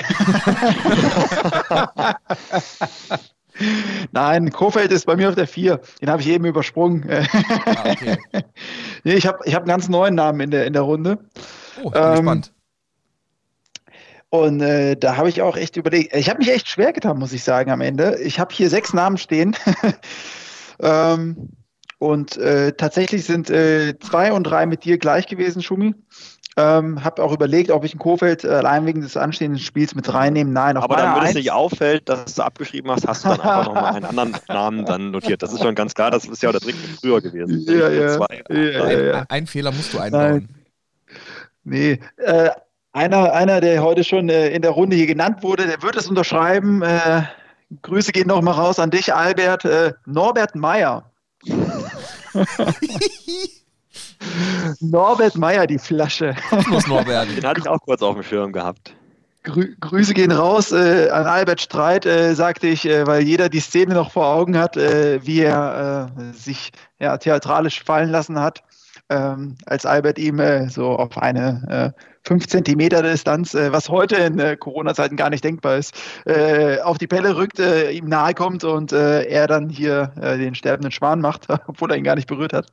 Nein, 4.14 4.52
Kofeld 4.52 4.92
ist 4.92 5.06
bei 5.06 5.16
mir 5.16 5.30
auf 5.30 5.36
der 5.36 5.48
4. 5.48 5.80
Den 6.02 6.10
habe 6.10 6.24
ich 6.24 6.30
eben 6.30 6.46
übersprungen. 6.46 7.08
Ah, 7.66 7.92
okay. 7.92 8.18
nee, 9.04 9.14
ich 9.14 9.28
habe 9.28 9.38
ich 9.46 9.54
hab 9.54 9.62
einen 9.62 9.70
ganz 9.70 9.90
neuen 9.90 10.16
Namen 10.16 10.40
in 10.40 10.50
der, 10.50 10.66
in 10.66 10.74
der 10.74 10.82
Runde. 10.82 11.20
Oh, 11.84 11.92
bin 11.92 12.02
ähm, 12.02 12.16
gespannt. 12.16 12.52
Und 14.30 14.62
äh, 14.62 14.98
da 14.98 15.16
habe 15.16 15.30
ich 15.30 15.42
auch 15.42 15.56
echt 15.56 15.78
überlegt, 15.78 16.14
ich 16.14 16.30
habe 16.30 16.40
mich 16.40 16.52
echt 16.52 16.68
schwer 16.68 16.92
getan, 16.92 17.18
muss 17.18 17.32
ich 17.32 17.44
sagen, 17.44 17.72
am 17.72 17.82
Ende. 17.82 18.18
Ich 18.22 18.40
habe 18.40 18.54
hier 18.54 18.70
sechs 18.70 18.94
Namen 18.94 19.18
stehen. 19.18 19.56
ähm, 20.80 21.50
und 22.00 22.38
äh, 22.38 22.74
tatsächlich 22.74 23.26
sind 23.26 23.50
äh, 23.50 23.98
zwei 24.00 24.34
und 24.34 24.44
drei 24.44 24.66
mit 24.66 24.84
dir 24.84 24.98
gleich 24.98 25.28
gewesen, 25.28 25.64
Schumi. 25.64 25.96
Ähm, 26.58 27.04
habe 27.04 27.24
auch 27.24 27.32
überlegt, 27.32 27.70
ob 27.70 27.86
ich 27.86 27.94
ein 27.94 28.00
Kofeld 28.00 28.44
äh, 28.44 28.48
allein 28.48 28.86
wegen 28.88 29.02
des 29.02 29.16
anstehenden 29.16 29.60
Spiels 29.60 29.94
mit 29.94 30.12
reinnehmen. 30.12 30.52
Nein, 30.54 30.76
auf 30.76 30.84
Aber 30.84 30.96
damit 30.96 31.30
es 31.30 31.36
nicht 31.36 31.52
auffällt, 31.52 32.10
dass 32.10 32.34
du 32.34 32.42
abgeschrieben 32.42 32.90
hast, 32.90 33.08
hast 33.08 33.24
du 33.24 33.30
dann 33.30 33.42
einfach 33.42 33.66
nochmal 33.66 33.94
einen 33.94 34.06
anderen 34.06 34.36
Namen 34.48 34.86
dann 34.86 35.12
notiert. 35.12 35.44
Das 35.44 35.54
ist 35.54 35.62
schon 35.62 35.76
ganz 35.76 35.94
klar, 35.94 36.10
das 36.10 36.26
ist 36.26 36.42
ja 36.42 36.52
der 36.52 36.60
Trick 36.60 36.76
früher 37.00 37.22
gewesen. 37.22 37.64
Ja, 37.68 37.90
ja. 37.90 38.18
Ja, 38.50 38.90
ja, 38.90 39.20
ein, 39.20 39.26
ein, 39.30 39.48
Fehler 39.48 39.72
musst 39.72 39.94
du 39.94 40.00
einbauen. 40.00 40.22
Nein. 40.22 40.50
Nee, 41.64 42.00
äh, 42.18 42.50
einer, 42.98 43.32
einer, 43.32 43.62
der 43.62 43.84
heute 43.84 44.04
schon 44.04 44.28
äh, 44.30 44.50
in 44.50 44.64
der 44.64 44.72
Runde 44.72 44.96
hier 44.96 45.06
genannt 45.08 45.44
wurde, 45.44 45.68
der 45.68 45.82
wird 45.84 45.96
es 45.96 46.08
unterschreiben. 46.08 46.82
Äh, 46.82 47.22
Grüße 47.84 48.12
gehen 48.12 48.28
noch 48.28 48.42
mal 48.42 48.52
raus 48.52 48.80
an 48.80 48.90
dich, 48.90 49.14
Albert. 49.14 49.66
Äh, 49.66 49.94
Norbert 50.06 50.56
Meyer. 50.56 51.10
Norbert 54.80 55.36
Meyer, 55.38 55.68
die 55.68 55.78
Flasche. 55.78 56.36
Muss 56.68 56.88
Norbert. 56.88 57.28
Den 57.38 57.46
hatte 57.46 57.60
ich 57.62 57.68
auch 57.68 57.80
kurz 57.80 58.02
auf 58.02 58.16
dem 58.16 58.24
Schirm 58.24 58.52
gehabt. 58.52 58.96
Grü 59.44 59.76
Grüße 59.80 60.16
gehen 60.16 60.32
raus 60.32 60.72
äh, 60.72 61.10
an 61.10 61.28
Albert 61.28 61.62
Streit, 61.62 62.06
äh, 62.06 62.34
sagte 62.34 62.68
ich, 62.68 62.86
äh, 62.86 63.06
weil 63.08 63.22
jeder 63.22 63.48
die 63.48 63.60
Szene 63.60 63.94
noch 63.94 64.12
vor 64.12 64.26
Augen 64.26 64.58
hat, 64.58 64.76
äh, 64.76 65.26
wie 65.26 65.42
er 65.42 66.12
äh, 66.18 66.34
sich 66.34 66.72
ja, 67.00 67.18
theatralisch 67.18 67.84
fallen 67.84 68.10
lassen 68.10 68.40
hat, 68.40 68.64
ähm, 69.10 69.56
als 69.66 69.86
Albert 69.86 70.18
ihm 70.18 70.40
äh, 70.40 70.68
so 70.68 70.90
auf 70.90 71.18
eine 71.18 71.94
5 72.28 72.46
Zentimeter 72.48 73.02
Distanz, 73.02 73.54
äh, 73.54 73.72
was 73.72 73.88
heute 73.88 74.18
in 74.18 74.38
äh, 74.38 74.58
Corona-Zeiten 74.58 75.16
gar 75.16 75.30
nicht 75.30 75.46
denkbar 75.46 75.78
ist, 75.78 75.96
äh, 76.26 76.80
auf 76.82 76.98
die 76.98 77.08
Pelle 77.08 77.38
rückt, 77.38 77.58
äh, 77.58 77.92
ihm 77.92 78.10
nahe 78.10 78.34
kommt 78.34 78.66
und 78.66 78.92
äh, 78.92 79.24
er 79.24 79.48
dann 79.48 79.70
hier 79.70 80.12
äh, 80.20 80.38
den 80.38 80.54
sterbenden 80.54 80.92
Schwan 80.92 81.22
macht, 81.22 81.48
obwohl 81.68 81.92
er 81.92 81.98
ihn 81.98 82.04
gar 82.04 82.16
nicht 82.16 82.28
berührt 82.28 82.52
hat. 82.52 82.68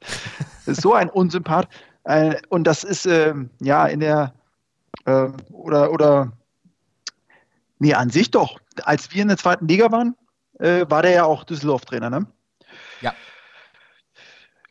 So 0.66 0.92
ein 0.92 1.08
Unsympath. 1.08 1.68
und 2.48 2.66
das 2.66 2.84
ist 2.84 3.06
ähm, 3.06 3.50
ja 3.60 3.86
in 3.86 4.00
der 4.00 4.34
oder 5.06 5.92
oder 5.92 6.32
nee, 7.78 7.94
an 7.94 8.10
sich 8.10 8.30
doch. 8.30 8.58
Als 8.84 9.12
wir 9.12 9.22
in 9.22 9.28
der 9.28 9.36
zweiten 9.36 9.68
Liga 9.68 9.92
waren, 9.92 10.16
war 10.58 11.02
der 11.02 11.10
ja 11.10 11.24
auch 11.24 11.44
Düsseldorf-Trainer, 11.44 12.08
ne? 12.08 12.26
Ja. 13.02 13.12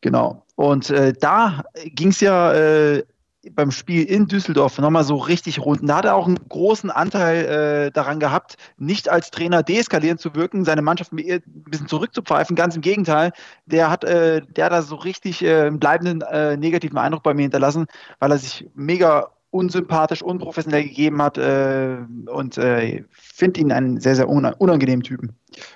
Genau. 0.01 0.43
Und 0.55 0.91
da 1.21 1.63
ging 1.85 2.09
es 2.09 2.19
ja 2.21 3.03
beim 3.51 3.71
Spiel 3.71 4.03
in 4.03 4.27
Düsseldorf 4.27 4.77
nochmal 4.79 5.03
so 5.03 5.15
richtig 5.15 5.59
rund. 5.59 5.87
da 5.87 5.97
hat 5.97 6.05
er 6.05 6.15
auch 6.15 6.27
einen 6.27 6.39
großen 6.49 6.89
Anteil 6.89 7.45
äh, 7.45 7.91
daran 7.91 8.19
gehabt, 8.19 8.57
nicht 8.77 9.09
als 9.09 9.31
Trainer 9.31 9.63
deeskalierend 9.63 10.21
zu 10.21 10.35
wirken, 10.35 10.65
seine 10.65 10.81
Mannschaft 10.81 11.11
ein 11.13 11.43
bisschen 11.69 11.87
zurückzupfeifen. 11.87 12.55
Ganz 12.55 12.75
im 12.75 12.81
Gegenteil, 12.81 13.31
der 13.65 13.89
hat, 13.89 14.03
äh, 14.03 14.41
der 14.41 14.65
hat 14.65 14.71
da 14.71 14.81
so 14.81 14.95
richtig 14.95 15.43
äh, 15.43 15.63
einen 15.63 15.79
bleibenden 15.79 16.21
äh, 16.21 16.57
negativen 16.57 16.97
Eindruck 16.97 17.23
bei 17.23 17.33
mir 17.33 17.43
hinterlassen, 17.43 17.87
weil 18.19 18.31
er 18.31 18.37
sich 18.37 18.69
mega 18.75 19.29
unsympathisch, 19.51 20.23
unprofessionell 20.23 20.83
gegeben 20.83 21.21
hat 21.21 21.37
äh, 21.37 21.97
und 22.27 22.57
äh, 22.57 23.03
finde 23.11 23.59
ihn 23.59 23.71
einen 23.71 23.99
sehr, 23.99 24.15
sehr 24.15 24.27
unangenehmen 24.29 25.03
Typen. 25.03 25.35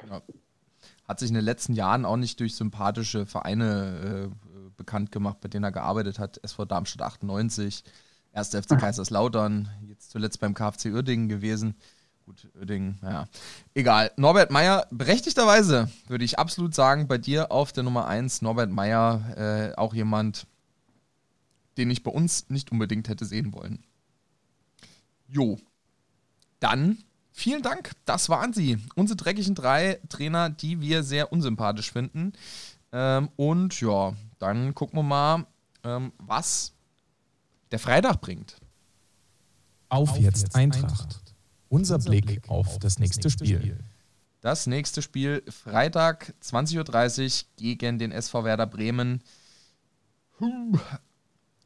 Ja. 0.09 0.22
Hat 1.07 1.20
sich 1.20 1.30
in 1.30 1.36
den 1.36 1.45
letzten 1.45 1.74
Jahren 1.74 2.03
auch 2.03 2.18
nicht 2.18 2.39
durch 2.39 2.55
sympathische 2.55 3.26
Vereine 3.26 4.32
bekannt 4.78 5.11
gemacht, 5.11 5.41
bei 5.41 5.49
denen 5.49 5.65
er 5.65 5.71
gearbeitet 5.71 6.19
hat. 6.19 6.39
SV 6.43 6.65
Darmstadt 6.65 7.05
98, 7.05 7.84
1. 8.34 8.49
FC. 8.49 8.80
Kaiserslautern, 8.80 9.69
jetzt 9.88 10.11
zuletzt 10.11 10.39
beim 10.39 10.53
KfC 10.53 10.91
Uerdingen 10.91 11.28
gewesen. 11.28 11.75
Gut, 12.25 12.47
Uerdingen, 12.55 12.99
naja. 13.01 13.28
Egal. 13.73 14.11
Norbert 14.17 14.51
Meyer, 14.51 14.86
berechtigterweise 14.91 15.89
würde 16.07 16.25
ich 16.25 16.38
absolut 16.38 16.75
sagen, 16.75 17.07
bei 17.07 17.17
dir 17.17 17.51
auf 17.51 17.71
der 17.71 17.84
Nummer 17.84 18.07
1, 18.07 18.41
Norbert 18.41 18.69
Meyer, 18.69 19.34
äh, 19.38 19.75
auch 19.75 19.93
jemand, 19.93 20.45
den 21.78 21.89
ich 21.89 22.03
bei 22.03 22.11
uns 22.11 22.49
nicht 22.49 22.71
unbedingt 22.71 23.07
hätte 23.07 23.25
sehen 23.25 23.53
wollen. 23.53 23.84
Jo. 25.28 25.57
Dann 26.59 26.97
vielen 27.32 27.61
Dank. 27.61 27.91
Das 28.05 28.30
waren 28.30 28.51
sie. 28.51 28.78
Unsere 28.95 29.15
dreckigen 29.15 29.55
drei 29.55 29.99
Trainer, 30.09 30.49
die 30.49 30.82
wir 30.82 31.03
sehr 31.03 31.32
unsympathisch 31.32 31.91
finden. 31.91 32.34
Ähm, 32.91 33.29
und 33.35 33.79
ja, 33.81 34.13
dann 34.39 34.73
gucken 34.73 34.99
wir 34.99 35.03
mal, 35.03 35.45
ähm, 35.83 36.13
was 36.19 36.73
der 37.71 37.79
Freitag 37.79 38.21
bringt. 38.21 38.57
Auf, 39.89 40.11
auf 40.11 40.17
jetzt, 40.17 40.43
jetzt 40.43 40.55
Eintracht. 40.55 40.83
Eintracht. 40.83 41.35
Unser, 41.69 41.95
Unser 41.95 42.09
Blick, 42.09 42.25
Blick 42.25 42.49
auf 42.49 42.79
das 42.79 42.99
nächste 42.99 43.29
Spiel. 43.29 43.59
Spiel. 43.59 43.79
Das 44.41 44.67
nächste 44.67 45.01
Spiel 45.01 45.43
Freitag 45.49 46.33
20.30 46.43 47.43
Uhr 47.43 47.47
gegen 47.57 47.99
den 47.99 48.11
SV 48.11 48.43
Werder 48.43 48.67
Bremen. 48.67 49.23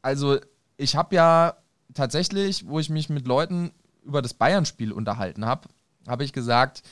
Also 0.00 0.40
ich 0.76 0.96
habe 0.96 1.14
ja 1.14 1.56
tatsächlich, 1.94 2.66
wo 2.66 2.80
ich 2.80 2.90
mich 2.90 3.08
mit 3.08 3.26
Leuten 3.26 3.72
über 4.04 4.22
das 4.22 4.34
Bayern-Spiel 4.34 4.92
unterhalten 4.92 5.44
habe, 5.44 5.68
habe 6.08 6.24
ich 6.24 6.32
gesagt, 6.32 6.82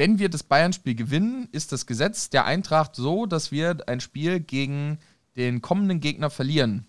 wenn 0.00 0.18
wir 0.18 0.30
das 0.30 0.44
Bayern-Spiel 0.44 0.94
gewinnen, 0.94 1.46
ist 1.52 1.72
das 1.72 1.84
Gesetz 1.84 2.30
der 2.30 2.46
Eintracht 2.46 2.96
so, 2.96 3.26
dass 3.26 3.52
wir 3.52 3.86
ein 3.86 4.00
Spiel 4.00 4.40
gegen 4.40 4.98
den 5.36 5.60
kommenden 5.60 6.00
Gegner 6.00 6.30
verlieren. 6.30 6.86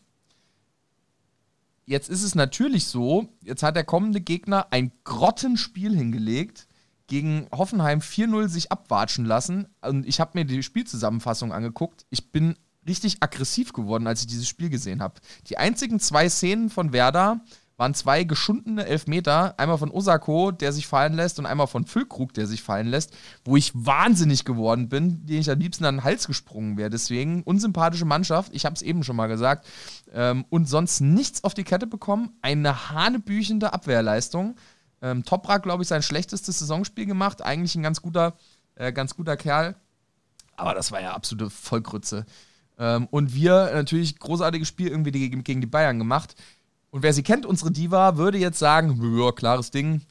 Jetzt 1.85 2.09
ist 2.09 2.23
es 2.23 2.35
natürlich 2.35 2.85
so, 2.85 3.27
jetzt 3.43 3.63
hat 3.63 3.75
der 3.75 3.83
kommende 3.83 4.21
Gegner 4.21 4.67
ein 4.71 4.93
Grottenspiel 5.03 5.93
hingelegt, 5.93 6.69
gegen 7.07 7.49
Hoffenheim 7.51 7.99
4-0 7.99 8.47
sich 8.47 8.71
abwatschen 8.71 9.25
lassen. 9.25 9.67
Und 9.81 10.07
ich 10.07 10.21
habe 10.21 10.39
mir 10.39 10.45
die 10.45 10.63
Spielzusammenfassung 10.63 11.51
angeguckt. 11.51 12.05
Ich 12.11 12.31
bin 12.31 12.55
richtig 12.87 13.17
aggressiv 13.19 13.73
geworden, 13.73 14.07
als 14.07 14.21
ich 14.21 14.27
dieses 14.27 14.47
Spiel 14.47 14.69
gesehen 14.69 15.01
habe. 15.01 15.19
Die 15.47 15.57
einzigen 15.57 15.99
zwei 15.99 16.29
Szenen 16.29 16.69
von 16.69 16.93
Werder 16.93 17.41
waren 17.81 17.95
zwei 17.95 18.25
geschundene 18.25 18.85
Elfmeter. 18.85 19.55
Einmal 19.57 19.79
von 19.79 19.89
Osako, 19.89 20.51
der 20.51 20.71
sich 20.71 20.85
fallen 20.85 21.13
lässt, 21.13 21.39
und 21.39 21.47
einmal 21.47 21.65
von 21.65 21.87
Füllkrug, 21.87 22.31
der 22.31 22.45
sich 22.45 22.61
fallen 22.61 22.85
lässt, 22.85 23.17
wo 23.43 23.57
ich 23.57 23.71
wahnsinnig 23.73 24.45
geworden 24.45 24.87
bin, 24.87 25.25
den 25.25 25.39
ich 25.39 25.49
am 25.49 25.57
liebsten 25.57 25.85
an 25.85 25.95
den 25.95 26.03
Hals 26.03 26.27
gesprungen 26.27 26.77
wäre. 26.77 26.91
Deswegen 26.91 27.41
unsympathische 27.41 28.05
Mannschaft, 28.05 28.51
ich 28.53 28.65
habe 28.65 28.75
es 28.75 28.83
eben 28.83 29.03
schon 29.03 29.15
mal 29.15 29.25
gesagt, 29.25 29.65
ähm, 30.13 30.45
und 30.49 30.69
sonst 30.69 31.01
nichts 31.01 31.43
auf 31.43 31.55
die 31.55 31.63
Kette 31.63 31.87
bekommen. 31.87 32.37
Eine 32.43 32.91
hanebüchende 32.91 33.73
Abwehrleistung. 33.73 34.57
Ähm, 35.01 35.25
Toprak, 35.25 35.63
glaube 35.63 35.81
ich, 35.81 35.89
sein 35.89 36.03
schlechtestes 36.03 36.59
Saisonspiel 36.59 37.07
gemacht. 37.07 37.41
Eigentlich 37.41 37.73
ein 37.73 37.81
ganz 37.81 37.99
guter, 38.03 38.37
äh, 38.75 38.93
ganz 38.93 39.15
guter 39.15 39.37
Kerl. 39.37 39.73
Aber 40.55 40.75
das 40.75 40.91
war 40.91 41.01
ja 41.01 41.13
absolute 41.13 41.49
Vollkrütze. 41.49 42.27
Ähm, 42.77 43.07
und 43.09 43.33
wir 43.33 43.71
natürlich 43.73 44.19
großartiges 44.19 44.67
Spiel 44.67 44.89
irgendwie 44.89 45.11
gegen, 45.11 45.43
gegen 45.43 45.61
die 45.61 45.67
Bayern 45.67 45.97
gemacht. 45.97 46.35
Und 46.91 47.03
wer 47.03 47.13
sie 47.13 47.23
kennt, 47.23 47.45
unsere 47.45 47.71
Diva, 47.71 48.17
würde 48.17 48.37
jetzt 48.37 48.59
sagen, 48.59 48.99
ja, 49.17 49.31
klares 49.31 49.71
Ding. 49.71 50.01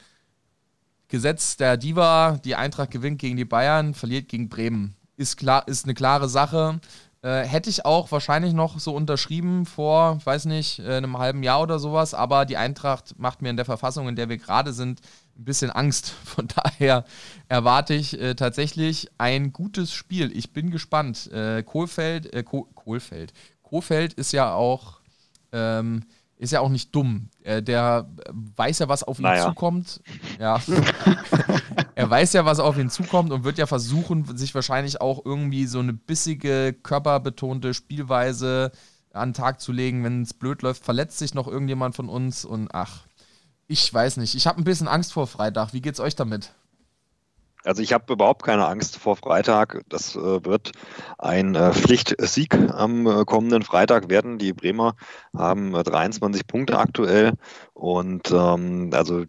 Gesetz 1.08 1.56
der 1.56 1.76
Diva, 1.76 2.38
die 2.44 2.54
Eintracht 2.54 2.90
gewinnt 2.90 3.18
gegen 3.18 3.36
die 3.36 3.44
Bayern, 3.44 3.94
verliert 3.94 4.28
gegen 4.28 4.48
Bremen. 4.48 4.94
Ist 5.16 5.36
klar, 5.36 5.68
ist 5.68 5.84
eine 5.84 5.94
klare 5.94 6.28
Sache. 6.28 6.80
Äh, 7.22 7.42
hätte 7.42 7.68
ich 7.68 7.84
auch 7.84 8.10
wahrscheinlich 8.12 8.54
noch 8.54 8.78
so 8.78 8.94
unterschrieben 8.94 9.66
vor, 9.66 10.24
weiß 10.24 10.46
nicht, 10.46 10.78
äh, 10.78 10.96
einem 10.96 11.18
halben 11.18 11.42
Jahr 11.42 11.60
oder 11.60 11.78
sowas, 11.78 12.14
aber 12.14 12.46
die 12.46 12.56
Eintracht 12.56 13.18
macht 13.18 13.42
mir 13.42 13.50
in 13.50 13.56
der 13.56 13.66
Verfassung, 13.66 14.08
in 14.08 14.16
der 14.16 14.30
wir 14.30 14.38
gerade 14.38 14.72
sind, 14.72 15.02
ein 15.36 15.44
bisschen 15.44 15.70
Angst. 15.70 16.08
Von 16.24 16.48
daher 16.48 17.04
erwarte 17.48 17.92
ich 17.92 18.18
äh, 18.18 18.34
tatsächlich 18.36 19.10
ein 19.18 19.52
gutes 19.52 19.92
Spiel. 19.92 20.34
Ich 20.34 20.54
bin 20.54 20.70
gespannt. 20.70 21.30
Äh, 21.30 21.62
Kohlfeld, 21.62 22.32
äh, 22.32 22.42
Kohlfeld. 22.42 23.34
Kohlfeld 23.62 24.14
ist 24.14 24.32
ja 24.32 24.54
auch 24.54 25.00
ähm, 25.52 26.06
ist 26.40 26.52
ja 26.52 26.60
auch 26.60 26.70
nicht 26.70 26.94
dumm. 26.94 27.28
Äh, 27.42 27.62
der 27.62 28.08
weiß 28.32 28.78
ja, 28.78 28.88
was 28.88 29.02
auf 29.02 29.18
ihn 29.18 29.24
naja. 29.24 29.44
zukommt. 29.44 30.00
Ja. 30.38 30.58
er 31.94 32.08
weiß 32.08 32.32
ja, 32.32 32.46
was 32.46 32.60
auf 32.60 32.78
ihn 32.78 32.88
zukommt 32.88 33.30
und 33.30 33.44
wird 33.44 33.58
ja 33.58 33.66
versuchen, 33.66 34.24
sich 34.38 34.54
wahrscheinlich 34.54 35.02
auch 35.02 35.22
irgendwie 35.22 35.66
so 35.66 35.80
eine 35.80 35.92
bissige, 35.92 36.72
körperbetonte 36.72 37.74
Spielweise 37.74 38.72
an 39.12 39.30
den 39.30 39.34
Tag 39.34 39.60
zu 39.60 39.70
legen. 39.70 40.02
Wenn 40.02 40.22
es 40.22 40.32
blöd 40.32 40.62
läuft, 40.62 40.82
verletzt 40.82 41.18
sich 41.18 41.34
noch 41.34 41.46
irgendjemand 41.46 41.94
von 41.94 42.08
uns 42.08 42.46
und 42.46 42.68
ach, 42.72 43.02
ich 43.66 43.92
weiß 43.92 44.16
nicht. 44.16 44.34
Ich 44.34 44.46
habe 44.46 44.58
ein 44.58 44.64
bisschen 44.64 44.88
Angst 44.88 45.12
vor 45.12 45.26
Freitag. 45.26 45.74
Wie 45.74 45.82
geht's 45.82 46.00
euch 46.00 46.16
damit? 46.16 46.54
Also 47.64 47.82
ich 47.82 47.92
habe 47.92 48.12
überhaupt 48.12 48.42
keine 48.42 48.66
Angst 48.66 48.96
vor 48.96 49.16
Freitag. 49.16 49.82
Das 49.88 50.16
äh, 50.16 50.44
wird 50.44 50.72
ein 51.18 51.54
äh, 51.54 51.72
Pflichtsieg 51.72 52.54
am 52.54 53.06
äh, 53.06 53.24
kommenden 53.24 53.62
Freitag 53.62 54.08
werden. 54.08 54.38
Die 54.38 54.52
Bremer 54.52 54.94
haben 55.36 55.72
23 55.72 56.40
äh, 56.40 56.44
Punkte 56.44 56.78
aktuell 56.78 57.34
und 57.74 58.30
ähm, 58.30 58.90
also 58.94 59.24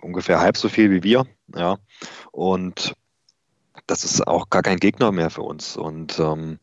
ungefähr 0.00 0.40
halb 0.40 0.56
so 0.56 0.68
viel 0.68 0.90
wie 0.90 1.02
wir. 1.02 1.26
Ja. 1.54 1.76
Und 2.32 2.94
das 3.86 4.04
ist 4.04 4.26
auch 4.26 4.50
gar 4.50 4.62
kein 4.62 4.78
Gegner 4.78 5.12
mehr 5.12 5.30
für 5.30 5.42
uns. 5.42 5.76
Und 5.76 6.18
ähm, 6.18 6.58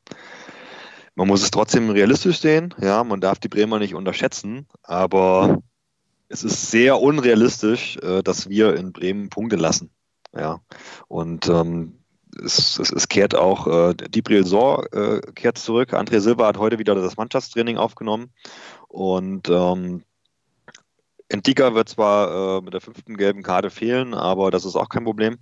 man 1.16 1.28
muss 1.28 1.44
es 1.44 1.52
trotzdem 1.52 1.90
realistisch 1.90 2.40
sehen. 2.40 2.74
Ja, 2.82 3.04
man 3.04 3.22
darf 3.22 3.40
die 3.40 3.50
Bremer 3.50 3.80
nicht 3.80 3.94
unterschätzen, 3.94 4.68
aber 4.82 5.62
es 6.28 6.44
ist 6.44 6.72
sehr 6.72 7.00
unrealistisch, 7.00 7.98
äh, 7.98 8.24
dass 8.24 8.50
wir 8.50 8.76
in 8.76 8.94
Bremen 8.94 9.30
Punkte 9.30 9.56
lassen. 9.56 9.92
Ja. 10.36 10.62
Und 11.08 11.48
ähm, 11.48 12.00
es, 12.42 12.80
es, 12.80 12.92
es, 12.92 13.08
kehrt 13.08 13.36
auch, 13.36 13.68
äh, 13.68 13.94
Dibril 13.94 14.46
Sor 14.46 14.92
äh, 14.94 15.22
kehrt 15.34 15.58
zurück. 15.58 15.94
André 15.94 16.20
Silva 16.20 16.48
hat 16.48 16.58
heute 16.58 16.80
wieder 16.80 16.96
das 16.96 17.18
Mannschaftstraining 17.18 17.78
aufgenommen. 17.78 18.32
Und 18.88 19.50
ähm, 19.50 20.04
Entika 21.30 21.74
wird 21.74 21.90
zwar 21.90 22.58
äh, 22.58 22.62
mit 22.62 22.74
der 22.74 22.82
fünften 22.82 23.18
gelben 23.18 23.44
Karte 23.44 23.70
fehlen, 23.70 24.14
aber 24.14 24.52
das 24.52 24.66
ist 24.66 24.76
auch 24.76 24.90
kein 24.90 25.04
Problem. 25.04 25.38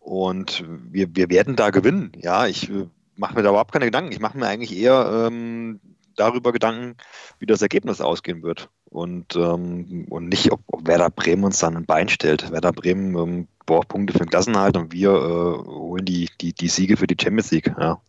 Und 0.00 0.64
wir, 0.90 1.14
wir 1.14 1.28
werden 1.28 1.56
da 1.56 1.70
gewinnen. 1.70 2.12
Ja, 2.16 2.46
ich 2.46 2.70
äh, 2.70 2.88
mache 3.16 3.34
mir 3.34 3.42
da 3.42 3.50
überhaupt 3.50 3.72
keine 3.72 3.86
Gedanken. 3.86 4.12
Ich 4.12 4.20
mache 4.20 4.38
mir 4.38 4.46
eigentlich 4.46 4.76
eher 4.76 5.26
ähm, 5.26 5.80
darüber 6.16 6.52
Gedanken, 6.52 6.96
wie 7.38 7.46
das 7.46 7.62
Ergebnis 7.62 8.00
ausgehen 8.00 8.42
wird. 8.42 8.70
Und, 8.84 9.36
ähm, 9.36 10.06
und 10.08 10.28
nicht, 10.28 10.50
ob, 10.50 10.60
ob 10.66 10.86
Werder 10.86 11.10
Bremen 11.10 11.44
uns 11.44 11.58
dann 11.58 11.76
ein 11.76 11.86
Bein 11.86 12.08
stellt. 12.08 12.50
Werder 12.50 12.72
Bremen 12.72 13.16
ähm, 13.16 13.48
braucht 13.68 13.88
Punkte 13.88 14.12
für 14.12 14.20
den 14.20 14.30
Klassenhalt 14.30 14.76
und 14.76 14.92
wir 14.92 15.10
äh, 15.10 15.68
holen 15.68 16.04
die, 16.04 16.28
die, 16.40 16.52
die 16.52 16.68
Siege 16.68 16.96
für 16.96 17.06
die 17.06 17.16
Champions 17.20 17.52
League. 17.52 17.72
Ja, 17.78 18.00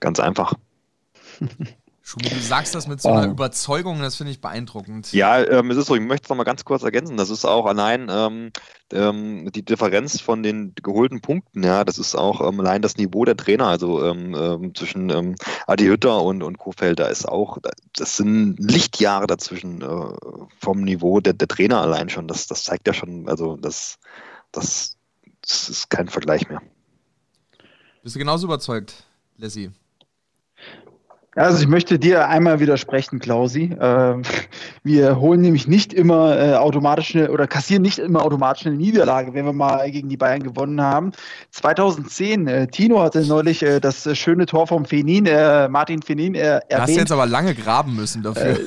ganz 0.00 0.18
einfach. 0.18 0.54
Schumi, 2.04 2.28
du 2.28 2.40
sagst 2.40 2.74
das 2.74 2.88
mit 2.88 3.00
so 3.00 3.10
einer 3.10 3.28
oh. 3.28 3.30
Überzeugung, 3.30 4.00
das 4.00 4.16
finde 4.16 4.32
ich 4.32 4.40
beeindruckend. 4.40 5.12
Ja, 5.12 5.38
ähm, 5.38 5.70
es 5.70 5.76
ist 5.76 5.86
so, 5.86 5.94
ich 5.94 6.00
möchte 6.02 6.24
es 6.24 6.28
nochmal 6.30 6.44
ganz 6.44 6.64
kurz 6.64 6.82
ergänzen. 6.82 7.16
Das 7.16 7.30
ist 7.30 7.44
auch 7.44 7.64
allein 7.64 8.08
ähm, 8.10 8.50
ähm, 8.92 9.52
die 9.52 9.64
Differenz 9.64 10.20
von 10.20 10.42
den 10.42 10.74
geholten 10.74 11.20
Punkten, 11.20 11.62
ja, 11.62 11.84
das 11.84 11.98
ist 11.98 12.16
auch 12.16 12.40
ähm, 12.46 12.58
allein 12.58 12.82
das 12.82 12.96
Niveau 12.96 13.24
der 13.24 13.36
Trainer, 13.36 13.68
also 13.68 14.04
ähm, 14.04 14.34
ähm, 14.36 14.74
zwischen 14.74 15.10
ähm, 15.10 15.36
Adi 15.68 15.86
Hütter 15.86 16.22
und, 16.22 16.42
und 16.42 16.58
Kofeld, 16.58 16.98
da 16.98 17.06
ist 17.06 17.28
auch, 17.28 17.58
das 17.96 18.16
sind 18.16 18.56
Lichtjahre 18.58 19.28
dazwischen 19.28 19.80
äh, 19.82 20.46
vom 20.58 20.82
Niveau 20.82 21.20
der, 21.20 21.34
der 21.34 21.48
Trainer 21.48 21.80
allein 21.80 22.08
schon. 22.08 22.26
Das, 22.26 22.48
das 22.48 22.64
zeigt 22.64 22.88
ja 22.88 22.94
schon, 22.94 23.28
also 23.28 23.56
das, 23.56 24.00
das, 24.50 24.96
das 25.42 25.68
ist 25.68 25.90
kein 25.90 26.08
Vergleich 26.08 26.48
mehr. 26.48 26.62
Bist 28.02 28.16
du 28.16 28.18
genauso 28.18 28.46
überzeugt, 28.46 29.04
Lassie? 29.36 29.70
Also 31.34 31.62
ich 31.62 31.66
möchte 31.66 31.98
dir 31.98 32.28
einmal 32.28 32.60
widersprechen, 32.60 33.18
Klausi. 33.18 33.72
Äh, 33.72 34.16
wir 34.84 35.18
holen 35.18 35.40
nämlich 35.40 35.66
nicht 35.66 35.94
immer 35.94 36.38
äh, 36.38 36.54
automatisch 36.54 37.16
eine, 37.16 37.30
oder 37.30 37.46
kassieren 37.46 37.82
nicht 37.82 37.98
immer 37.98 38.22
automatisch 38.22 38.66
eine 38.66 38.76
Niederlage, 38.76 39.32
wenn 39.32 39.46
wir 39.46 39.54
mal 39.54 39.90
gegen 39.90 40.10
die 40.10 40.18
Bayern 40.18 40.42
gewonnen 40.42 40.82
haben. 40.82 41.12
2010, 41.50 42.46
äh, 42.46 42.66
Tino 42.66 43.00
hatte 43.00 43.26
neulich 43.26 43.62
äh, 43.62 43.80
das 43.80 44.06
schöne 44.18 44.44
Tor 44.44 44.66
vom 44.66 44.84
Fenin, 44.84 45.24
Martin 45.70 46.02
Fenin 46.02 46.34
äh, 46.34 46.40
erwähnt. 46.40 46.70
Du 46.70 46.80
hast 46.80 46.96
jetzt 46.96 47.12
aber 47.12 47.26
lange 47.26 47.54
graben 47.54 47.96
müssen 47.96 48.22
dafür. 48.22 48.58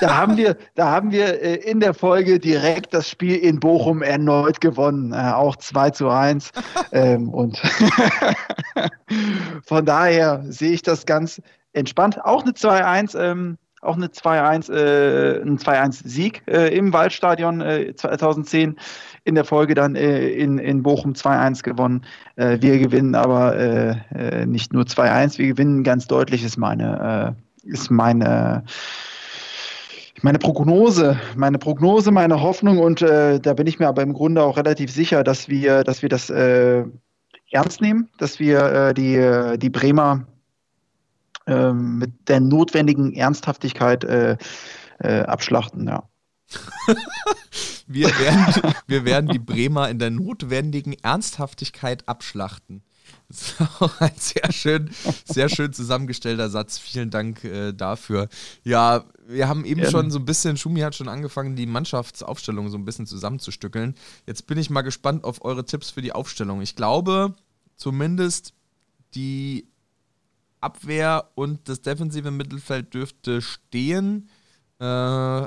Da 0.00 0.16
haben 0.16 0.36
wir, 0.36 0.56
da 0.74 0.90
haben 0.90 1.10
wir 1.10 1.66
in 1.66 1.80
der 1.80 1.92
Folge 1.92 2.38
direkt 2.38 2.94
das 2.94 3.08
Spiel 3.08 3.36
in 3.36 3.60
Bochum 3.60 4.02
erneut 4.02 4.60
gewonnen, 4.60 5.12
auch 5.12 5.56
2 5.56 5.90
zu 5.90 6.08
1. 6.08 6.50
ähm, 6.92 7.28
und 7.28 7.58
von 9.64 9.84
daher 9.84 10.44
sehe 10.48 10.72
ich 10.72 10.82
das 10.82 11.06
ganz 11.06 11.40
entspannt. 11.76 12.24
Auch 12.24 12.42
eine 12.42 12.52
2-1, 12.52 13.18
ähm, 13.18 13.58
auch 13.82 13.96
eine 13.96 14.08
2-1, 14.08 14.72
äh, 14.72 15.42
ein 15.42 15.58
2-1-Sieg 15.58 16.42
äh, 16.46 16.76
im 16.76 16.92
Waldstadion 16.92 17.60
äh, 17.60 17.94
2010. 17.94 18.76
In 19.24 19.34
der 19.34 19.44
Folge 19.44 19.74
dann 19.74 19.94
äh, 19.94 20.28
in, 20.28 20.58
in 20.58 20.82
Bochum 20.82 21.12
2-1 21.12 21.62
gewonnen. 21.62 22.04
Äh, 22.36 22.58
wir 22.60 22.78
gewinnen 22.78 23.14
aber 23.14 23.56
äh, 23.56 24.46
nicht 24.46 24.72
nur 24.72 24.84
2-1, 24.84 25.38
wir 25.38 25.48
gewinnen 25.48 25.84
ganz 25.84 26.06
deutlich, 26.06 26.42
ist 26.44 26.56
meine, 26.56 27.36
ist 27.64 27.90
meine 27.90 28.64
meine 30.22 30.38
Prognose, 30.38 31.20
meine 31.36 31.58
Prognose, 31.58 32.10
meine 32.10 32.40
Hoffnung 32.40 32.78
und 32.78 33.02
äh, 33.02 33.38
da 33.38 33.52
bin 33.52 33.66
ich 33.66 33.78
mir 33.78 33.86
aber 33.86 34.00
im 34.00 34.14
Grunde 34.14 34.42
auch 34.42 34.56
relativ 34.56 34.90
sicher, 34.90 35.22
dass 35.22 35.50
wir, 35.50 35.84
dass 35.84 36.00
wir 36.00 36.08
das 36.08 36.30
äh, 36.30 36.84
ernst 37.50 37.82
nehmen, 37.82 38.08
dass 38.16 38.40
wir 38.40 38.64
äh, 38.64 38.94
die, 38.94 39.58
die 39.58 39.68
Bremer 39.68 40.26
ähm, 41.46 41.98
mit 41.98 42.28
der 42.28 42.40
notwendigen 42.40 43.14
Ernsthaftigkeit 43.14 44.04
äh, 44.04 44.36
äh, 44.98 45.20
abschlachten, 45.22 45.86
ja. 45.86 46.08
wir, 47.86 48.06
werden, 48.06 48.74
wir 48.86 49.04
werden 49.04 49.28
die 49.30 49.40
Bremer 49.40 49.88
in 49.88 49.98
der 49.98 50.10
notwendigen 50.10 50.92
Ernsthaftigkeit 50.92 52.08
abschlachten. 52.08 52.82
Das 53.28 53.42
ist 53.42 53.60
auch 53.80 54.00
ein 54.00 54.12
sehr 54.16 54.52
schön, 54.52 54.90
sehr 55.24 55.48
schön 55.48 55.72
zusammengestellter 55.72 56.48
Satz. 56.48 56.78
Vielen 56.78 57.10
Dank 57.10 57.42
äh, 57.44 57.72
dafür. 57.72 58.28
Ja, 58.62 59.04
wir 59.26 59.48
haben 59.48 59.64
eben 59.64 59.80
Gerne. 59.80 59.90
schon 59.90 60.10
so 60.10 60.18
ein 60.18 60.24
bisschen, 60.24 60.56
Schumi 60.56 60.80
hat 60.80 60.94
schon 60.94 61.08
angefangen, 61.08 61.56
die 61.56 61.66
Mannschaftsaufstellung 61.66 62.68
so 62.68 62.78
ein 62.78 62.84
bisschen 62.84 63.06
zusammenzustückeln. 63.06 63.94
Jetzt 64.26 64.46
bin 64.46 64.58
ich 64.58 64.70
mal 64.70 64.82
gespannt 64.82 65.24
auf 65.24 65.44
eure 65.44 65.64
Tipps 65.64 65.90
für 65.90 66.02
die 66.02 66.12
Aufstellung. 66.12 66.62
Ich 66.62 66.76
glaube, 66.76 67.34
zumindest 67.76 68.54
die 69.14 69.68
Abwehr 70.66 71.30
und 71.36 71.68
das 71.68 71.80
defensive 71.80 72.30
Mittelfeld 72.30 72.92
dürfte 72.92 73.40
stehen. 73.40 74.28
Äh, 74.80 74.84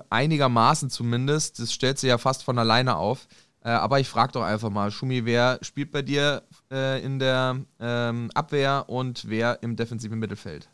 einigermaßen 0.10 0.90
zumindest. 0.90 1.60
Das 1.60 1.74
stellt 1.74 2.00
sich 2.00 2.08
ja 2.08 2.18
fast 2.18 2.44
von 2.44 2.58
alleine 2.58 2.96
auf. 2.96 3.28
Äh, 3.64 3.70
aber 3.70 4.00
ich 4.00 4.08
frage 4.08 4.32
doch 4.32 4.44
einfach 4.44 4.70
mal, 4.70 4.92
Schumi, 4.92 5.26
wer 5.26 5.60
spielt 5.62 5.92
bei 5.92 6.02
dir 6.02 6.44
äh, 6.72 7.04
in 7.04 7.20
der 7.20 7.58
ähm, 7.80 8.32
Abwehr 8.34 8.86
und 8.88 9.28
wer 9.28 9.62
im 9.62 9.76
defensiven 9.76 10.18
Mittelfeld? 10.18 10.70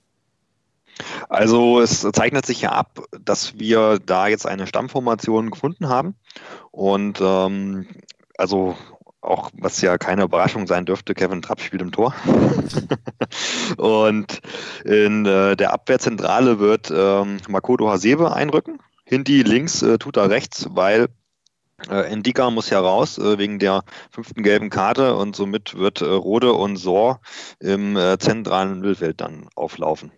Also 1.28 1.82
es 1.82 2.02
zeichnet 2.14 2.46
sich 2.46 2.62
ja 2.62 2.72
ab, 2.72 3.02
dass 3.20 3.58
wir 3.60 4.00
da 4.00 4.28
jetzt 4.28 4.46
eine 4.46 4.68
Stammformation 4.68 5.50
gefunden 5.50 5.90
haben. 5.90 6.16
Und 6.72 7.20
ähm, 7.22 7.88
also 8.38 8.78
auch 9.26 9.52
was 9.54 9.82
ja 9.82 9.98
keine 9.98 10.24
Überraschung 10.24 10.68
sein 10.68 10.86
dürfte, 10.86 11.14
Kevin 11.14 11.42
Trapp 11.42 11.62
spielt 11.62 11.82
im 11.82 11.92
Tor. 11.92 12.14
und 13.78 14.42
in 14.84 15.26
äh, 15.26 15.56
der 15.56 15.74
Abwehrzentrale 15.74 16.60
wird 16.60 16.92
ähm, 16.96 17.38
Makoto 17.48 17.90
Hasebe 17.90 18.34
einrücken. 18.34 18.80
Hindi 19.04 19.44
links, 19.44 19.82
äh, 19.82 19.98
Tuta 19.98 20.26
rechts, 20.26 20.68
weil 20.72 21.08
äh, 21.90 22.12
Endika 22.12 22.50
muss 22.50 22.70
ja 22.70 22.80
raus 22.80 23.18
äh, 23.18 23.38
wegen 23.38 23.60
der 23.60 23.84
fünften 24.10 24.44
gelben 24.44 24.70
Karte 24.70 25.16
und 25.16 25.36
somit 25.36 25.78
wird 25.78 26.02
äh, 26.02 26.06
Rode 26.06 26.54
und 26.54 26.78
Sor 26.78 27.20
im 27.60 27.98
äh, 27.98 28.18
zentralen 28.18 28.80
Mittelfeld 28.80 29.22
dann 29.22 29.50
auflaufen. 29.56 30.12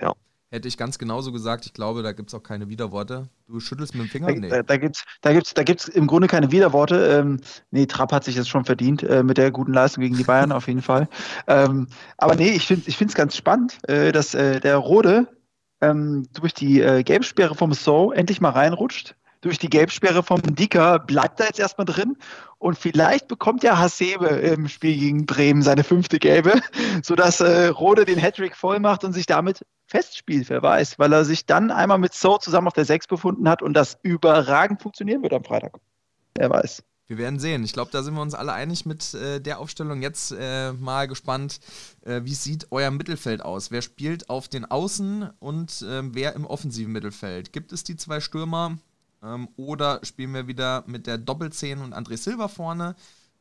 Ja. 0.00 0.14
Hätte 0.52 0.66
ich 0.66 0.76
ganz 0.76 0.98
genauso 0.98 1.30
gesagt. 1.30 1.64
Ich 1.64 1.72
glaube, 1.74 2.02
da 2.02 2.10
gibt 2.10 2.30
es 2.30 2.34
auch 2.34 2.42
keine 2.42 2.68
Widerworte. 2.68 3.28
Du 3.46 3.60
schüttelst 3.60 3.94
mit 3.94 4.02
dem 4.02 4.10
Finger? 4.10 4.26
Da, 4.26 4.34
Nee. 4.34 4.48
da, 4.48 4.62
da 4.64 4.76
gibt 4.78 4.96
es 4.96 5.04
da 5.20 5.32
gibt's, 5.32 5.54
da 5.54 5.62
gibt's 5.62 5.86
im 5.86 6.08
Grunde 6.08 6.26
keine 6.26 6.50
Widerworte. 6.50 7.06
Ähm, 7.06 7.40
nee, 7.70 7.86
Trapp 7.86 8.10
hat 8.10 8.24
sich 8.24 8.34
das 8.34 8.48
schon 8.48 8.64
verdient 8.64 9.04
äh, 9.04 9.22
mit 9.22 9.38
der 9.38 9.52
guten 9.52 9.72
Leistung 9.72 10.02
gegen 10.02 10.16
die 10.16 10.24
Bayern 10.24 10.50
auf 10.50 10.66
jeden 10.66 10.82
Fall. 10.82 11.08
Ähm, 11.46 11.88
aber 12.16 12.36
nee, 12.36 12.50
ich 12.50 12.66
finde 12.66 12.84
es 12.86 13.14
ganz 13.14 13.36
spannend, 13.36 13.78
äh, 13.88 14.12
dass 14.12 14.34
äh, 14.34 14.60
der 14.60 14.76
Rode 14.76 15.26
ähm, 15.80 16.28
durch 16.32 16.54
die 16.54 16.80
äh, 16.80 17.02
Gelbsperre 17.02 17.54
vom 17.54 17.72
So 17.72 18.12
endlich 18.12 18.40
mal 18.40 18.50
reinrutscht. 18.50 19.16
Durch 19.42 19.58
die 19.58 19.70
Gelbsperre 19.70 20.22
vom 20.22 20.42
Dicker 20.42 20.98
bleibt 20.98 21.40
er 21.40 21.46
jetzt 21.46 21.58
erstmal 21.58 21.86
drin 21.86 22.16
und 22.58 22.78
vielleicht 22.78 23.26
bekommt 23.26 23.62
ja 23.62 23.78
Hasebe 23.78 24.26
im 24.26 24.68
Spiel 24.68 24.98
gegen 24.98 25.24
Bremen 25.24 25.62
seine 25.62 25.82
fünfte 25.82 26.18
Gelbe, 26.18 26.60
sodass 27.02 27.40
äh, 27.40 27.68
Rode 27.68 28.04
den 28.04 28.18
Hattrick 28.18 28.54
voll 28.54 28.80
macht 28.80 29.02
und 29.02 29.14
sich 29.14 29.24
damit 29.24 29.64
festspielt, 29.86 30.50
wer 30.50 30.62
weiß, 30.62 30.98
weil 30.98 31.12
er 31.12 31.24
sich 31.24 31.46
dann 31.46 31.70
einmal 31.70 31.98
mit 31.98 32.12
So 32.12 32.36
zusammen 32.36 32.66
auf 32.66 32.74
der 32.74 32.84
6 32.84 33.06
befunden 33.06 33.48
hat 33.48 33.62
und 33.62 33.72
das 33.72 33.98
überragend 34.02 34.82
funktionieren 34.82 35.22
wird 35.22 35.32
am 35.32 35.44
Freitag. 35.44 35.78
Wer 36.36 36.50
weiß. 36.50 36.82
Wir 37.06 37.18
werden 37.18 37.40
sehen. 37.40 37.64
Ich 37.64 37.72
glaube, 37.72 37.90
da 37.90 38.04
sind 38.04 38.14
wir 38.14 38.22
uns 38.22 38.34
alle 38.34 38.52
einig 38.52 38.86
mit 38.86 39.14
äh, 39.14 39.40
der 39.40 39.58
Aufstellung. 39.58 40.00
Jetzt 40.00 40.32
äh, 40.38 40.72
mal 40.74 41.08
gespannt, 41.08 41.58
äh, 42.02 42.20
wie 42.22 42.34
sieht 42.34 42.68
euer 42.70 42.92
Mittelfeld 42.92 43.42
aus? 43.42 43.72
Wer 43.72 43.82
spielt 43.82 44.30
auf 44.30 44.46
den 44.46 44.64
Außen 44.64 45.28
und 45.40 45.84
ähm, 45.88 46.14
wer 46.14 46.36
im 46.36 46.46
offensiven 46.46 46.92
Mittelfeld? 46.92 47.52
Gibt 47.52 47.72
es 47.72 47.82
die 47.82 47.96
zwei 47.96 48.20
Stürmer 48.20 48.78
ähm, 49.22 49.48
oder 49.56 50.00
spielen 50.02 50.34
wir 50.34 50.46
wieder 50.46 50.84
mit 50.86 51.06
der 51.06 51.18
Doppelzehn 51.18 51.80
und 51.80 51.94
André 51.94 52.16
Silva 52.16 52.48
vorne, 52.48 52.94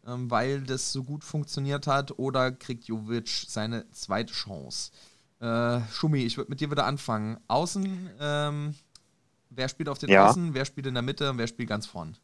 ähm, 0.08 0.30
weil 0.32 0.62
das 0.62 0.92
so 0.92 1.04
gut 1.04 1.24
funktioniert 1.24 1.88
hat? 1.88 2.18
Oder 2.18 2.52
kriegt 2.52 2.86
Jovic 2.86 3.28
seine 3.48 3.90
zweite 3.92 4.34
Chance? 4.34 4.92
Äh, 5.40 5.80
Schumi, 5.92 6.24
ich 6.24 6.38
würde 6.38 6.50
mit 6.50 6.60
dir 6.60 6.70
wieder 6.70 6.86
anfangen. 6.86 7.38
Außen, 7.48 8.10
ähm, 8.20 8.76
wer 9.50 9.70
spielt 9.70 9.90
auf 9.90 9.98
den 9.98 10.10
Ja. 10.10 10.28
Außen? 10.28 10.54
Wer 10.54 10.66
spielt 10.66 10.88
in 10.88 10.94
der 10.94 11.04
Mitte? 11.04 11.30
Und 11.30 11.38
wer 11.38 11.48
spielt 11.48 11.70
ganz 11.70 11.86
vorn? 11.86 12.18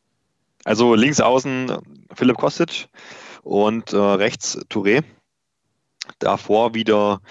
Also 0.66 0.96
links 0.96 1.22
außen 1.22 1.78
Philipp 2.14 2.38
Kostic 2.38 2.90
und 3.44 3.94
äh, 3.94 3.98
rechts 3.98 4.58
Touré. 4.70 5.04
Davor 6.20 6.74
wieder 6.74 7.22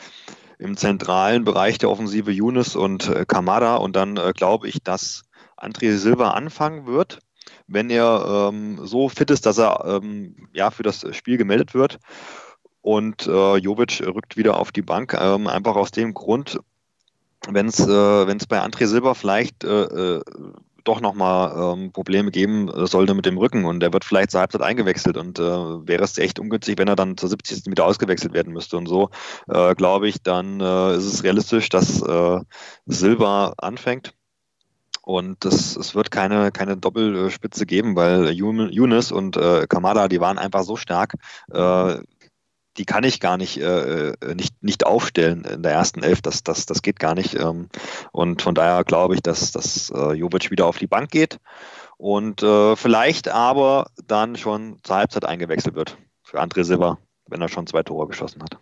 im 0.59 0.77
zentralen 0.77 1.45
Bereich 1.45 1.79
der 1.79 1.91
Offensive 1.91 2.31
Younes 2.31 2.77
und 2.77 3.09
äh, 3.09 3.27
Kamada. 3.27 3.77
Und 3.77 3.97
dann 3.97 4.17
äh, 4.17 4.33
glaube 4.35 4.69
ich, 4.69 4.83
dass 4.83 5.24
André 5.57 5.97
Silva 5.97 6.31
anfangen 6.31 6.87
wird, 6.87 7.21
wenn 7.67 7.91
er 7.91 8.51
ähm, 8.51 8.79
so 8.85 9.09
fit 9.09 9.31
ist, 9.31 9.47
dass 9.47 9.59
er 9.59 9.85
ähm, 9.85 10.49
ja, 10.53 10.71
für 10.71 10.83
das 10.83 11.07
Spiel 11.15 11.37
gemeldet 11.37 11.75
wird. 11.75 11.99
Und 12.81 13.27
äh, 13.27 13.57
Jovic 13.57 14.03
rückt 14.03 14.37
wieder 14.37 14.59
auf 14.59 14.71
die 14.71 14.83
Bank, 14.83 15.15
ähm, 15.19 15.47
einfach 15.47 15.75
aus 15.75 15.91
dem 15.91 16.13
Grund, 16.13 16.59
wenn 17.49 17.67
es 17.67 17.81
äh, 17.81 18.47
bei 18.49 18.63
André 18.63 18.87
Silva 18.87 19.15
vielleicht 19.15 19.65
äh, 19.65 20.17
äh, 20.17 20.23
doch 20.85 21.01
nochmal 21.01 21.79
ähm, 21.79 21.93
Probleme 21.93 22.31
geben 22.31 22.71
sollte 22.87 23.15
mit 23.15 23.25
dem 23.25 23.39
Rücken 23.39 23.65
und 23.65 23.83
er 23.83 23.93
wird 23.93 24.05
vielleicht 24.05 24.31
zur 24.31 24.41
Halbzeit 24.41 24.61
eingewechselt 24.61 25.17
und 25.17 25.39
äh, 25.39 25.43
wäre 25.43 26.05
es 26.05 26.19
echt 26.19 26.39
ungünstig, 26.39 26.79
wenn 26.79 26.89
er 26.89 26.97
dann 26.97 27.17
zur 27.17 27.31
70. 27.31 27.67
wieder 27.67 27.87
ausgewechselt 27.87 28.35
werden 28.35 28.53
müsste 28.53 28.77
und 28.77 28.87
so, 28.87 29.09
äh, 29.49 29.75
glaube 29.75 30.09
ich, 30.09 30.23
dann 30.23 30.61
äh, 30.61 30.97
ist 30.97 31.07
es 31.07 31.25
realistisch, 31.25 31.71
dass 31.71 32.03
äh, 32.03 32.41
Silva 32.85 33.55
anfängt. 33.57 34.15
Und 35.05 35.45
es, 35.45 35.77
es 35.77 35.95
wird 35.95 36.11
keine, 36.11 36.51
keine 36.51 36.79
Doppelspitze 36.79 37.67
geben, 37.67 37.95
weil 37.95 38.31
Younes 38.31 39.13
und 39.13 39.37
äh, 39.37 39.67
Kamada, 39.69 40.09
die 40.09 40.21
waren 40.21 40.39
einfach 40.39 40.63
so 40.63 40.77
stark, 40.77 41.15
äh, 41.53 41.97
die 42.79 42.85
kann 42.87 43.05
ich 43.05 43.21
gar 43.21 43.37
nicht, 43.37 43.59
äh, 43.59 44.13
äh, 44.13 44.35
nicht, 44.35 44.63
nicht 44.63 44.87
aufstellen 44.87 45.45
in 45.45 45.63
der 45.63 45.73
ersten 45.73 46.03
Elf. 46.03 46.23
Das, 46.23 46.43
das, 46.43 46.67
das 46.67 46.81
geht 46.81 46.99
gar 46.99 47.15
nicht. 47.15 47.35
Ähm, 47.35 47.69
und 48.13 48.41
von 48.41 48.55
daher 48.55 48.83
glaube 48.85 49.15
ich, 49.15 49.23
dass, 49.23 49.53
dass 49.53 49.91
äh, 49.91 50.15
Jovic 50.15 50.51
wieder 50.51 50.67
auf 50.67 50.79
die 50.79 50.87
Bank 50.87 51.11
geht 51.11 51.39
und 51.99 52.43
äh, 52.43 52.75
vielleicht 52.75 53.29
aber 53.29 53.91
dann 54.07 54.37
schon 54.37 54.79
zur 54.83 54.97
Halbzeit 54.97 55.25
eingewechselt 55.25 55.75
wird 55.75 55.99
für 56.23 56.41
André 56.41 56.65
Silva, 56.65 56.99
wenn 57.29 57.43
er 57.43 57.49
schon 57.49 57.67
zwei 57.67 57.83
Tore 57.83 58.09
geschossen 58.09 58.43
hat. 58.43 58.59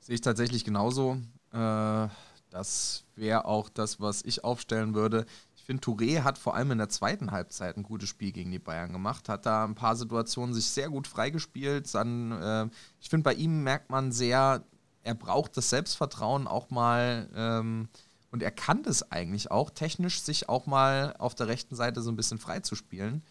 Sehe 0.00 0.16
ich 0.16 0.20
tatsächlich 0.20 0.64
genauso. 0.64 1.16
Äh, 1.52 2.08
das 2.54 3.02
wäre 3.16 3.46
auch 3.46 3.68
das, 3.68 4.00
was 4.00 4.22
ich 4.22 4.44
aufstellen 4.44 4.94
würde. 4.94 5.26
Ich 5.56 5.64
finde, 5.64 5.82
Touré 5.82 6.22
hat 6.22 6.38
vor 6.38 6.54
allem 6.54 6.70
in 6.70 6.78
der 6.78 6.88
zweiten 6.88 7.32
Halbzeit 7.32 7.76
ein 7.76 7.82
gutes 7.82 8.08
Spiel 8.08 8.30
gegen 8.30 8.52
die 8.52 8.60
Bayern 8.60 8.92
gemacht, 8.92 9.28
hat 9.28 9.44
da 9.44 9.64
ein 9.64 9.74
paar 9.74 9.96
Situationen 9.96 10.54
sich 10.54 10.66
sehr 10.66 10.88
gut 10.88 11.08
freigespielt. 11.08 11.92
Dann, 11.92 12.30
äh, 12.30 12.68
ich 13.00 13.10
finde, 13.10 13.24
bei 13.24 13.34
ihm 13.34 13.64
merkt 13.64 13.90
man 13.90 14.12
sehr, 14.12 14.62
er 15.02 15.14
braucht 15.14 15.56
das 15.56 15.68
Selbstvertrauen 15.70 16.46
auch 16.46 16.70
mal 16.70 17.28
ähm, 17.34 17.88
und 18.30 18.40
er 18.40 18.52
kann 18.52 18.84
das 18.84 19.10
eigentlich 19.10 19.50
auch 19.50 19.70
technisch, 19.70 20.22
sich 20.22 20.48
auch 20.48 20.66
mal 20.66 21.16
auf 21.18 21.34
der 21.34 21.48
rechten 21.48 21.74
Seite 21.74 22.02
so 22.02 22.12
ein 22.12 22.16
bisschen 22.16 22.38
frei 22.38 22.60
zu 22.60 22.76
spielen. 22.76 23.24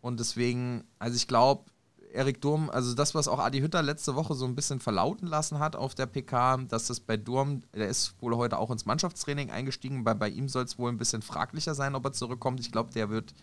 Und 0.00 0.18
deswegen, 0.18 0.84
also 0.98 1.14
ich 1.14 1.28
glaube, 1.28 1.64
Erik 2.12 2.40
Durm, 2.40 2.70
also 2.70 2.94
das, 2.94 3.14
was 3.14 3.28
auch 3.28 3.38
Adi 3.38 3.60
Hütter 3.60 3.82
letzte 3.82 4.14
Woche 4.14 4.34
so 4.34 4.44
ein 4.44 4.54
bisschen 4.54 4.80
verlauten 4.80 5.26
lassen 5.26 5.58
hat 5.58 5.76
auf 5.76 5.94
der 5.94 6.06
PK, 6.06 6.58
dass 6.68 6.86
das 6.86 7.00
bei 7.00 7.16
Durm, 7.16 7.62
der 7.74 7.88
ist 7.88 8.14
wohl 8.20 8.36
heute 8.36 8.58
auch 8.58 8.70
ins 8.70 8.86
Mannschaftstraining 8.86 9.50
eingestiegen, 9.50 10.04
bei, 10.04 10.14
bei 10.14 10.28
ihm 10.28 10.48
soll 10.48 10.64
es 10.64 10.78
wohl 10.78 10.90
ein 10.90 10.98
bisschen 10.98 11.22
fraglicher 11.22 11.74
sein, 11.74 11.94
ob 11.94 12.04
er 12.04 12.12
zurückkommt. 12.12 12.60
Ich 12.60 12.72
glaube, 12.72 12.92
der 12.92 13.10
wird, 13.10 13.34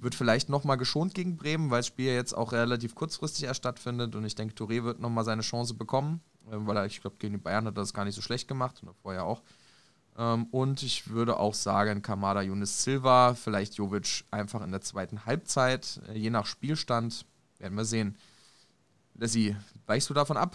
wird 0.00 0.14
vielleicht 0.14 0.48
nochmal 0.48 0.76
geschont 0.76 1.14
gegen 1.14 1.36
Bremen, 1.36 1.70
weil 1.70 1.80
das 1.80 1.86
Spiel 1.86 2.12
jetzt 2.12 2.34
auch 2.34 2.52
relativ 2.52 2.94
kurzfristig 2.94 3.44
erst 3.44 3.58
stattfindet 3.58 4.14
und 4.16 4.24
ich 4.24 4.34
denke, 4.34 4.54
Touré 4.54 4.84
wird 4.84 5.00
nochmal 5.00 5.24
seine 5.24 5.42
Chance 5.42 5.74
bekommen, 5.74 6.20
äh, 6.46 6.56
weil 6.56 6.76
er, 6.76 6.86
ich 6.86 7.00
glaube, 7.00 7.16
gegen 7.18 7.34
die 7.34 7.40
Bayern 7.40 7.66
hat 7.66 7.76
er 7.76 7.82
das 7.82 7.94
gar 7.94 8.04
nicht 8.04 8.14
so 8.14 8.22
schlecht 8.22 8.48
gemacht 8.48 8.82
und 8.82 8.94
vorher 9.02 9.24
auch. 9.24 9.42
Ähm, 10.16 10.46
und 10.50 10.82
ich 10.82 11.08
würde 11.08 11.38
auch 11.38 11.54
sagen, 11.54 12.02
Kamada 12.02 12.42
Yunus 12.42 12.84
Silva, 12.84 13.34
vielleicht 13.34 13.74
Jovic 13.74 14.24
einfach 14.30 14.62
in 14.62 14.70
der 14.70 14.80
zweiten 14.80 15.26
Halbzeit, 15.26 16.00
äh, 16.08 16.18
je 16.18 16.30
nach 16.30 16.46
Spielstand, 16.46 17.26
werden 17.64 17.76
wir 17.76 17.86
sehen. 17.86 18.14
Leslie, 19.14 19.56
weichst 19.86 20.10
du 20.10 20.14
davon 20.14 20.36
ab? 20.36 20.54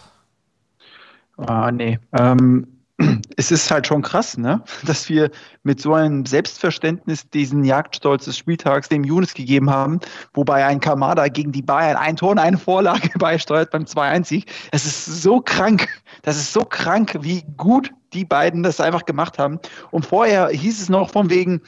Ah, 1.38 1.72
nee. 1.72 1.98
Ähm, 2.14 2.68
es 3.36 3.50
ist 3.50 3.72
halt 3.72 3.88
schon 3.88 4.04
krass, 4.04 4.38
ne? 4.38 4.64
dass 4.86 5.10
wir 5.10 5.32
mit 5.64 5.82
so 5.82 5.96
einem 5.96 6.28
Selbstverständnis 6.28 7.28
diesen 7.32 7.64
Jagdstolz 7.64 8.26
des 8.26 8.38
Spieltags 8.38 8.90
dem 8.90 9.04
Younes 9.04 9.34
gegeben 9.34 9.72
haben, 9.72 10.00
wobei 10.36 10.64
ein 10.64 10.80
Kamada 10.80 11.30
gegen 11.30 11.52
die 11.52 11.64
Bayern 11.64 11.98
ein 11.98 12.16
Tor 12.16 12.30
und 12.30 12.38
eine 12.38 12.60
Vorlage 12.60 13.10
beisteuert 13.18 13.72
beim 13.72 13.86
2-1-Sieg. 13.86 14.46
Es 14.72 14.86
ist 14.86 15.06
so 15.24 15.42
krank. 15.42 15.90
Das 16.24 16.36
ist 16.36 16.52
so 16.52 16.66
krank, 16.66 17.18
wie 17.22 17.44
gut 17.56 17.92
die 18.14 18.26
beiden 18.26 18.62
das 18.62 18.82
einfach 18.82 19.06
gemacht 19.06 19.40
haben. 19.40 19.58
Und 19.90 20.06
vorher 20.06 20.50
hieß 20.50 20.82
es 20.82 20.90
noch 20.90 21.12
von 21.12 21.30
wegen, 21.30 21.62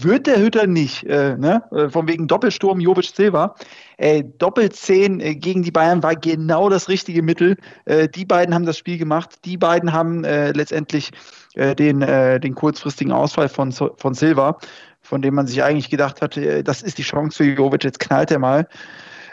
wird 0.00 0.26
der 0.26 0.40
Hütter 0.40 0.66
nicht, 0.66 1.04
äh, 1.04 1.36
ne? 1.36 1.62
Äh, 1.70 1.88
von 1.88 2.08
wegen 2.08 2.26
Doppelsturm 2.26 2.80
Jovic 2.80 3.12
Silva. 3.14 3.54
Äh, 3.98 4.24
Doppelzehn 4.38 5.20
äh, 5.20 5.34
gegen 5.34 5.62
die 5.62 5.70
Bayern 5.70 6.02
war 6.02 6.16
genau 6.16 6.68
das 6.68 6.88
richtige 6.88 7.22
Mittel. 7.22 7.56
Äh, 7.84 8.08
die 8.08 8.24
beiden 8.24 8.54
haben 8.54 8.66
das 8.66 8.78
Spiel 8.78 8.98
gemacht. 8.98 9.36
Die 9.44 9.56
beiden 9.56 9.92
haben 9.92 10.24
äh, 10.24 10.52
letztendlich 10.52 11.10
den, 11.56 12.00
den 12.00 12.54
kurzfristigen 12.54 13.12
Ausfall 13.12 13.48
von, 13.48 13.72
von 13.72 14.12
Silva, 14.12 14.58
von 15.00 15.22
dem 15.22 15.34
man 15.34 15.46
sich 15.46 15.62
eigentlich 15.62 15.88
gedacht 15.88 16.20
hat, 16.20 16.36
äh, 16.36 16.62
das 16.62 16.82
ist 16.82 16.98
die 16.98 17.02
Chance 17.02 17.38
für 17.38 17.44
Jovic, 17.50 17.82
jetzt 17.82 17.98
knallt 17.98 18.30
er 18.30 18.38
mal. 18.38 18.68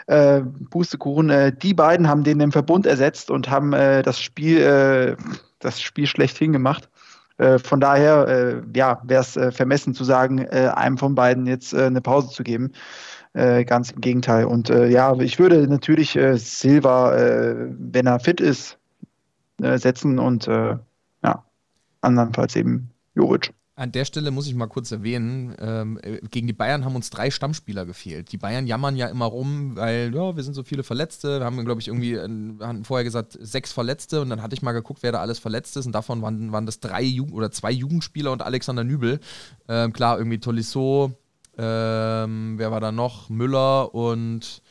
Äh, 0.06 0.40
Pustekuchen, 0.70 1.58
die 1.62 1.74
beiden 1.74 2.08
haben 2.08 2.24
den 2.24 2.40
im 2.40 2.50
Verbund 2.50 2.86
ersetzt 2.86 3.30
und 3.30 3.50
haben 3.50 3.72
das 3.72 4.18
Spiel, 4.18 5.16
das 5.58 5.82
Spiel 5.82 6.06
schlechthin 6.06 6.52
gemacht. 6.52 6.88
Äh, 7.38 7.58
von 7.58 7.80
daher, 7.80 8.28
äh, 8.28 8.62
ja, 8.76 9.00
wäre 9.04 9.22
es 9.22 9.36
äh, 9.36 9.50
vermessen 9.50 9.94
zu 9.94 10.04
sagen, 10.04 10.38
äh, 10.38 10.70
einem 10.74 10.98
von 10.98 11.14
beiden 11.14 11.46
jetzt 11.46 11.74
äh, 11.74 11.86
eine 11.86 12.00
Pause 12.00 12.28
zu 12.28 12.42
geben. 12.42 12.72
Äh, 13.32 13.64
ganz 13.64 13.90
im 13.90 14.00
Gegenteil. 14.00 14.44
Und 14.44 14.68
ja, 14.68 15.12
ich 15.18 15.40
würde 15.40 15.66
natürlich 15.66 16.16
Silva, 16.34 17.10
wenn 17.76 18.06
er 18.06 18.20
fit 18.20 18.40
ist, 18.40 18.78
setzen 19.58 20.20
und 20.20 20.46
ja, 20.46 21.44
andernfalls 22.00 22.54
eben 22.54 22.90
Jovic. 23.16 23.52
An 23.76 23.90
der 23.90 24.04
Stelle 24.04 24.30
muss 24.30 24.46
ich 24.46 24.54
mal 24.54 24.68
kurz 24.68 24.92
erwähnen, 24.92 25.56
ähm, 25.58 25.98
äh, 26.00 26.20
gegen 26.30 26.46
die 26.46 26.52
Bayern 26.52 26.84
haben 26.84 26.94
uns 26.94 27.10
drei 27.10 27.32
Stammspieler 27.32 27.84
gefehlt. 27.84 28.30
Die 28.30 28.36
Bayern 28.36 28.68
jammern 28.68 28.96
ja 28.96 29.08
immer 29.08 29.24
rum, 29.24 29.74
weil 29.74 30.14
ja, 30.14 30.36
wir 30.36 30.44
sind 30.44 30.54
so 30.54 30.62
viele 30.62 30.84
Verletzte. 30.84 31.40
Wir 31.40 31.44
haben, 31.44 31.64
glaube 31.64 31.80
ich, 31.80 31.88
irgendwie, 31.88 32.12
äh, 32.12 32.28
hatten 32.60 32.84
vorher 32.84 33.02
gesagt, 33.02 33.36
sechs 33.40 33.72
Verletzte 33.72 34.20
und 34.20 34.30
dann 34.30 34.42
hatte 34.42 34.54
ich 34.54 34.62
mal 34.62 34.72
geguckt, 34.72 35.02
wer 35.02 35.10
da 35.10 35.20
alles 35.20 35.40
verletzt 35.40 35.76
ist 35.76 35.86
und 35.86 35.92
davon 35.92 36.22
waren, 36.22 36.52
waren 36.52 36.66
das 36.66 36.78
drei 36.78 37.02
Jugend 37.02 37.34
oder 37.34 37.50
zwei 37.50 37.72
Jugendspieler 37.72 38.30
und 38.30 38.42
Alexander 38.42 38.84
Nübel. 38.84 39.18
Ähm, 39.68 39.92
klar, 39.92 40.18
irgendwie 40.18 40.38
Tolisso, 40.38 41.12
ähm, 41.58 42.54
wer 42.56 42.70
war 42.70 42.80
da 42.80 42.92
noch? 42.92 43.28
Müller 43.28 43.92
und 43.92 44.62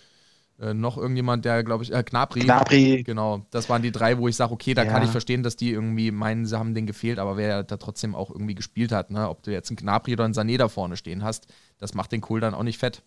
äh, 0.64 0.74
noch 0.74 0.98
irgendjemand, 0.98 1.44
der, 1.46 1.64
glaube 1.64 1.84
ich, 1.84 1.94
äh, 1.94 2.04
Gnabry. 2.04 2.42
Gnabry. 2.42 3.04
Genau, 3.04 3.46
das 3.52 3.70
waren 3.70 3.82
die 3.82 3.92
drei, 3.92 4.18
wo 4.18 4.28
ich 4.28 4.36
sage, 4.36 4.54
okay, 4.54 4.74
da 4.74 4.84
Ja. 4.84 4.92
kann 4.92 5.04
ich 5.04 5.10
verstehen, 5.10 5.44
dass 5.44 5.56
die 5.56 5.72
irgendwie 5.72 6.12
meinen, 6.12 6.46
sie 6.46 6.58
haben 6.58 6.74
den 6.74 6.86
gefehlt, 6.86 7.20
aber 7.20 7.36
wer 7.38 7.64
da 7.64 7.78
trotzdem 7.78 8.16
auch 8.16 8.30
irgendwie 8.32 8.56
gespielt 8.56 8.92
hat, 8.92 9.12
ne? 9.12 9.30
ob 9.30 9.44
du 9.44 9.52
jetzt 9.52 9.70
einen 9.70 9.78
Gnabry 9.78 10.14
oder 10.14 10.26
einen 10.26 10.34
Sané 10.34 10.58
da 10.58 10.70
vorne 10.70 10.96
stehen 10.98 11.24
hast, 11.24 11.48
das 11.78 11.94
macht 11.94 12.12
den 12.12 12.22
Kohl 12.22 12.40
dann 12.40 12.54
auch 12.54 12.64
nicht 12.64 12.78
fett. 12.80 13.04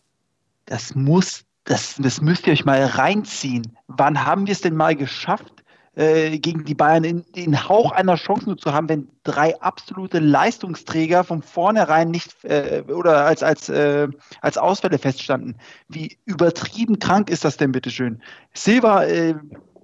Das 0.66 0.94
muss, 0.94 1.44
das, 1.64 1.96
das 1.98 2.20
müsst 2.20 2.46
ihr 2.46 2.52
euch 2.52 2.64
mal 2.64 2.84
reinziehen. 2.84 3.76
Wann 3.86 4.24
haben 4.24 4.46
wir 4.46 4.52
es 4.52 4.60
denn 4.60 4.76
mal 4.76 4.94
geschafft, 4.96 5.55
äh, 5.96 6.38
gegen 6.38 6.64
die 6.64 6.74
Bayern 6.74 7.04
in, 7.04 7.24
den 7.34 7.68
Hauch 7.68 7.90
einer 7.92 8.16
Chance 8.16 8.46
nur 8.46 8.58
zu 8.58 8.72
haben, 8.72 8.88
wenn 8.88 9.08
drei 9.24 9.58
absolute 9.60 10.18
Leistungsträger 10.18 11.24
von 11.24 11.42
vornherein 11.42 12.10
nicht 12.10 12.44
äh, 12.44 12.84
oder 12.88 13.24
als, 13.24 13.42
als, 13.42 13.68
äh, 13.68 14.08
als 14.42 14.58
Ausfälle 14.58 14.98
feststanden. 14.98 15.56
Wie 15.88 16.18
übertrieben 16.26 16.98
krank 16.98 17.30
ist 17.30 17.44
das 17.44 17.56
denn, 17.56 17.72
bitteschön? 17.72 18.22
Silva 18.54 19.04
äh, 19.04 19.34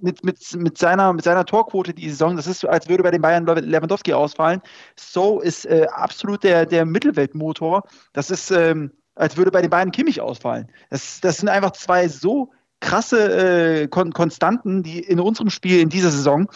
mit, 0.01 0.23
mit, 0.23 0.37
mit, 0.55 0.77
seiner, 0.77 1.13
mit 1.13 1.23
seiner 1.23 1.45
Torquote 1.45 1.93
die 1.93 2.09
Saison, 2.09 2.35
das 2.35 2.45
ist 2.45 2.65
als 2.65 2.87
würde 2.89 3.03
bei 3.03 3.11
den 3.11 3.21
Bayern 3.21 3.45
Lewandowski 3.45 4.13
ausfallen. 4.13 4.61
So 4.95 5.39
ist 5.39 5.65
äh, 5.65 5.87
absolut 5.91 6.43
der, 6.43 6.65
der 6.65 6.85
Mittelweltmotor. 6.85 7.83
Das 8.11 8.29
ist, 8.29 8.51
ähm, 8.51 8.91
als 9.15 9.37
würde 9.37 9.49
bei 9.49 9.61
den 9.61 9.69
Bayern 9.69 9.91
Kimmich 9.91 10.19
ausfallen. 10.21 10.67
Das, 10.89 11.21
das 11.21 11.37
sind 11.37 11.49
einfach 11.49 11.71
zwei 11.71 12.07
so 12.07 12.51
krasse 12.83 13.83
äh, 13.83 13.87
Kon 13.87 14.11
Konstanten, 14.11 14.83
die 14.83 14.99
in 14.99 15.19
unserem 15.19 15.49
Spiel 15.49 15.79
in 15.79 15.89
dieser 15.89 16.11
Saison, 16.11 16.47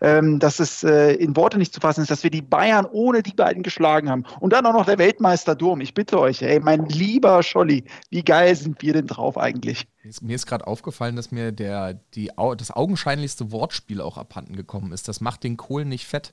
ähm, 0.00 0.38
dass 0.38 0.60
es 0.60 0.84
äh, 0.84 1.14
in 1.14 1.36
Worte 1.36 1.58
nicht 1.58 1.74
zu 1.74 1.80
fassen 1.80 2.02
ist, 2.02 2.10
dass 2.10 2.22
wir 2.22 2.30
die 2.30 2.40
Bayern 2.40 2.86
ohne 2.90 3.22
die 3.22 3.34
beiden 3.34 3.62
geschlagen 3.62 4.08
haben. 4.08 4.24
Und 4.40 4.52
dann 4.52 4.64
auch 4.64 4.72
noch 4.72 4.86
der 4.86 4.98
Weltmeister 4.98 5.54
Durm. 5.54 5.80
Ich 5.80 5.92
bitte 5.92 6.20
euch, 6.20 6.40
ey, 6.40 6.60
mein 6.60 6.86
lieber 6.86 7.42
Scholli, 7.42 7.84
wie 8.10 8.22
geil 8.22 8.54
sind 8.54 8.80
wir 8.80 8.92
denn 8.92 9.08
drauf 9.08 9.36
eigentlich? 9.36 9.86
Mir 10.20 10.36
ist 10.36 10.46
gerade 10.46 10.66
aufgefallen, 10.66 11.16
dass 11.16 11.32
mir 11.32 11.52
der, 11.52 11.94
die, 12.14 12.30
das 12.56 12.70
augenscheinlichste 12.70 13.50
Wortspiel 13.50 14.00
auch 14.00 14.16
abhanden 14.18 14.56
gekommen 14.56 14.92
ist. 14.92 15.08
Das 15.08 15.20
macht 15.20 15.42
den 15.42 15.56
Kohl 15.56 15.84
nicht 15.84 16.06
fett. 16.06 16.32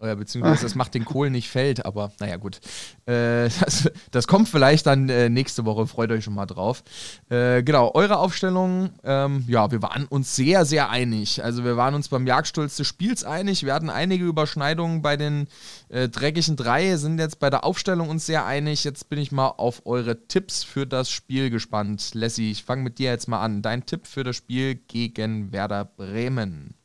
Äh, 0.00 0.16
beziehungsweise 0.16 0.62
das 0.62 0.74
macht 0.74 0.94
den 0.94 1.04
Kohl 1.04 1.30
nicht 1.30 1.48
fällt, 1.48 1.84
aber 1.84 2.12
naja, 2.20 2.36
gut. 2.36 2.60
Äh, 3.06 3.48
das, 3.60 3.90
das, 4.10 4.26
kommt 4.26 4.48
vielleicht 4.48 4.86
dann 4.86 5.08
äh, 5.08 5.28
nächste 5.28 5.64
Woche, 5.64 5.86
freut 5.86 6.10
euch 6.10 6.24
schon 6.24 6.34
mal 6.34 6.46
drauf. 6.46 6.82
Äh, 7.28 7.62
genau, 7.62 7.92
eure 7.94 8.18
Aufstellung, 8.18 8.90
ähm, 9.04 9.44
ja, 9.46 9.70
wir 9.70 9.82
waren 9.82 10.06
uns 10.06 10.36
sehr, 10.36 10.64
sehr 10.64 10.90
einig. 10.90 11.42
Also 11.44 11.64
wir 11.64 11.76
waren 11.76 11.94
uns 11.94 12.08
beim 12.08 12.26
Jagdstolz 12.26 12.76
des 12.76 12.86
Spiels 12.86 13.24
einig. 13.24 13.64
Wir 13.64 13.74
hatten 13.74 13.90
einige 13.90 14.24
Überschneidungen 14.24 15.02
bei 15.02 15.16
den 15.16 15.48
äh, 15.88 16.08
dreckigen 16.08 16.56
drei, 16.56 16.96
sind 16.96 17.18
jetzt 17.18 17.38
bei 17.38 17.50
der 17.50 17.64
Aufstellung 17.64 18.08
uns 18.08 18.26
sehr 18.26 18.46
einig. 18.46 18.84
Jetzt 18.84 19.08
bin 19.08 19.18
ich 19.18 19.32
mal 19.32 19.48
auf 19.48 19.82
eure 19.84 20.26
Tipps 20.28 20.64
für 20.64 20.86
das 20.86 21.10
Spiel 21.10 21.50
gespannt. 21.50 22.10
Lassie, 22.14 22.50
ich 22.50 22.64
fange 22.64 22.82
mit 22.82 22.98
dir 22.98 23.10
jetzt 23.10 23.28
mal 23.28 23.42
an. 23.42 23.62
Dein 23.62 23.84
Tipp 23.86 24.06
für 24.06 24.24
das 24.24 24.36
Spiel 24.36 24.76
gegen 24.76 25.52
Werder 25.52 25.84
Bremen. 25.84 26.79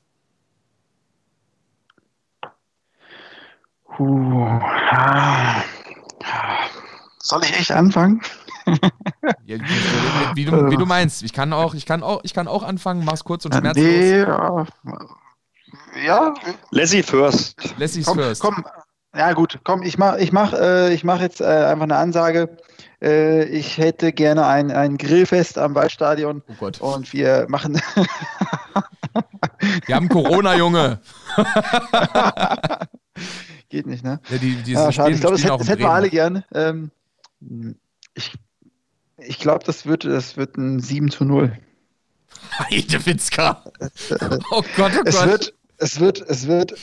Puh. 3.95 4.59
Soll 7.19 7.43
ich 7.43 7.57
echt 7.57 7.71
anfangen? 7.71 8.21
ja, 9.45 9.57
wie, 9.57 10.35
wie, 10.35 10.45
du, 10.45 10.69
wie, 10.69 10.77
du, 10.77 10.85
meinst. 10.85 11.23
Ich 11.23 11.33
kann 11.33 11.53
auch, 11.53 11.73
ich 11.73 11.85
kann 11.85 12.03
auch, 12.03 12.21
ich 12.23 12.33
kann 12.33 12.47
auch 12.47 12.63
anfangen. 12.63 13.05
Mach's 13.05 13.23
kurz 13.23 13.45
und 13.45 13.55
schmerzlos. 13.55 13.85
Nee, 13.85 14.19
ja. 14.19 14.65
ja. 16.05 16.33
Lassie 16.71 17.03
first. 17.03 17.55
Lassie's 17.77 18.05
komm, 18.05 18.17
first. 18.17 18.41
Komm, 18.41 18.65
ja 19.15 19.33
gut, 19.33 19.59
komm, 19.63 19.81
ich 19.83 19.97
mach, 19.97 20.17
ich 20.17 20.31
mach, 20.31 20.53
äh, 20.53 20.93
ich 20.93 21.03
mach 21.03 21.21
jetzt 21.21 21.41
äh, 21.41 21.45
einfach 21.45 21.83
eine 21.83 21.97
Ansage. 21.97 22.57
Äh, 23.01 23.45
ich 23.45 23.77
hätte 23.77 24.11
gerne 24.11 24.45
ein, 24.45 24.71
ein 24.71 24.97
Grillfest 24.97 25.57
am 25.57 25.73
Waldstadion. 25.73 26.43
Oh 26.47 26.53
Gott. 26.59 26.81
Und 26.81 27.13
wir 27.13 27.45
machen. 27.47 27.81
wir 29.85 29.95
haben 29.95 30.09
Corona, 30.09 30.55
Junge. 30.55 30.99
Geht 33.69 33.87
nicht, 33.87 34.03
ne? 34.03 34.19
Ja, 34.29 34.37
die, 34.37 34.55
die 34.57 34.73
ja, 34.73 34.91
schade. 34.91 35.11
Ich 35.11 35.19
glaube, 35.19 35.37
das, 35.37 35.43
das 35.43 35.67
hätten 35.67 35.81
wir 35.81 35.89
alle 35.89 36.09
gern. 36.09 36.43
Ähm, 36.53 36.91
ich 38.13 38.31
ich 39.17 39.39
glaube, 39.39 39.63
das 39.65 39.85
wird, 39.85 40.05
das 40.05 40.37
wird 40.37 40.57
ein 40.57 40.79
7 40.79 41.09
zu 41.09 41.25
0. 41.25 41.57
Heidewitzka. 42.59 43.63
oh 44.51 44.63
Gott, 44.75 44.91
oh 44.95 45.01
es 45.05 45.15
Gott. 45.15 45.27
Wird, 45.27 45.53
es 45.77 45.99
wird, 45.99 46.21
es 46.29 46.47
wird, 46.47 46.75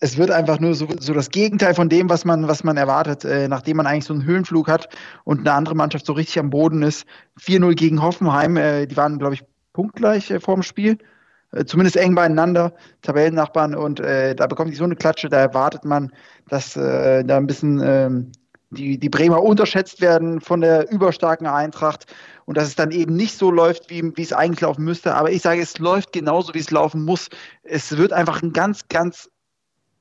es 0.00 0.16
wird 0.16 0.30
einfach 0.30 0.58
nur 0.58 0.74
so, 0.74 0.88
so 0.98 1.14
das 1.14 1.30
Gegenteil 1.30 1.74
von 1.74 1.88
dem, 1.88 2.08
was 2.08 2.24
man, 2.24 2.48
was 2.48 2.64
man 2.64 2.76
erwartet, 2.76 3.24
äh, 3.24 3.48
nachdem 3.48 3.76
man 3.76 3.86
eigentlich 3.86 4.04
so 4.04 4.14
einen 4.14 4.24
Höhenflug 4.24 4.68
hat 4.68 4.88
und 5.24 5.40
eine 5.40 5.52
andere 5.52 5.74
Mannschaft 5.74 6.06
so 6.06 6.12
richtig 6.12 6.38
am 6.38 6.50
Boden 6.50 6.82
ist. 6.82 7.06
4-0 7.40 7.74
gegen 7.74 8.02
Hoffenheim, 8.02 8.56
äh, 8.56 8.86
die 8.86 8.96
waren, 8.96 9.18
glaube 9.18 9.34
ich, 9.34 9.44
punktgleich 9.72 10.30
äh, 10.30 10.40
vorm 10.40 10.62
Spiel. 10.62 10.98
Äh, 11.54 11.64
zumindest 11.64 11.96
eng 11.96 12.14
beieinander, 12.14 12.72
Tabellennachbarn. 13.02 13.74
Und 13.74 14.00
äh, 14.00 14.34
da 14.34 14.46
bekommt 14.46 14.70
die 14.70 14.76
so 14.76 14.84
eine 14.84 14.96
Klatsche, 14.96 15.28
da 15.28 15.38
erwartet 15.38 15.84
man, 15.84 16.12
dass 16.48 16.76
äh, 16.76 17.24
da 17.24 17.36
ein 17.36 17.46
bisschen 17.46 17.80
ähm, 17.82 18.32
die, 18.70 18.98
die 18.98 19.08
Bremer 19.08 19.42
unterschätzt 19.42 20.00
werden 20.00 20.40
von 20.40 20.60
der 20.60 20.90
überstarken 20.90 21.46
Eintracht 21.46 22.06
und 22.44 22.56
dass 22.56 22.68
es 22.68 22.74
dann 22.74 22.90
eben 22.90 23.14
nicht 23.14 23.38
so 23.38 23.50
läuft, 23.50 23.88
wie, 23.88 24.16
wie 24.16 24.22
es 24.22 24.32
eigentlich 24.32 24.60
laufen 24.62 24.84
müsste. 24.84 25.14
Aber 25.14 25.30
ich 25.30 25.42
sage, 25.42 25.60
es 25.60 25.78
läuft 25.78 26.12
genauso, 26.12 26.54
wie 26.54 26.58
es 26.58 26.70
laufen 26.70 27.04
muss. 27.04 27.28
Es 27.62 27.96
wird 27.96 28.12
einfach 28.12 28.42
ein 28.42 28.52
ganz, 28.52 28.88
ganz 28.88 29.30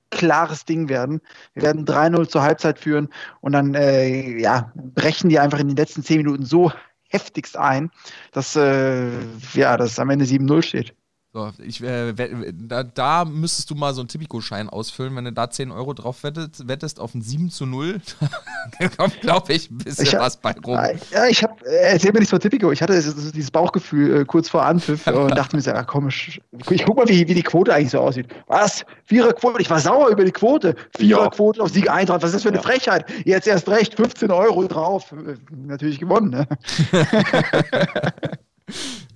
klares 0.10 0.66
Ding 0.66 0.90
werden. 0.90 1.22
Wir 1.54 1.64
werden 1.64 1.86
3-0 1.86 2.28
zur 2.28 2.44
Halbzeit 2.44 2.80
führen 2.80 3.10
und 3.42 3.54
dann 3.54 3.74
äh, 3.76 4.40
ja, 4.40 4.72
brechen 4.76 5.30
die 5.30 5.40
einfach 5.40 5.60
in 5.60 5.68
den 5.68 5.78
letzten 5.78 6.04
10 6.04 6.18
Minuten 6.18 6.46
so 6.46 6.72
heftigst 7.10 7.58
ein, 7.58 7.92
dass, 8.32 8.56
äh, 8.56 9.10
ja, 9.54 9.78
dass 9.78 10.00
am 10.00 10.10
Ende 10.10 10.26
7-0 10.26 10.62
steht. 10.64 10.96
So, 11.36 11.52
ich, 11.66 11.82
äh, 11.82 12.14
da, 12.54 12.84
da, 12.84 13.26
müsstest 13.26 13.72
du 13.72 13.74
mal 13.74 13.96
so 13.96 14.02
einen 14.02 14.08
Tipico-Schein 14.08 14.70
ausfüllen. 14.70 15.16
Wenn 15.16 15.26
du 15.26 15.34
da 15.34 15.50
10 15.50 15.72
Euro 15.72 15.96
drauf 15.96 16.24
wettet, 16.24 16.68
wettest 16.68 17.00
auf 17.00 17.16
ein 17.16 17.24
7 17.24 17.50
zu 17.50 17.66
0, 17.66 18.00
da 18.80 18.88
kommt, 18.90 19.20
glaube 19.22 19.52
ich, 19.52 19.72
ein 19.72 19.80
bisschen 19.80 20.06
ich 20.06 20.14
hab, 20.14 20.22
was 20.22 20.38
bei 20.38 20.54
rum. 20.64 20.78
Ja, 21.10 21.26
ich 21.28 21.42
habe, 21.42 21.56
äh, 21.66 21.94
erzähl 21.94 22.14
mir 22.14 22.20
nicht 22.20 22.30
so 22.30 22.38
Tipico. 22.38 22.72
Ich 22.72 22.84
hatte 22.84 22.94
dieses 22.94 23.50
Bauchgefühl 23.50 24.22
äh, 24.22 24.26
kurz 24.26 24.48
vor 24.48 24.64
Anpfiff 24.64 25.08
und 25.08 25.36
dachte 25.36 25.56
mir 25.56 25.64
so, 25.64 25.72
ja, 25.72 25.84
komm, 25.84 26.10
ich, 26.10 26.40
ich 26.70 26.86
guck 26.86 26.98
mal, 26.98 27.08
wie, 27.08 27.28
wie 27.28 27.34
die 27.34 27.42
Quote 27.42 27.74
eigentlich 27.74 27.90
so 27.90 28.00
aussieht. 28.00 28.28
Was? 28.46 28.86
Viererquote? 29.06 29.60
Ich 29.60 29.72
war 29.72 29.80
sauer 29.80 30.10
über 30.10 30.26
die 30.26 30.32
Quote. 30.32 30.76
Viererquote 30.96 31.58
ja. 31.58 31.64
auf 31.64 31.72
Sieg 31.72 31.90
Eintracht. 31.90 32.22
Was 32.22 32.30
ist 32.30 32.36
das 32.36 32.44
für 32.44 32.50
eine. 32.50 32.62
Frechheit? 32.62 33.12
Jetzt 33.26 33.48
erst 33.48 33.68
recht, 33.70 33.96
15 33.96 34.30
Euro 34.30 34.68
drauf. 34.68 35.12
Äh, 35.12 35.38
natürlich 35.50 36.00
gewonnen, 36.00 36.30
ne? 36.30 36.48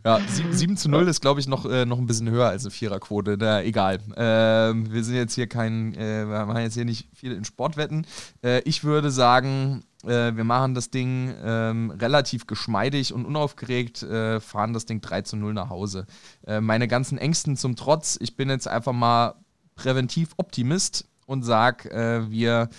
Ja, 0.07 0.21
7, 0.25 0.53
7 0.53 0.77
zu 0.77 0.87
0 0.87 1.05
ist, 1.09 1.19
glaube 1.19 1.41
ich, 1.41 1.49
noch, 1.49 1.65
äh, 1.65 1.85
noch 1.85 1.97
ein 1.97 2.05
bisschen 2.05 2.29
höher 2.29 2.47
als 2.47 2.63
eine 2.63 2.71
Viererquote. 2.71 3.35
Na, 3.37 3.61
egal. 3.61 3.99
Ähm, 4.15 4.89
wir 4.89 5.03
sind 5.03 5.15
jetzt 5.15 5.33
hier 5.33 5.47
kein, 5.47 5.93
äh, 5.95 6.25
wir 6.25 6.45
machen 6.45 6.61
jetzt 6.61 6.75
hier 6.75 6.85
nicht 6.85 7.09
viel 7.13 7.33
in 7.33 7.43
Sportwetten. 7.43 8.07
Äh, 8.41 8.61
ich 8.61 8.85
würde 8.85 9.11
sagen, 9.11 9.83
äh, 10.05 10.33
wir 10.33 10.45
machen 10.45 10.75
das 10.75 10.91
Ding 10.91 11.35
ähm, 11.43 11.91
relativ 11.91 12.47
geschmeidig 12.47 13.13
und 13.13 13.25
unaufgeregt, 13.25 14.01
äh, 14.03 14.39
fahren 14.39 14.71
das 14.71 14.85
Ding 14.85 15.01
3 15.01 15.23
zu 15.23 15.35
0 15.35 15.53
nach 15.53 15.69
Hause. 15.69 16.05
Äh, 16.45 16.61
meine 16.61 16.87
ganzen 16.87 17.17
Ängsten 17.17 17.57
zum 17.57 17.75
Trotz, 17.75 18.17
ich 18.21 18.37
bin 18.37 18.49
jetzt 18.49 18.69
einfach 18.69 18.93
mal 18.93 19.35
präventiv 19.75 20.29
Optimist 20.37 21.03
und 21.25 21.43
sage, 21.43 22.25
wir 22.29 22.69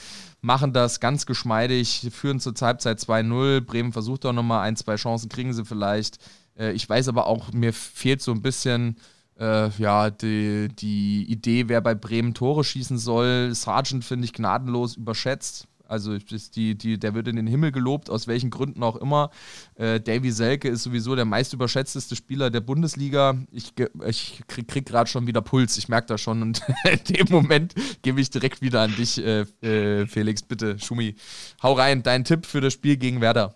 machen 0.41 0.73
das 0.73 1.01
ganz 1.01 1.27
geschmeidig, 1.27 2.09
führen 2.11 2.41
zur 2.41 2.55
Halbzeit 2.59 2.99
2-0. 2.99 3.61
Bremen 3.61 3.93
versucht 3.93 4.25
auch 4.25 4.33
nochmal 4.33 4.67
ein, 4.67 4.75
zwei 4.75 4.97
Chancen, 4.97 5.29
kriegen 5.29 5.53
sie 5.53 5.67
vielleicht. 5.67 6.19
Äh, 6.59 6.73
ich 6.73 6.89
weiß 6.89 7.09
aber 7.09 7.27
auch, 7.27 7.53
mir 7.53 7.73
fehlt 7.73 8.21
so 8.21 8.33
ein 8.33 8.43
bisschen 8.43 8.97
äh, 9.39 9.71
ja, 9.79 10.11
die, 10.11 10.69
die 10.69 11.25
Idee, 11.29 11.69
wer 11.69 11.81
bei 11.81 11.95
Bremen 11.95 12.35
Tore 12.35 12.65
schießen 12.65 12.99
soll. 12.99 13.55
Sargent 13.55 14.05
finde 14.05 14.25
ich 14.25 14.33
gnadenlos 14.33 14.97
überschätzt. 14.97 15.69
Also 15.89 16.19
die, 16.19 16.77
die, 16.77 16.99
der 16.99 17.15
wird 17.15 17.29
in 17.29 17.37
den 17.37 17.47
Himmel 17.47 17.73
gelobt, 17.73 18.11
aus 18.11 18.27
welchen 18.27 18.51
Gründen 18.51 18.83
auch 18.83 18.97
immer. 18.97 19.31
Äh, 19.77 20.01
Davy 20.01 20.31
Selke 20.31 20.69
ist 20.69 20.83
sowieso 20.83 21.17
der 21.17 21.25
meist 21.25 21.55
überschätzteste 21.55 22.15
Spieler 22.15 22.51
der 22.51 22.61
Bundesliga. 22.61 23.39
Ich, 23.51 23.73
ich 24.07 24.43
krieg, 24.49 24.69
krieg 24.69 24.85
gerade 24.85 25.09
schon 25.09 25.27
wieder 25.27 25.41
Puls, 25.41 25.79
ich 25.79 25.89
merke 25.89 26.09
das 26.09 26.21
schon. 26.21 26.43
Und 26.43 26.61
in 26.85 27.17
dem 27.17 27.29
Moment 27.31 27.75
gebe 28.03 28.21
ich 28.21 28.29
direkt 28.29 28.61
wieder 28.61 28.83
an 28.83 28.95
dich, 28.97 29.19
äh, 29.19 29.47
äh, 29.63 30.07
Felix. 30.07 30.43
Bitte, 30.43 30.79
Schumi, 30.79 31.15
hau 31.63 31.73
rein, 31.73 32.03
dein 32.03 32.25
Tipp 32.25 32.45
für 32.45 32.61
das 32.61 32.75
Spiel 32.75 32.99
gegen 32.99 33.23
Werder. 33.23 33.55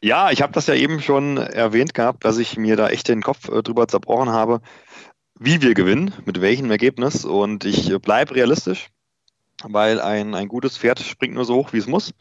Ja, 0.00 0.30
ich 0.30 0.42
habe 0.42 0.52
das 0.52 0.66
ja 0.66 0.74
eben 0.74 1.00
schon 1.00 1.36
erwähnt 1.36 1.94
gehabt, 1.94 2.24
dass 2.24 2.38
ich 2.38 2.56
mir 2.56 2.76
da 2.76 2.88
echt 2.88 3.08
den 3.08 3.22
Kopf 3.22 3.48
äh, 3.48 3.62
drüber 3.62 3.88
zerbrochen 3.88 4.30
habe, 4.30 4.60
wie 5.38 5.62
wir 5.62 5.74
gewinnen, 5.74 6.12
mit 6.26 6.40
welchem 6.40 6.70
Ergebnis. 6.70 7.24
Und 7.24 7.64
ich 7.64 7.96
bleibe 7.98 8.34
realistisch, 8.34 8.88
weil 9.62 10.00
ein, 10.00 10.34
ein 10.34 10.48
gutes 10.48 10.78
Pferd 10.78 11.00
springt 11.00 11.34
nur 11.34 11.44
so 11.44 11.56
hoch, 11.56 11.72
wie 11.72 11.78
es 11.78 11.86
muss. 11.86 12.12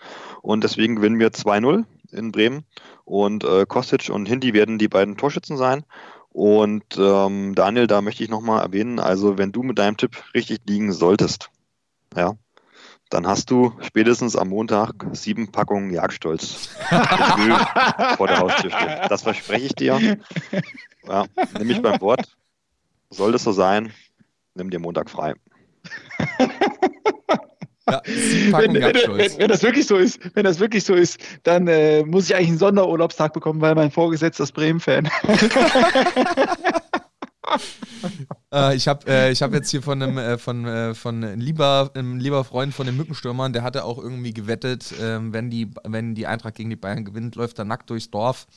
Und 0.41 0.63
deswegen 0.63 0.95
gewinnen 0.95 1.19
wir 1.19 1.29
2-0 1.29 1.85
in 2.11 2.31
Bremen. 2.31 2.65
Und 3.05 3.43
äh, 3.43 3.65
Kostic 3.67 4.09
und 4.09 4.27
Hindi 4.27 4.53
werden 4.53 4.77
die 4.77 4.87
beiden 4.87 5.17
Torschützen 5.17 5.57
sein. 5.57 5.83
Und 6.29 6.97
ähm, 6.97 7.55
Daniel, 7.55 7.87
da 7.87 8.01
möchte 8.01 8.23
ich 8.23 8.29
nochmal 8.29 8.63
erwähnen, 8.63 8.99
also 8.99 9.37
wenn 9.37 9.51
du 9.51 9.63
mit 9.63 9.79
deinem 9.79 9.97
Tipp 9.97 10.23
richtig 10.33 10.59
liegen 10.67 10.93
solltest, 10.93 11.49
ja, 12.15 12.35
dann 13.09 13.25
hast 13.27 13.49
du 13.49 13.73
spätestens 13.81 14.35
am 14.35 14.49
Montag 14.49 14.93
sieben 15.13 15.51
Packungen 15.51 15.91
Jagdstolz 15.91 16.69
vor 18.17 18.27
der 18.27 18.39
Haustür 18.39 18.71
stehen. 18.71 18.99
Das 19.09 19.23
verspreche 19.23 19.65
ich 19.65 19.75
dir. 19.75 20.19
Ja, 21.07 21.25
nimm 21.57 21.67
mich 21.67 21.81
beim 21.81 21.99
Wort. 22.01 22.37
Soll 23.09 23.31
das 23.31 23.43
so 23.43 23.51
sein, 23.51 23.91
nimm 24.53 24.69
dir 24.69 24.79
Montag 24.79 25.09
frei. 25.09 25.33
Ja, 27.89 28.01
wenn, 28.05 28.75
wenn, 28.75 28.83
wenn, 28.83 29.37
wenn, 29.39 29.47
das 29.47 29.63
wirklich 29.63 29.87
so 29.87 29.97
ist, 29.97 30.19
wenn 30.35 30.43
das 30.43 30.59
wirklich 30.59 30.83
so 30.83 30.93
ist, 30.93 31.19
dann 31.41 31.67
äh, 31.67 32.03
muss 32.03 32.29
ich 32.29 32.35
eigentlich 32.35 32.49
einen 32.49 32.57
Sonderurlaubstag 32.59 33.33
bekommen, 33.33 33.61
weil 33.61 33.73
mein 33.73 33.89
Vorgesetzter 33.89 34.43
ist 34.43 34.51
Bremen-Fan. 34.51 35.09
Äh, 38.51 38.75
ich 38.75 38.87
habe 38.87 39.05
äh, 39.05 39.35
hab 39.35 39.53
jetzt 39.53 39.69
hier 39.69 39.83
von 39.83 40.01
einem, 40.01 40.17
äh, 40.17 40.39
von, 40.39 40.65
äh, 40.65 40.95
von 40.95 41.23
einem 41.23 41.39
lieber, 41.39 41.91
einem 41.93 42.17
lieber 42.17 42.43
Freund 42.43 42.73
von 42.73 42.87
den 42.87 42.97
Mückenstürmern, 42.97 43.53
der 43.53 43.61
hatte 43.61 43.83
auch 43.83 43.99
irgendwie 43.99 44.33
gewettet, 44.33 44.91
ähm, 44.99 45.33
wenn, 45.33 45.51
die, 45.51 45.69
wenn 45.83 46.15
die 46.15 46.25
Eintracht 46.25 46.55
gegen 46.55 46.71
die 46.71 46.75
Bayern 46.75 47.05
gewinnt, 47.05 47.35
läuft 47.35 47.59
er 47.59 47.65
nackt 47.65 47.91
durchs 47.91 48.09
Dorf. 48.09 48.47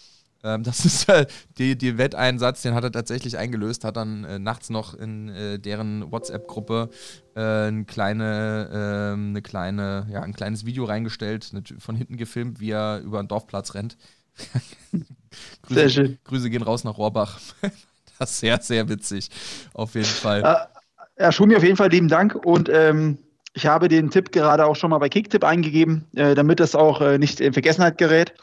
Ähm, 0.45 0.62
das 0.62 0.84
ist 0.84 1.09
äh, 1.09 1.26
die, 1.59 1.76
die 1.76 1.99
Wetteinsatz, 1.99 2.62
den 2.62 2.74
hat 2.74 2.84
er 2.84 2.93
tatsächlich 2.93 3.38
eingelöst, 3.38 3.84
hat 3.84 3.97
dann 3.97 4.24
äh, 4.24 4.38
nachts 4.38 4.70
noch 4.70 4.95
in 4.95 5.28
äh, 5.28 5.59
deren 5.59 6.11
WhatsApp-Gruppe 6.11 6.90
äh, 7.34 7.40
eine 7.40 7.84
kleine, 7.84 8.70
ähm, 8.72 9.30
eine 9.30 9.43
kleine, 9.43 10.07
ja, 10.11 10.22
ein 10.22 10.32
kleines 10.32 10.64
Video 10.64 10.84
reingestellt, 10.84 11.53
von 11.78 11.97
hinten 11.97 12.16
gefilmt, 12.16 12.61
wie 12.61 12.70
er 12.70 13.01
über 13.01 13.18
einen 13.18 13.28
Dorfplatz 13.28 13.74
rennt. 13.74 13.97
Grüße. 15.62 16.18
Grüße 16.24 16.51
gehen 16.51 16.62
raus 16.62 16.84
nach 16.84 16.97
Rohrbach. 16.99 17.38
ist 18.22 18.38
sehr, 18.40 18.60
sehr 18.60 18.88
witzig. 18.88 19.28
Auf 19.74 19.94
jeden 19.94 20.06
Fall. 20.06 20.42
Äh, 20.42 21.22
ja, 21.22 21.32
Schumi, 21.32 21.56
auf 21.56 21.62
jeden 21.62 21.76
Fall 21.76 21.90
lieben 21.90 22.08
Dank 22.08 22.34
und 22.34 22.68
ähm, 22.68 23.18
ich 23.54 23.66
habe 23.66 23.88
den 23.88 24.10
Tipp 24.10 24.32
gerade 24.32 24.64
auch 24.64 24.76
schon 24.76 24.90
mal 24.90 24.98
bei 24.98 25.08
Kicktip 25.08 25.44
eingegeben, 25.44 26.06
äh, 26.14 26.34
damit 26.34 26.58
das 26.58 26.74
auch 26.74 27.00
äh, 27.00 27.18
nicht 27.18 27.40
in 27.40 27.52
Vergessenheit 27.52 27.98
gerät. 27.98 28.34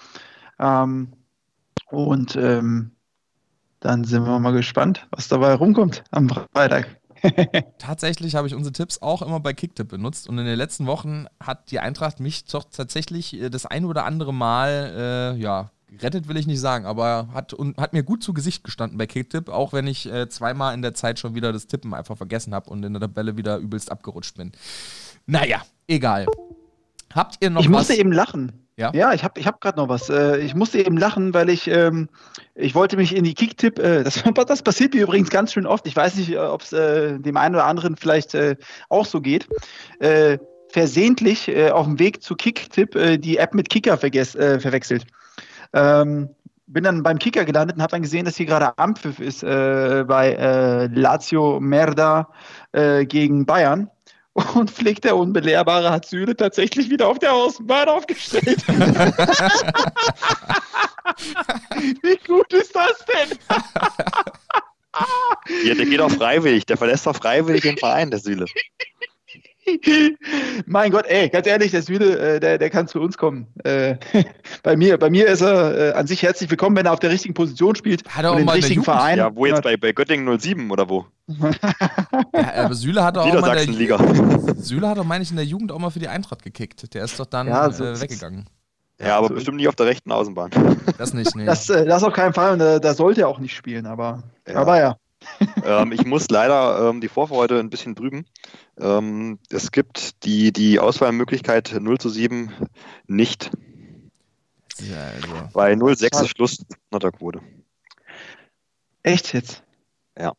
Ähm, 0.60 1.14
und 1.90 2.36
ähm, 2.36 2.92
dann 3.80 4.04
sind 4.04 4.26
wir 4.26 4.40
mal 4.40 4.52
gespannt, 4.52 5.08
was 5.12 5.28
dabei 5.28 5.54
rumkommt 5.54 6.04
am 6.12 6.30
Freitag. 6.54 7.00
Tatsächlich 7.80 8.36
habe 8.36 8.48
ich 8.48 8.56
unsere 8.56 8.74
Tipps 8.74 9.02
auch 9.02 9.22
immer 9.22 9.40
bei 9.40 9.54
Kicktip 9.54 9.90
benutzt 9.90 10.30
und 10.30 10.38
in 10.38 10.46
den 10.46 10.58
letzten 10.58 10.86
Wochen 10.86 11.26
hat 11.40 11.72
die 11.72 11.80
Eintracht 11.80 12.20
mich 12.20 12.46
doch 12.46 12.66
tatsächlich 12.66 13.34
äh, 13.34 13.50
das 13.50 13.66
ein 13.66 13.86
oder 13.86 14.06
andere 14.06 14.34
Mal, 14.34 15.36
äh, 15.36 15.42
ja, 15.42 15.72
gerettet 15.98 16.28
will 16.28 16.38
ich 16.38 16.48
nicht 16.48 16.60
sagen, 16.60 16.86
aber 16.86 17.30
hat, 17.34 17.54
und, 17.54 17.78
hat 17.78 17.94
mir 17.94 18.04
gut 18.04 18.24
zu 18.24 18.34
Gesicht 18.34 18.64
gestanden 18.64 18.98
bei 18.98 19.08
Kicktip, 19.08 19.50
auch 19.50 19.74
wenn 19.74 19.88
ich 19.88 20.12
äh, 20.12 20.30
zweimal 20.30 20.74
in 20.74 20.82
der 20.82 20.94
Zeit 20.94 21.20
schon 21.20 21.36
wieder 21.36 21.52
das 21.52 21.68
Tippen 21.68 21.94
einfach 21.94 22.18
vergessen 22.18 22.54
habe 22.54 22.70
und 22.70 22.84
in 22.84 22.94
der 22.94 23.02
Tabelle 23.02 23.38
wieder 23.38 23.58
übelst 23.58 23.92
abgerutscht 23.92 24.38
bin. 24.38 24.52
Naja, 25.26 25.62
egal. 25.88 26.26
Habt 27.14 27.38
ihr 27.40 27.50
noch 27.50 27.62
ich 27.62 27.68
was? 27.68 27.72
Ich 27.72 27.78
musste 27.90 27.94
eben 27.96 28.12
lachen. 28.12 28.52
Ja, 28.78 28.92
ja 28.94 29.14
ich 29.14 29.24
habe 29.24 29.40
ich 29.40 29.46
hab 29.48 29.60
gerade 29.62 29.78
noch 29.78 29.90
was. 29.90 30.10
Äh, 30.10 30.38
ich 30.38 30.56
musste 30.56 30.80
eben 30.80 30.98
lachen, 30.98 31.34
weil 31.34 31.50
ich, 31.50 31.68
ähm, 31.68 32.08
ich 32.56 32.76
wollte 32.76 32.98
mich 32.98 33.16
in 33.16 33.24
die 33.24 33.34
Kicktipp, 33.34 33.80
äh, 33.80 34.04
das, 34.04 34.24
das 34.48 34.64
passiert 34.64 34.94
mir 34.94 35.04
übrigens 35.04 35.30
ganz 35.30 35.54
schön 35.54 35.66
oft. 35.66 35.86
Ich 35.88 35.96
weiß 35.96 36.16
nicht, 36.16 36.32
äh, 36.32 36.38
ob 36.38 36.62
es 36.62 36.72
äh, 36.72 37.20
dem 37.20 37.36
einen 37.38 37.56
oder 37.56 37.66
anderen 37.66 37.98
vielleicht 37.98 38.36
äh, 38.36 38.56
auch 38.88 39.06
so 39.06 39.22
geht. 39.22 39.48
Äh, 40.00 40.38
versehentlich 40.72 41.52
auf 41.72 41.88
dem 41.88 41.98
Weg 41.98 42.22
zu 42.22 42.36
Kicktipp 42.36 42.96
die 43.22 43.38
App 43.38 43.56
mit 43.56 43.72
Kicker 43.72 43.98
verwechselt. 43.98 45.08
Ähm, 45.74 46.30
bin 46.68 46.84
dann 46.84 47.02
beim 47.02 47.18
Kicker 47.18 47.46
gelandet 47.46 47.78
und 47.78 47.82
habe 47.82 47.92
dann 47.92 48.04
gesehen, 48.04 48.26
dass 48.26 48.38
hier 48.38 48.46
gerade 48.46 48.78
Ampfiff 48.78 49.20
ist 49.20 49.42
bei 49.42 50.88
Lazio 50.94 51.60
Merda 51.60 52.30
gegen 52.72 53.48
Bayern. 53.48 53.90
Und 54.56 54.72
Flick, 54.72 55.02
der 55.02 55.18
Unbelehrbare, 55.18 55.92
hat 55.92 56.06
Süle 56.06 56.36
tatsächlich 56.36 56.90
wieder 56.90 57.08
auf 57.08 57.20
der 57.20 57.32
Außenbahn 57.34 57.88
aufgestellt. 57.90 58.68
Wie 62.02 62.18
gut 62.28 62.54
ist 62.54 62.76
das 62.76 63.06
denn? 63.06 63.38
ja, 65.66 65.76
der 65.76 65.86
geht 65.86 66.02
auch 66.02 66.12
freiwillig. 66.12 66.66
Der 66.66 66.78
verlässt 66.78 67.08
auch 67.08 67.16
freiwillig 67.16 67.62
den 67.62 67.78
Verein, 67.78 68.10
der 68.12 68.20
Süle. 68.20 68.46
mein 70.66 70.92
Gott, 70.92 71.06
ey, 71.08 71.30
ganz 71.30 71.48
ehrlich, 71.48 71.72
der 71.72 71.82
Süde, 71.82 72.20
äh, 72.20 72.40
der, 72.40 72.58
der 72.58 72.70
kann 72.70 72.88
zu 72.88 73.00
uns 73.00 73.18
kommen. 73.18 73.48
Äh, 73.64 73.96
bei, 74.64 74.76
mir, 74.76 74.98
bei 74.98 75.10
mir 75.10 75.28
ist 75.28 75.42
er 75.42 75.78
äh, 75.78 75.92
an 75.94 76.08
sich 76.08 76.24
herzlich 76.24 76.50
willkommen, 76.50 76.76
wenn 76.76 76.86
er 76.86 76.94
auf 76.94 77.00
der 77.00 77.10
richtigen 77.10 77.34
Position 77.34 77.76
spielt. 77.76 78.08
Hat 78.08 78.24
er 78.24 78.32
auch 78.32 78.40
mal 78.40 78.54
richtigen 78.54 78.84
Verein. 78.84 79.18
Ja, 79.18 79.36
wo 79.36 79.46
jetzt 79.46 79.64
bei, 79.64 79.78
bei 79.78 79.92
Göttingen 79.92 80.40
07 80.40 80.70
oder 80.72 80.90
wo? 80.90 81.06
ja, 81.28 82.66
aber 82.66 82.74
Süle 82.74 83.04
hat 83.04 83.18
doch 83.18 83.26
auch 83.26 83.42
mal 83.42 83.56
der, 83.56 83.66
Liga. 83.68 83.98
Süle 84.58 84.88
hat 84.88 84.98
doch, 84.98 85.04
meine 85.04 85.24
ich, 85.24 85.30
in 85.30 85.38
der 85.38 85.46
Jugend 85.46 85.72
auch 85.72 85.80
mal 85.80 85.90
für 85.90 86.00
die 86.00 86.08
Eintracht 86.08 86.44
gekickt. 86.44 86.94
Der 86.94 87.04
ist 87.04 87.20
doch 87.20 87.26
dann 87.26 87.48
ja, 87.48 87.72
so 87.72 87.86
äh, 87.86 88.02
weggegangen. 88.02 88.48
Ja, 89.00 89.18
aber 89.18 89.30
so 89.30 89.36
bestimmt 89.36 89.58
nicht 89.58 89.68
auf 89.68 89.76
der 89.76 89.86
rechten 89.86 90.12
Außenbahn. 90.12 90.52
Das 90.98 91.14
nicht, 91.14 91.34
nee. 91.36 91.46
Das, 91.46 91.68
das 91.68 92.04
auf 92.04 92.14
keinen 92.14 92.34
Fall 92.34 92.54
und 92.54 92.62
äh, 92.62 92.82
da 92.82 92.94
sollte 92.94 93.22
er 93.22 93.28
auch 93.30 93.40
nicht 93.40 93.56
spielen, 93.56 93.86
aber 93.86 94.24
ja. 94.48 94.56
Aber 94.56 94.78
ja. 94.78 94.98
Ähm, 95.64 95.92
ich 95.92 96.06
muss 96.06 96.30
leider 96.30 96.90
ähm, 96.90 97.02
die 97.02 97.08
Vorfreude 97.08 97.60
ein 97.60 97.70
bisschen 97.70 97.96
trüben. 97.96 98.26
Ähm, 98.80 99.40
es 99.50 99.72
gibt 99.72 100.24
die, 100.26 100.52
die 100.52 100.80
Auswahlmöglichkeit 100.80 101.76
0 101.80 101.98
zu 101.98 102.10
7 102.10 102.52
nicht. 103.08 103.52
Ja, 104.80 105.08
also. 105.08 105.50
Bei 105.54 105.74
0,6 105.74 106.24
ist 106.24 106.30
Schluss 106.30 106.66
Notterquote. 106.92 107.42
Echt 109.04 109.34
jetzt? 109.34 109.64
Ja. 110.18 110.34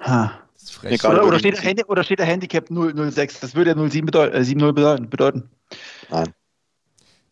Ha. 0.00 0.42
Oder, 0.82 1.26
oder, 1.26 1.38
steht 1.38 1.62
der, 1.78 1.88
oder, 1.88 2.02
steht 2.02 2.18
der, 2.18 2.26
Handicap 2.26 2.68
006? 2.68 3.40
Das 3.40 3.54
würde 3.54 3.70
ja 3.70 3.88
07 3.88 4.04
bedeut 4.04 4.34
äh, 4.34 4.38
7-0 4.38 5.08
bedeuten. 5.08 5.50
Nein. 6.10 6.34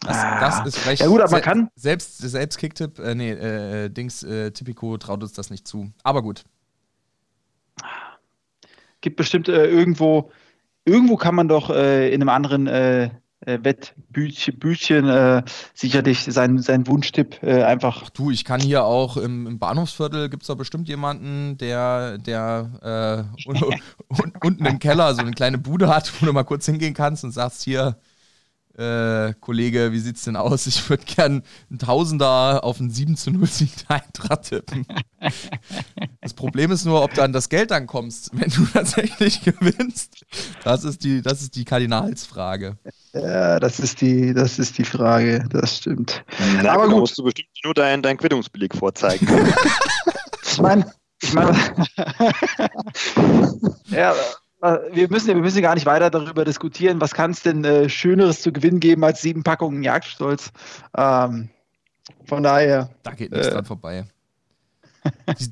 Das, 0.01 0.16
ah. 0.16 0.40
das, 0.40 0.66
ist 0.66 0.86
recht. 0.86 1.01
Ja 1.01 1.09
gut, 1.09 1.20
aber 1.20 1.30
man 1.30 1.42
kann. 1.42 1.70
Selbst, 1.76 2.18
selbst 2.18 2.59
Kicktipp, 2.59 2.99
äh, 2.99 3.14
nee, 3.14 3.30
äh, 3.30 3.88
Dings, 3.88 4.22
äh, 4.22 4.51
Tipico 4.51 4.97
traut 4.99 5.22
uns 5.22 5.32
das 5.32 5.51
nicht 5.51 5.66
zu. 5.66 5.90
Aber 6.03 6.22
gut. 6.22 6.45
Gibt 9.01 9.16
bestimmt 9.16 9.49
äh, 9.49 9.66
irgendwo, 9.66 10.30
irgendwo 10.84 11.16
kann 11.16 11.34
man 11.34 11.49
doch 11.49 11.70
äh, 11.70 12.09
in 12.09 12.20
einem 12.20 12.28
anderen 12.28 12.66
äh, 12.66 13.05
äh 13.40 13.59
Wettbütchen 13.62 15.09
äh, 15.09 15.42
sicherlich 15.74 16.24
seinen, 16.24 16.59
seinen 16.61 16.86
Wunschtipp 16.86 17.42
einfach. 17.42 18.03
Ach 18.05 18.11
du, 18.11 18.30
ich 18.30 18.45
kann 18.45 18.61
hier 18.61 18.84
auch 18.84 19.16
im, 19.16 19.47
im 19.47 19.59
Bahnhofsviertel 19.59 20.28
gibt 20.28 20.42
es 20.42 20.47
da 20.47 20.55
bestimmt 20.55 20.88
jemanden, 20.88 21.57
der, 21.59 22.18
der 22.18 23.28
un, 23.47 23.57
un, 23.57 24.32
unten 24.42 24.66
im 24.66 24.78
Keller 24.78 25.14
so 25.14 25.22
eine 25.22 25.32
kleine 25.32 25.59
Bude 25.59 25.88
hat, 25.88 26.12
wo 26.20 26.26
du 26.26 26.32
mal 26.32 26.45
kurz 26.45 26.66
hingehen 26.66 26.95
kannst 26.95 27.24
und 27.24 27.32
sagst, 27.32 27.62
hier, 27.62 27.97
äh, 28.76 29.34
Kollege, 29.40 29.92
wie 29.92 29.98
sieht's 29.98 30.24
denn 30.24 30.36
aus? 30.36 30.66
Ich 30.66 30.88
würde 30.88 31.04
gern 31.04 31.42
einen 31.70 31.78
Tausender 31.78 32.64
auf 32.64 32.80
einen 32.80 32.90
7 32.90 33.16
zu 33.16 33.30
0 33.30 33.46
Sieg 33.46 33.70
der 33.88 34.02
Eintracht 34.02 34.44
tippen. 34.44 34.86
Das 36.20 36.34
Problem 36.34 36.70
ist 36.70 36.84
nur, 36.84 37.02
ob 37.02 37.14
du 37.14 37.22
an 37.22 37.32
das 37.32 37.48
Geld 37.48 37.70
dann 37.70 37.86
kommst, 37.86 38.30
wenn 38.32 38.50
du 38.50 38.66
tatsächlich 38.72 39.42
gewinnst. 39.42 40.24
Das 40.64 40.84
ist 40.84 41.04
die, 41.04 41.22
das 41.22 41.42
ist 41.42 41.56
die 41.56 41.64
Kardinalsfrage. 41.64 42.76
Ja, 43.12 43.60
das 43.60 43.78
ist 43.78 44.00
die, 44.00 44.34
das 44.34 44.58
ist 44.58 44.76
die 44.78 44.84
Frage, 44.84 45.46
das 45.50 45.78
stimmt. 45.78 46.24
Na, 46.62 46.72
Aber 46.72 46.88
gut. 46.88 46.98
musst 46.98 47.18
du 47.18 47.22
bestimmt 47.22 47.48
nur 47.64 47.74
deinen 47.74 48.02
dein 48.02 48.16
Quittungsbeleg 48.16 48.74
vorzeigen. 48.74 49.26
ich 50.42 50.60
meine, 50.60 50.92
ich 51.22 51.32
meine, 51.32 51.56
ja, 53.86 54.14
wir 54.65 55.11
müssen, 55.11 55.28
wir 55.28 55.35
müssen 55.36 55.62
gar 55.62 55.74
nicht 55.74 55.86
weiter 55.86 56.11
darüber 56.11 56.45
diskutieren, 56.45 57.01
was 57.01 57.12
kann 57.12 57.32
es 57.32 57.43
denn 57.43 57.65
äh, 57.65 57.89
Schöneres 57.89 58.41
zu 58.41 58.53
gewinnen 58.53 58.81
geben 58.81 59.05
als 59.05 59.20
sieben 59.20 59.43
Packungen 59.43 59.82
Jagdstolz. 59.82 60.53
Ähm, 60.97 61.51
von 62.24 62.43
daher. 62.43 62.91
Da 63.03 63.12
geht 63.12 63.31
nichts 63.31 63.49
äh, 63.49 63.51
dran 63.51 63.65
vorbei. 63.65 64.07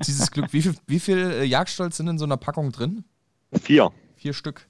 Dieses 0.07 0.31
Glück, 0.31 0.51
wie 0.51 0.61
viel, 0.63 0.75
wie 0.87 0.99
viel 0.99 1.17
äh, 1.17 1.43
Jagdstolz 1.43 1.97
sind 1.97 2.07
in 2.07 2.17
so 2.17 2.25
einer 2.25 2.37
Packung 2.37 2.71
drin? 2.71 3.03
Vier. 3.61 3.91
Vier 4.15 4.33
Stück. 4.33 4.67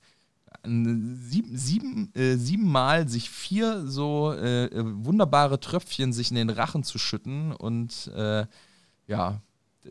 Sieben, 0.65 1.57
sieben, 1.57 2.11
äh, 2.13 2.35
siebenmal 2.35 3.07
sich 3.07 3.29
vier 3.29 3.85
so 3.85 4.33
äh, 4.33 4.69
wunderbare 4.73 5.59
Tröpfchen 5.59 6.13
sich 6.13 6.31
in 6.31 6.35
den 6.35 6.49
Rachen 6.49 6.83
zu 6.83 6.99
schütten 6.99 7.53
und 7.53 8.11
ja, 9.05 9.41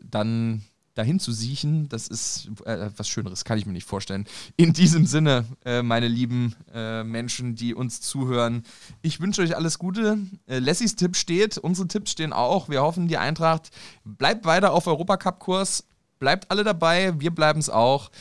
dann 0.01 0.63
dahin 0.93 1.19
zu 1.19 1.31
siechen, 1.31 1.89
das 1.89 2.07
ist 2.07 2.49
äh, 2.65 2.89
was 2.95 3.07
Schöneres, 3.07 3.45
kann 3.45 3.57
ich 3.57 3.65
mir 3.65 3.73
nicht 3.73 3.87
vorstellen. 3.87 4.25
In 4.57 4.73
diesem 4.73 5.05
Sinne, 5.05 5.45
äh, 5.65 5.81
meine 5.81 6.07
lieben 6.07 6.55
äh, 6.73 7.03
Menschen, 7.03 7.55
die 7.55 7.73
uns 7.73 8.01
zuhören, 8.01 8.63
ich 9.01 9.19
wünsche 9.19 9.41
euch 9.41 9.55
alles 9.55 9.79
Gute. 9.79 10.17
Äh, 10.45 10.59
Lessys 10.59 10.95
Tipp 10.95 11.15
steht, 11.15 11.57
unsere 11.57 11.87
Tipps 11.87 12.11
stehen 12.11 12.33
auch. 12.33 12.69
Wir 12.69 12.81
hoffen, 12.81 13.07
die 13.07 13.17
Eintracht 13.17 13.71
bleibt 14.03 14.45
weiter 14.45 14.73
auf 14.73 14.87
Europacup-Kurs, 14.87 15.85
bleibt 16.19 16.51
alle 16.51 16.63
dabei, 16.63 17.19
wir 17.19 17.31
bleiben 17.31 17.59
es 17.59 17.69
auch. 17.69 18.11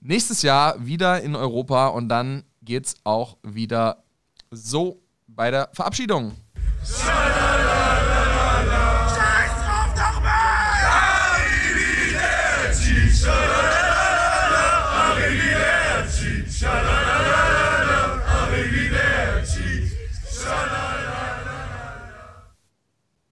Nächstes 0.00 0.42
Jahr 0.42 0.86
wieder 0.86 1.20
in 1.22 1.36
Europa 1.36 1.88
und 1.88 2.08
dann 2.08 2.44
geht 2.62 2.86
es 2.86 2.94
auch 3.04 3.36
wieder 3.42 4.02
so 4.50 5.02
bei 5.26 5.50
der 5.50 5.68
Verabschiedung. 5.72 6.36
Schneider! 6.84 8.19